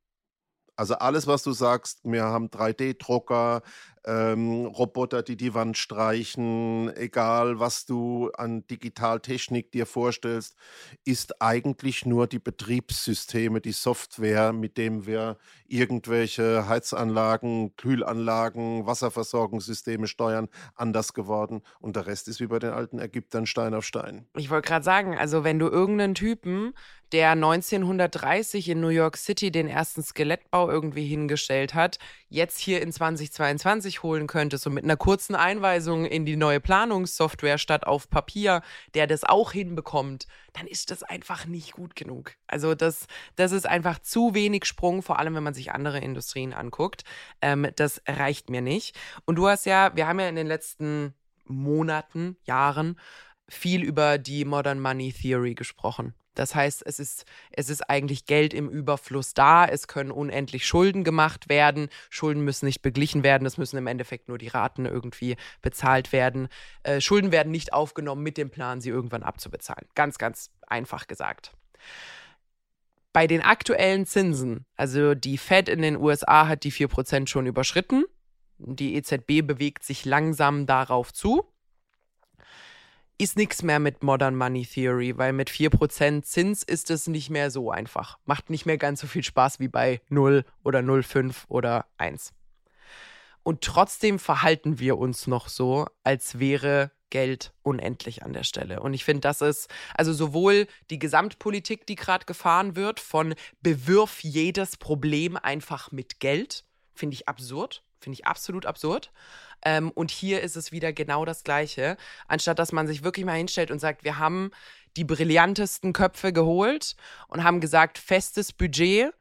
Also 0.77 0.95
alles, 0.95 1.27
was 1.27 1.43
du 1.43 1.53
sagst, 1.53 2.01
wir 2.05 2.25
haben 2.25 2.49
3D-Drucker, 2.49 3.63
ähm, 4.07 4.67
Roboter, 4.67 5.23
die 5.23 5.37
die 5.37 5.55
Wand 5.55 5.79
streichen, 5.79 6.95
egal 6.97 7.59
was 7.61 7.87
du 7.87 8.31
an 8.37 8.67
Digitaltechnik 8.67 9.73
dir 9.73 9.87
vorstellst, 9.87 10.57
ist 11.05 11.41
eigentlich 11.41 12.05
nur 12.05 12.27
die 12.27 12.39
Betriebssysteme, 12.39 13.61
die 13.61 13.73
Software, 13.73 14.53
mit 14.53 14.77
dem 14.77 15.07
wir 15.07 15.39
irgendwelche 15.67 16.69
Heizanlagen, 16.69 17.75
Kühlanlagen, 17.77 18.87
Wasserversorgungssysteme 18.87 20.07
steuern, 20.07 20.49
anders 20.75 21.15
geworden. 21.15 21.63
Und 21.81 21.97
der 21.97 22.07
Rest 22.07 22.29
ist 22.29 22.41
wie 22.41 22.47
bei 22.47 22.59
den 22.59 22.71
alten 22.71 22.99
Ägyptern 22.99 23.47
Stein 23.47 23.75
auf 23.75 23.85
Stein. 23.85 24.27
Ich 24.35 24.51
wollte 24.51 24.69
gerade 24.69 24.85
sagen, 24.85 25.17
also 25.17 25.45
wenn 25.45 25.59
du 25.59 25.69
irgendeinen 25.69 26.15
Typen, 26.15 26.75
der 27.13 27.31
1930 27.31 28.69
in 28.71 28.81
New 28.81 28.89
York 28.89 29.17
City 29.17 29.53
den 29.53 29.69
ersten 29.69 30.03
Skelettbau 30.03 30.69
irgendwie 30.69 31.07
hingestellt 31.07 31.73
hat, 31.73 31.99
jetzt 32.29 32.59
hier 32.59 32.83
in 32.83 32.93
2022 32.93 33.94
holen 34.03 34.27
könntest 34.27 34.67
und 34.67 34.75
mit 34.75 34.85
einer 34.85 34.97
kurzen 34.97 35.35
Einweisung 35.35 36.05
in 36.05 36.25
die 36.25 36.37
neue 36.37 36.61
Planungssoftware 36.61 37.59
statt 37.59 37.87
auf 37.87 38.11
Papier, 38.11 38.63
der 38.95 39.07
das 39.07 39.25
auch 39.25 39.53
hinbekommt, 39.53 40.27
dann 40.53 40.67
ist 40.67 40.91
das 40.91 41.03
einfach 41.03 41.47
nicht 41.47 41.73
gut 41.73 41.97
genug. 41.97 42.33
Also 42.47 42.75
das, 42.75 43.07
das 43.37 43.53
ist 43.53 43.67
einfach 43.67 43.99
zu 43.99 44.35
wenig 44.35 44.65
Sprung, 44.65 45.03
vor 45.03 45.19
allem 45.19 45.35
wenn 45.35 45.43
man 45.43 45.55
sich 45.55 45.73
andere 45.73 45.99
Industrien 45.99 46.53
anguckt. 46.53 47.05
Ähm, 47.41 47.69
das 47.77 48.03
reicht 48.07 48.51
mir 48.51 48.63
nicht. 48.63 48.97
Und 49.25 49.37
du 49.37 49.49
hast 49.49 49.67
ja, 49.67 49.95
wir 49.95 50.07
haben 50.07 50.21
ja 50.21 50.29
in 50.29 50.37
den 50.37 50.47
letzten 50.47 51.15
Monaten, 51.45 52.37
Jahren 52.45 52.99
viel 53.49 53.83
über 53.83 54.19
die 54.19 54.45
Modern 54.45 54.81
Money 54.81 55.13
Theory 55.13 55.55
gesprochen. 55.55 56.15
Das 56.35 56.55
heißt, 56.55 56.83
es 56.85 56.99
ist, 56.99 57.25
es 57.53 57.71
ist 57.71 57.89
eigentlich 57.89 58.27
Geld 58.27 58.55
im 58.55 58.69
Überfluss 58.69 59.35
da. 59.35 59.65
Es 59.65 59.89
können 59.89 60.11
unendlich 60.11 60.67
Schulden 60.67 61.05
gemacht 61.05 61.49
werden. 61.49 61.89
Schulden 62.11 62.45
müssen 62.45 62.67
nicht 62.67 62.83
beglichen 62.83 63.23
werden. 63.23 63.47
Es 63.47 63.59
müssen 63.59 63.77
im 63.77 63.87
Endeffekt 63.87 64.29
nur 64.29 64.39
die 64.39 64.49
Raten 64.49 64.87
irgendwie 64.87 65.37
bezahlt 65.63 66.13
werden. 66.13 66.49
Äh, 66.83 67.01
Schulden 67.01 67.33
werden 67.33 67.53
nicht 67.53 67.73
aufgenommen 67.73 68.23
mit 68.23 68.37
dem 68.37 68.51
Plan, 68.51 68.81
sie 68.81 68.91
irgendwann 68.91 69.23
abzubezahlen. 69.23 69.87
Ganz, 69.95 70.19
ganz 70.19 70.51
einfach 70.67 71.07
gesagt. 71.07 71.53
Bei 73.13 73.27
den 73.27 73.43
aktuellen 73.43 74.07
Zinsen, 74.07 74.67
also 74.77 75.15
die 75.15 75.39
Fed 75.39 75.69
in 75.69 75.83
den 75.83 75.97
USA 75.97 76.49
hat 76.49 76.65
die 76.65 76.73
4% 76.73 77.29
schon 77.29 77.47
überschritten. 77.47 78.05
Die 78.59 78.97
EZB 78.97 79.47
bewegt 79.47 79.85
sich 79.85 80.05
langsam 80.05 80.67
darauf 80.67 81.13
zu 81.13 81.54
ist 83.19 83.37
nichts 83.37 83.63
mehr 83.63 83.79
mit 83.79 84.03
Modern 84.03 84.37
Money 84.37 84.67
Theory, 84.67 85.17
weil 85.17 85.33
mit 85.33 85.51
4% 85.51 86.23
Zins 86.23 86.63
ist 86.63 86.91
es 86.91 87.07
nicht 87.07 87.31
mehr 87.31 87.51
so 87.51 87.71
einfach. 87.71 88.19
Macht 88.25 88.51
nicht 88.51 88.67
mehr 88.67 88.79
ganz 88.79 89.01
so 89.01 89.07
viel 89.07 89.23
Spaß 89.23 89.61
wie 89.61 89.69
bei 89.69 90.01
0 90.09 90.45
oder 90.65 90.81
0,5 90.81 91.45
oder 91.49 91.87
1. 91.97 92.33
Und 93.45 93.61
trotzdem 93.61 94.19
verhalten 94.19 94.79
wir 94.79 94.99
uns 94.99 95.27
noch 95.27 95.49
so, 95.49 95.87
als 96.03 96.39
wäre 96.39 96.91
Geld 97.11 97.53
unendlich 97.63 98.25
an 98.25 98.33
der 98.33 98.43
Stelle. 98.43 98.81
Und 98.81 98.95
ich 98.95 99.05
finde, 99.05 99.21
das 99.21 99.41
ist 99.41 99.69
also 99.95 100.13
sowohl 100.13 100.67
die 100.91 100.99
Gesamtpolitik, 100.99 101.87
die 101.87 101.95
gerade 101.95 102.25
gefahren 102.25 102.75
wird, 102.75 102.99
von 102.99 103.35
bewirf 103.61 104.25
jedes 104.25 104.77
Problem 104.77 105.37
einfach 105.37 105.93
mit 105.93 106.19
Geld, 106.19 106.65
finde 106.93 107.15
ich 107.15 107.29
absurd, 107.29 107.85
finde 108.05 108.19
ich 108.21 108.27
absolut 108.27 108.67
absurd. 108.67 109.11
Ähm, 109.65 109.91
und 109.91 110.11
hier 110.11 110.43
ist 110.43 110.57
es 110.57 110.73
wieder 110.73 110.93
genau 110.93 111.25
das 111.25 111.43
Gleiche. 111.45 111.97
Anstatt 112.29 112.59
dass 112.59 112.73
man 112.73 112.87
sich 112.87 113.03
wirklich 113.03 113.27
mal 113.27 113.37
hinstellt 113.37 113.71
und 113.71 113.81
sagt, 113.81 114.05
wir 114.05 114.19
haben 114.19 114.51
die 114.97 115.05
brillantesten 115.05 115.93
Köpfe 115.93 116.33
geholt 116.33 116.97
und 117.29 117.43
haben 117.43 117.61
gesagt, 117.61 117.99
festes 117.99 118.53
Budget. 118.53 119.13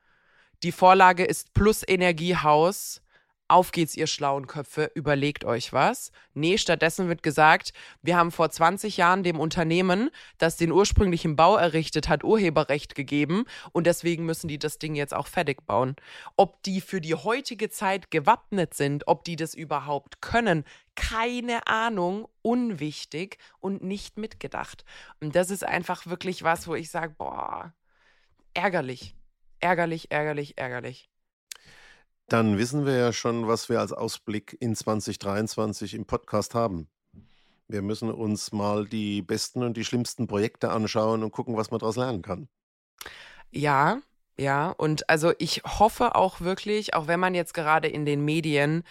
Die 0.62 0.72
Vorlage 0.72 1.26
ist 1.26 1.54
plus 1.54 1.84
Energiehaus 1.86 3.03
auf 3.54 3.72
geht's, 3.72 3.96
ihr 3.96 4.08
schlauen 4.08 4.48
Köpfe, 4.48 4.90
überlegt 4.96 5.46
euch 5.46 5.74
was. 5.74 6.12
Nee, 6.34 6.58
stattdessen 6.58 7.08
wird 7.08 7.22
gesagt, 7.22 7.72
wir 8.02 8.18
haben 8.18 8.32
vor 8.32 8.50
20 8.50 8.98
Jahren 8.98 9.22
dem 9.22 9.40
Unternehmen, 9.40 10.10
das 10.40 10.58
den 10.58 10.72
ursprünglichen 10.72 11.36
Bau 11.36 11.56
errichtet 11.56 12.10
hat, 12.10 12.24
Urheberrecht 12.24 12.96
gegeben 12.96 13.46
und 13.72 13.86
deswegen 13.86 14.26
müssen 14.26 14.48
die 14.48 14.58
das 14.58 14.80
Ding 14.80 14.96
jetzt 14.96 15.14
auch 15.14 15.28
fertig 15.28 15.68
bauen. 15.68 15.96
Ob 16.36 16.64
die 16.64 16.82
für 16.82 17.00
die 17.00 17.14
heutige 17.14 17.70
Zeit 17.70 18.10
gewappnet 18.10 18.74
sind, 18.74 19.08
ob 19.08 19.24
die 19.24 19.36
das 19.36 19.54
überhaupt 19.54 20.20
können, 20.20 20.64
keine 20.96 21.68
Ahnung, 21.68 22.28
unwichtig 22.42 23.38
und 23.60 23.84
nicht 23.84 24.18
mitgedacht. 24.18 24.84
Und 25.22 25.36
das 25.36 25.52
ist 25.52 25.64
einfach 25.64 26.08
wirklich 26.08 26.42
was, 26.42 26.68
wo 26.68 26.74
ich 26.74 26.90
sage, 26.90 27.14
boah, 27.20 27.72
ärgerlich, 28.56 29.16
ärgerlich, 29.60 30.10
ärgerlich, 30.10 30.58
ärgerlich. 30.58 31.13
Dann 32.28 32.58
wissen 32.58 32.86
wir 32.86 32.96
ja 32.96 33.14
schon, 33.14 33.48
was 33.48 33.70
wir 33.70 33.80
als 33.80 33.92
Ausblick 33.92 34.58
in 34.60 34.76
2023 34.76 35.94
im 35.94 36.06
Podcast 36.06 36.56
haben. 36.56 36.88
Wir 37.68 37.82
müssen 37.82 38.12
uns 38.12 38.52
mal 38.52 38.86
die 38.86 39.22
besten 39.22 39.64
und 39.64 39.78
die 39.78 39.86
schlimmsten 39.86 40.28
Projekte 40.28 40.72
anschauen 40.72 41.24
und 41.24 41.32
gucken, 41.32 41.58
was 41.58 41.72
man 41.72 41.80
daraus 41.80 41.96
lernen 41.96 42.22
kann. 42.22 42.48
Ja, 43.52 44.02
ja. 44.38 44.70
Und 44.70 45.10
also 45.10 45.34
ich 45.38 45.64
hoffe 45.64 46.16
auch 46.16 46.42
wirklich, 46.42 46.94
auch 46.94 47.08
wenn 47.08 47.20
man 47.20 47.36
jetzt 47.36 47.54
gerade 47.54 47.88
in 47.88 48.06
den 48.06 48.24
Medien, 48.26 48.84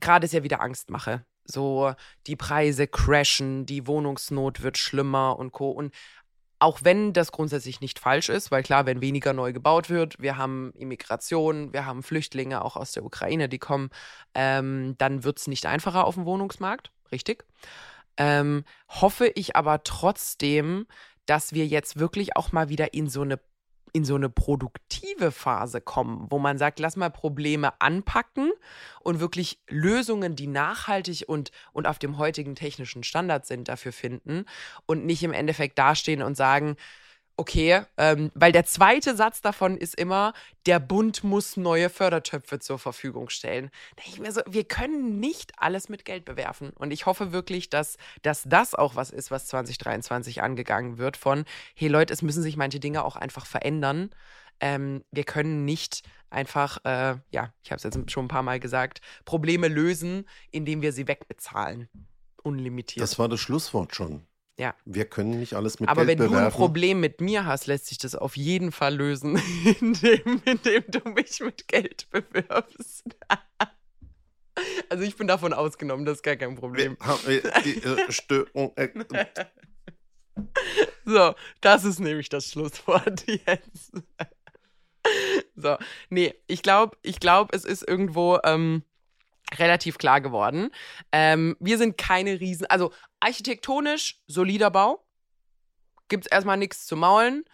gerade 0.00 0.24
ist 0.24 0.32
ja 0.32 0.42
wieder 0.42 0.60
Angst 0.60 0.90
mache. 0.90 1.24
So, 1.44 1.94
die 2.26 2.36
Preise 2.36 2.86
crashen, 2.86 3.66
die 3.66 3.86
Wohnungsnot 3.86 4.62
wird 4.62 4.78
schlimmer 4.78 5.38
und 5.38 5.52
Co. 5.52 5.70
Und 5.70 5.92
auch 6.60 6.80
wenn 6.82 7.12
das 7.12 7.32
grundsätzlich 7.32 7.80
nicht 7.80 7.98
falsch 7.98 8.28
ist, 8.28 8.50
weil 8.50 8.62
klar, 8.62 8.86
wenn 8.86 9.00
weniger 9.00 9.32
neu 9.32 9.52
gebaut 9.52 9.88
wird, 9.88 10.20
wir 10.20 10.36
haben 10.36 10.72
Immigration, 10.76 11.72
wir 11.72 11.86
haben 11.86 12.02
Flüchtlinge 12.02 12.62
auch 12.62 12.76
aus 12.76 12.92
der 12.92 13.04
Ukraine, 13.04 13.48
die 13.48 13.58
kommen, 13.58 13.90
ähm, 14.34 14.94
dann 14.98 15.24
wird 15.24 15.38
es 15.38 15.46
nicht 15.46 15.66
einfacher 15.66 16.04
auf 16.04 16.14
dem 16.14 16.26
Wohnungsmarkt, 16.26 16.92
richtig. 17.10 17.44
Ähm, 18.18 18.64
hoffe 18.88 19.28
ich 19.34 19.56
aber 19.56 19.82
trotzdem, 19.82 20.86
dass 21.24 21.54
wir 21.54 21.66
jetzt 21.66 21.98
wirklich 21.98 22.36
auch 22.36 22.52
mal 22.52 22.68
wieder 22.68 22.92
in 22.92 23.08
so 23.08 23.22
eine 23.22 23.40
in 23.92 24.04
so 24.04 24.14
eine 24.14 24.28
produktive 24.28 25.32
Phase 25.32 25.80
kommen, 25.80 26.26
wo 26.30 26.38
man 26.38 26.58
sagt, 26.58 26.80
lass 26.80 26.96
mal 26.96 27.10
Probleme 27.10 27.80
anpacken 27.80 28.50
und 29.00 29.20
wirklich 29.20 29.60
Lösungen, 29.68 30.36
die 30.36 30.46
nachhaltig 30.46 31.24
und, 31.26 31.50
und 31.72 31.86
auf 31.86 31.98
dem 31.98 32.18
heutigen 32.18 32.54
technischen 32.54 33.02
Standard 33.02 33.46
sind, 33.46 33.68
dafür 33.68 33.92
finden 33.92 34.44
und 34.86 35.04
nicht 35.04 35.22
im 35.22 35.32
Endeffekt 35.32 35.78
dastehen 35.78 36.22
und 36.22 36.36
sagen, 36.36 36.76
okay, 37.36 37.82
ähm, 37.96 38.30
weil 38.34 38.52
der 38.52 38.64
zweite 38.66 39.16
Satz 39.16 39.40
davon 39.40 39.76
ist 39.76 39.94
immer, 39.94 40.34
der 40.66 40.78
Bund 40.78 41.24
muss 41.24 41.56
neue 41.56 41.88
Fördertöpfe 41.88 42.58
zur 42.58 42.78
Verfügung 42.78 43.30
stellen. 43.30 43.70
Da 43.96 44.02
denke 44.02 44.16
ich 44.16 44.20
mir 44.20 44.32
so, 44.32 44.42
wir 44.46 44.64
können 44.64 45.20
nicht 45.20 45.52
alles 45.56 45.88
mit 45.88 46.04
Geld 46.04 46.24
bewerfen. 46.24 46.70
Und 46.70 46.90
ich 46.90 47.06
hoffe 47.06 47.32
wirklich, 47.32 47.70
dass, 47.70 47.96
dass 48.22 48.42
das 48.44 48.74
auch 48.74 48.94
was 48.94 49.10
ist, 49.10 49.30
was 49.30 49.46
2023 49.46 50.42
angegangen 50.42 50.98
wird 50.98 51.16
von, 51.16 51.44
hey 51.74 51.88
Leute, 51.88 52.12
es 52.12 52.22
müssen 52.22 52.42
sich 52.42 52.56
manche 52.56 52.80
Dinge 52.80 53.04
auch 53.04 53.16
einfach 53.16 53.46
verändern. 53.46 54.10
Ähm, 54.60 55.02
wir 55.10 55.24
können 55.24 55.64
nicht 55.64 56.02
einfach, 56.28 56.78
äh, 56.84 57.16
ja, 57.30 57.52
ich 57.62 57.70
habe 57.70 57.76
es 57.76 57.82
jetzt 57.82 58.10
schon 58.10 58.26
ein 58.26 58.28
paar 58.28 58.42
Mal 58.42 58.60
gesagt, 58.60 59.00
Probleme 59.24 59.68
lösen, 59.68 60.26
indem 60.50 60.82
wir 60.82 60.92
sie 60.92 61.08
wegbezahlen. 61.08 61.88
Unlimitiert. 62.42 63.02
Das 63.02 63.18
war 63.18 63.28
das 63.28 63.40
Schlusswort 63.40 63.94
schon. 63.94 64.26
Ja. 64.60 64.74
Wir 64.84 65.06
können 65.06 65.38
nicht 65.40 65.54
alles 65.54 65.80
mit 65.80 65.88
Aber 65.88 66.04
Geld 66.04 66.18
wenn 66.18 66.28
bewerfen. 66.28 66.44
du 66.44 66.46
ein 66.48 66.52
Problem 66.52 67.00
mit 67.00 67.22
mir 67.22 67.46
hast, 67.46 67.66
lässt 67.66 67.86
sich 67.86 67.96
das 67.96 68.14
auf 68.14 68.36
jeden 68.36 68.72
Fall 68.72 68.94
lösen, 68.94 69.40
indem, 69.80 70.42
indem 70.44 70.84
du 70.88 71.08
mich 71.08 71.40
mit 71.40 71.66
Geld 71.66 72.08
bewirbst. 72.10 73.04
Also 74.90 75.04
ich 75.04 75.16
bin 75.16 75.26
davon 75.26 75.54
ausgenommen, 75.54 76.04
das 76.04 76.16
ist 76.18 76.22
gar 76.22 76.36
kein 76.36 76.54
Problem. 76.54 76.98
Äh, 77.26 77.40
die, 77.64 77.82
äh, 77.82 77.96
Störung, 78.12 78.72
äh, 78.76 78.88
So, 81.06 81.34
das 81.62 81.84
ist 81.84 81.98
nämlich 81.98 82.28
das 82.28 82.50
Schlusswort 82.50 83.24
jetzt. 83.26 83.92
So, 85.56 85.78
nee, 86.10 86.34
ich 86.46 86.62
glaube, 86.62 86.94
ich 87.00 87.20
glaube, 87.20 87.56
es 87.56 87.64
ist 87.64 87.88
irgendwo 87.88 88.38
ähm, 88.44 88.82
relativ 89.58 89.98
klar 89.98 90.20
geworden. 90.20 90.70
Ähm, 91.12 91.56
wir 91.60 91.78
sind 91.78 91.98
keine 91.98 92.40
Riesen, 92.40 92.66
also 92.66 92.92
architektonisch 93.20 94.20
solider 94.26 94.70
Bau. 94.70 95.04
Gibt 96.08 96.26
es 96.26 96.32
erstmal 96.32 96.56
nichts 96.56 96.86
zu 96.86 96.96
maulen. 96.96 97.44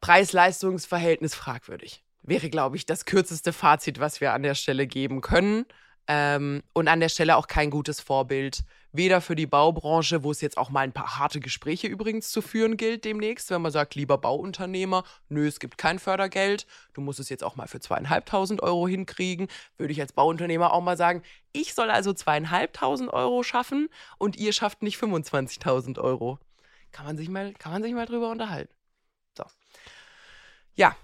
Preis-Leistungs-Verhältnis 0.00 1.34
fragwürdig. 1.34 2.04
Wäre, 2.22 2.50
glaube 2.50 2.76
ich, 2.76 2.86
das 2.86 3.04
kürzeste 3.04 3.52
Fazit, 3.52 4.00
was 4.00 4.20
wir 4.20 4.32
an 4.32 4.42
der 4.42 4.54
Stelle 4.54 4.86
geben 4.86 5.20
können. 5.20 5.64
Ähm, 6.08 6.62
und 6.72 6.88
an 6.88 7.00
der 7.00 7.08
Stelle 7.08 7.36
auch 7.36 7.46
kein 7.46 7.70
gutes 7.70 8.00
Vorbild. 8.00 8.64
Weder 8.96 9.20
für 9.20 9.36
die 9.36 9.46
Baubranche, 9.46 10.22
wo 10.22 10.30
es 10.30 10.40
jetzt 10.40 10.56
auch 10.56 10.70
mal 10.70 10.80
ein 10.80 10.92
paar 10.92 11.18
harte 11.18 11.40
Gespräche 11.40 11.86
übrigens 11.86 12.30
zu 12.30 12.40
führen 12.40 12.76
gilt 12.76 13.04
demnächst, 13.04 13.50
wenn 13.50 13.62
man 13.62 13.72
sagt, 13.72 13.94
lieber 13.94 14.16
Bauunternehmer, 14.18 15.04
nö, 15.28 15.46
es 15.46 15.60
gibt 15.60 15.76
kein 15.76 15.98
Fördergeld, 15.98 16.66
du 16.94 17.00
musst 17.00 17.20
es 17.20 17.28
jetzt 17.28 17.44
auch 17.44 17.56
mal 17.56 17.68
für 17.68 17.80
zweieinhalbtausend 17.80 18.62
Euro 18.62 18.88
hinkriegen, 18.88 19.48
würde 19.76 19.92
ich 19.92 20.00
als 20.00 20.12
Bauunternehmer 20.12 20.72
auch 20.72 20.80
mal 20.80 20.96
sagen, 20.96 21.22
ich 21.52 21.74
soll 21.74 21.90
also 21.90 22.12
zweieinhalbtausend 22.12 23.12
Euro 23.12 23.42
schaffen 23.42 23.88
und 24.18 24.36
ihr 24.36 24.52
schafft 24.52 24.82
nicht 24.82 24.98
25.000 24.98 25.98
Euro. 25.98 26.38
Kann 26.92 27.04
man 27.04 27.16
sich 27.16 27.28
mal, 27.28 27.52
kann 27.54 27.72
man 27.72 27.82
sich 27.82 27.92
mal 27.92 28.06
drüber 28.06 28.30
unterhalten. 28.30 28.72
So. 29.36 29.44
Ja. 30.74 30.96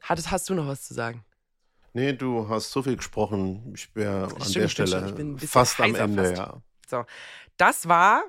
Hattest, 0.00 0.30
hast 0.30 0.48
du 0.48 0.54
noch 0.54 0.66
was 0.66 0.84
zu 0.84 0.94
sagen? 0.94 1.24
nee, 1.92 2.12
du 2.12 2.48
hast 2.48 2.70
so 2.70 2.82
viel 2.82 2.96
gesprochen. 2.96 3.72
Ich 3.74 3.94
wäre 3.94 4.24
an 4.24 4.40
stimmt, 4.42 4.56
der 4.56 4.68
stimmt, 4.68 4.88
Stelle 4.88 5.08
ich 5.08 5.14
bin 5.14 5.32
ein 5.32 5.34
bisschen 5.34 5.48
fast 5.48 5.80
am 5.80 5.94
Ende, 5.94 6.24
fast. 6.24 6.36
ja. 6.36 6.62
So. 6.90 7.04
Das 7.56 7.88
war 7.88 8.24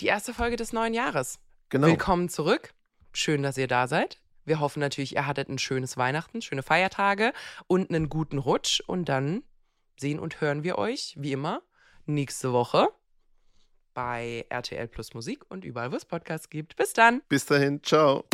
die 0.00 0.06
erste 0.06 0.34
Folge 0.34 0.56
des 0.56 0.72
neuen 0.72 0.94
Jahres. 0.94 1.40
Genau. 1.70 1.88
Willkommen 1.88 2.28
zurück. 2.28 2.72
Schön, 3.12 3.42
dass 3.42 3.58
ihr 3.58 3.66
da 3.66 3.88
seid. 3.88 4.20
Wir 4.44 4.60
hoffen 4.60 4.80
natürlich, 4.80 5.14
ihr 5.14 5.26
hattet 5.26 5.48
ein 5.48 5.58
schönes 5.58 5.96
Weihnachten, 5.96 6.42
schöne 6.42 6.62
Feiertage 6.62 7.32
und 7.66 7.88
einen 7.88 8.08
guten 8.08 8.38
Rutsch. 8.38 8.80
Und 8.86 9.08
dann 9.08 9.42
sehen 9.96 10.18
und 10.18 10.40
hören 10.40 10.62
wir 10.62 10.76
euch, 10.76 11.14
wie 11.18 11.32
immer, 11.32 11.62
nächste 12.04 12.52
Woche 12.52 12.88
bei 13.94 14.44
RTL 14.50 14.88
Plus 14.88 15.14
Musik 15.14 15.44
und 15.48 15.64
überall, 15.64 15.92
wo 15.92 15.96
es 15.96 16.04
Podcasts 16.04 16.50
gibt. 16.50 16.76
Bis 16.76 16.92
dann. 16.92 17.22
Bis 17.28 17.46
dahin, 17.46 17.82
ciao. 17.82 18.24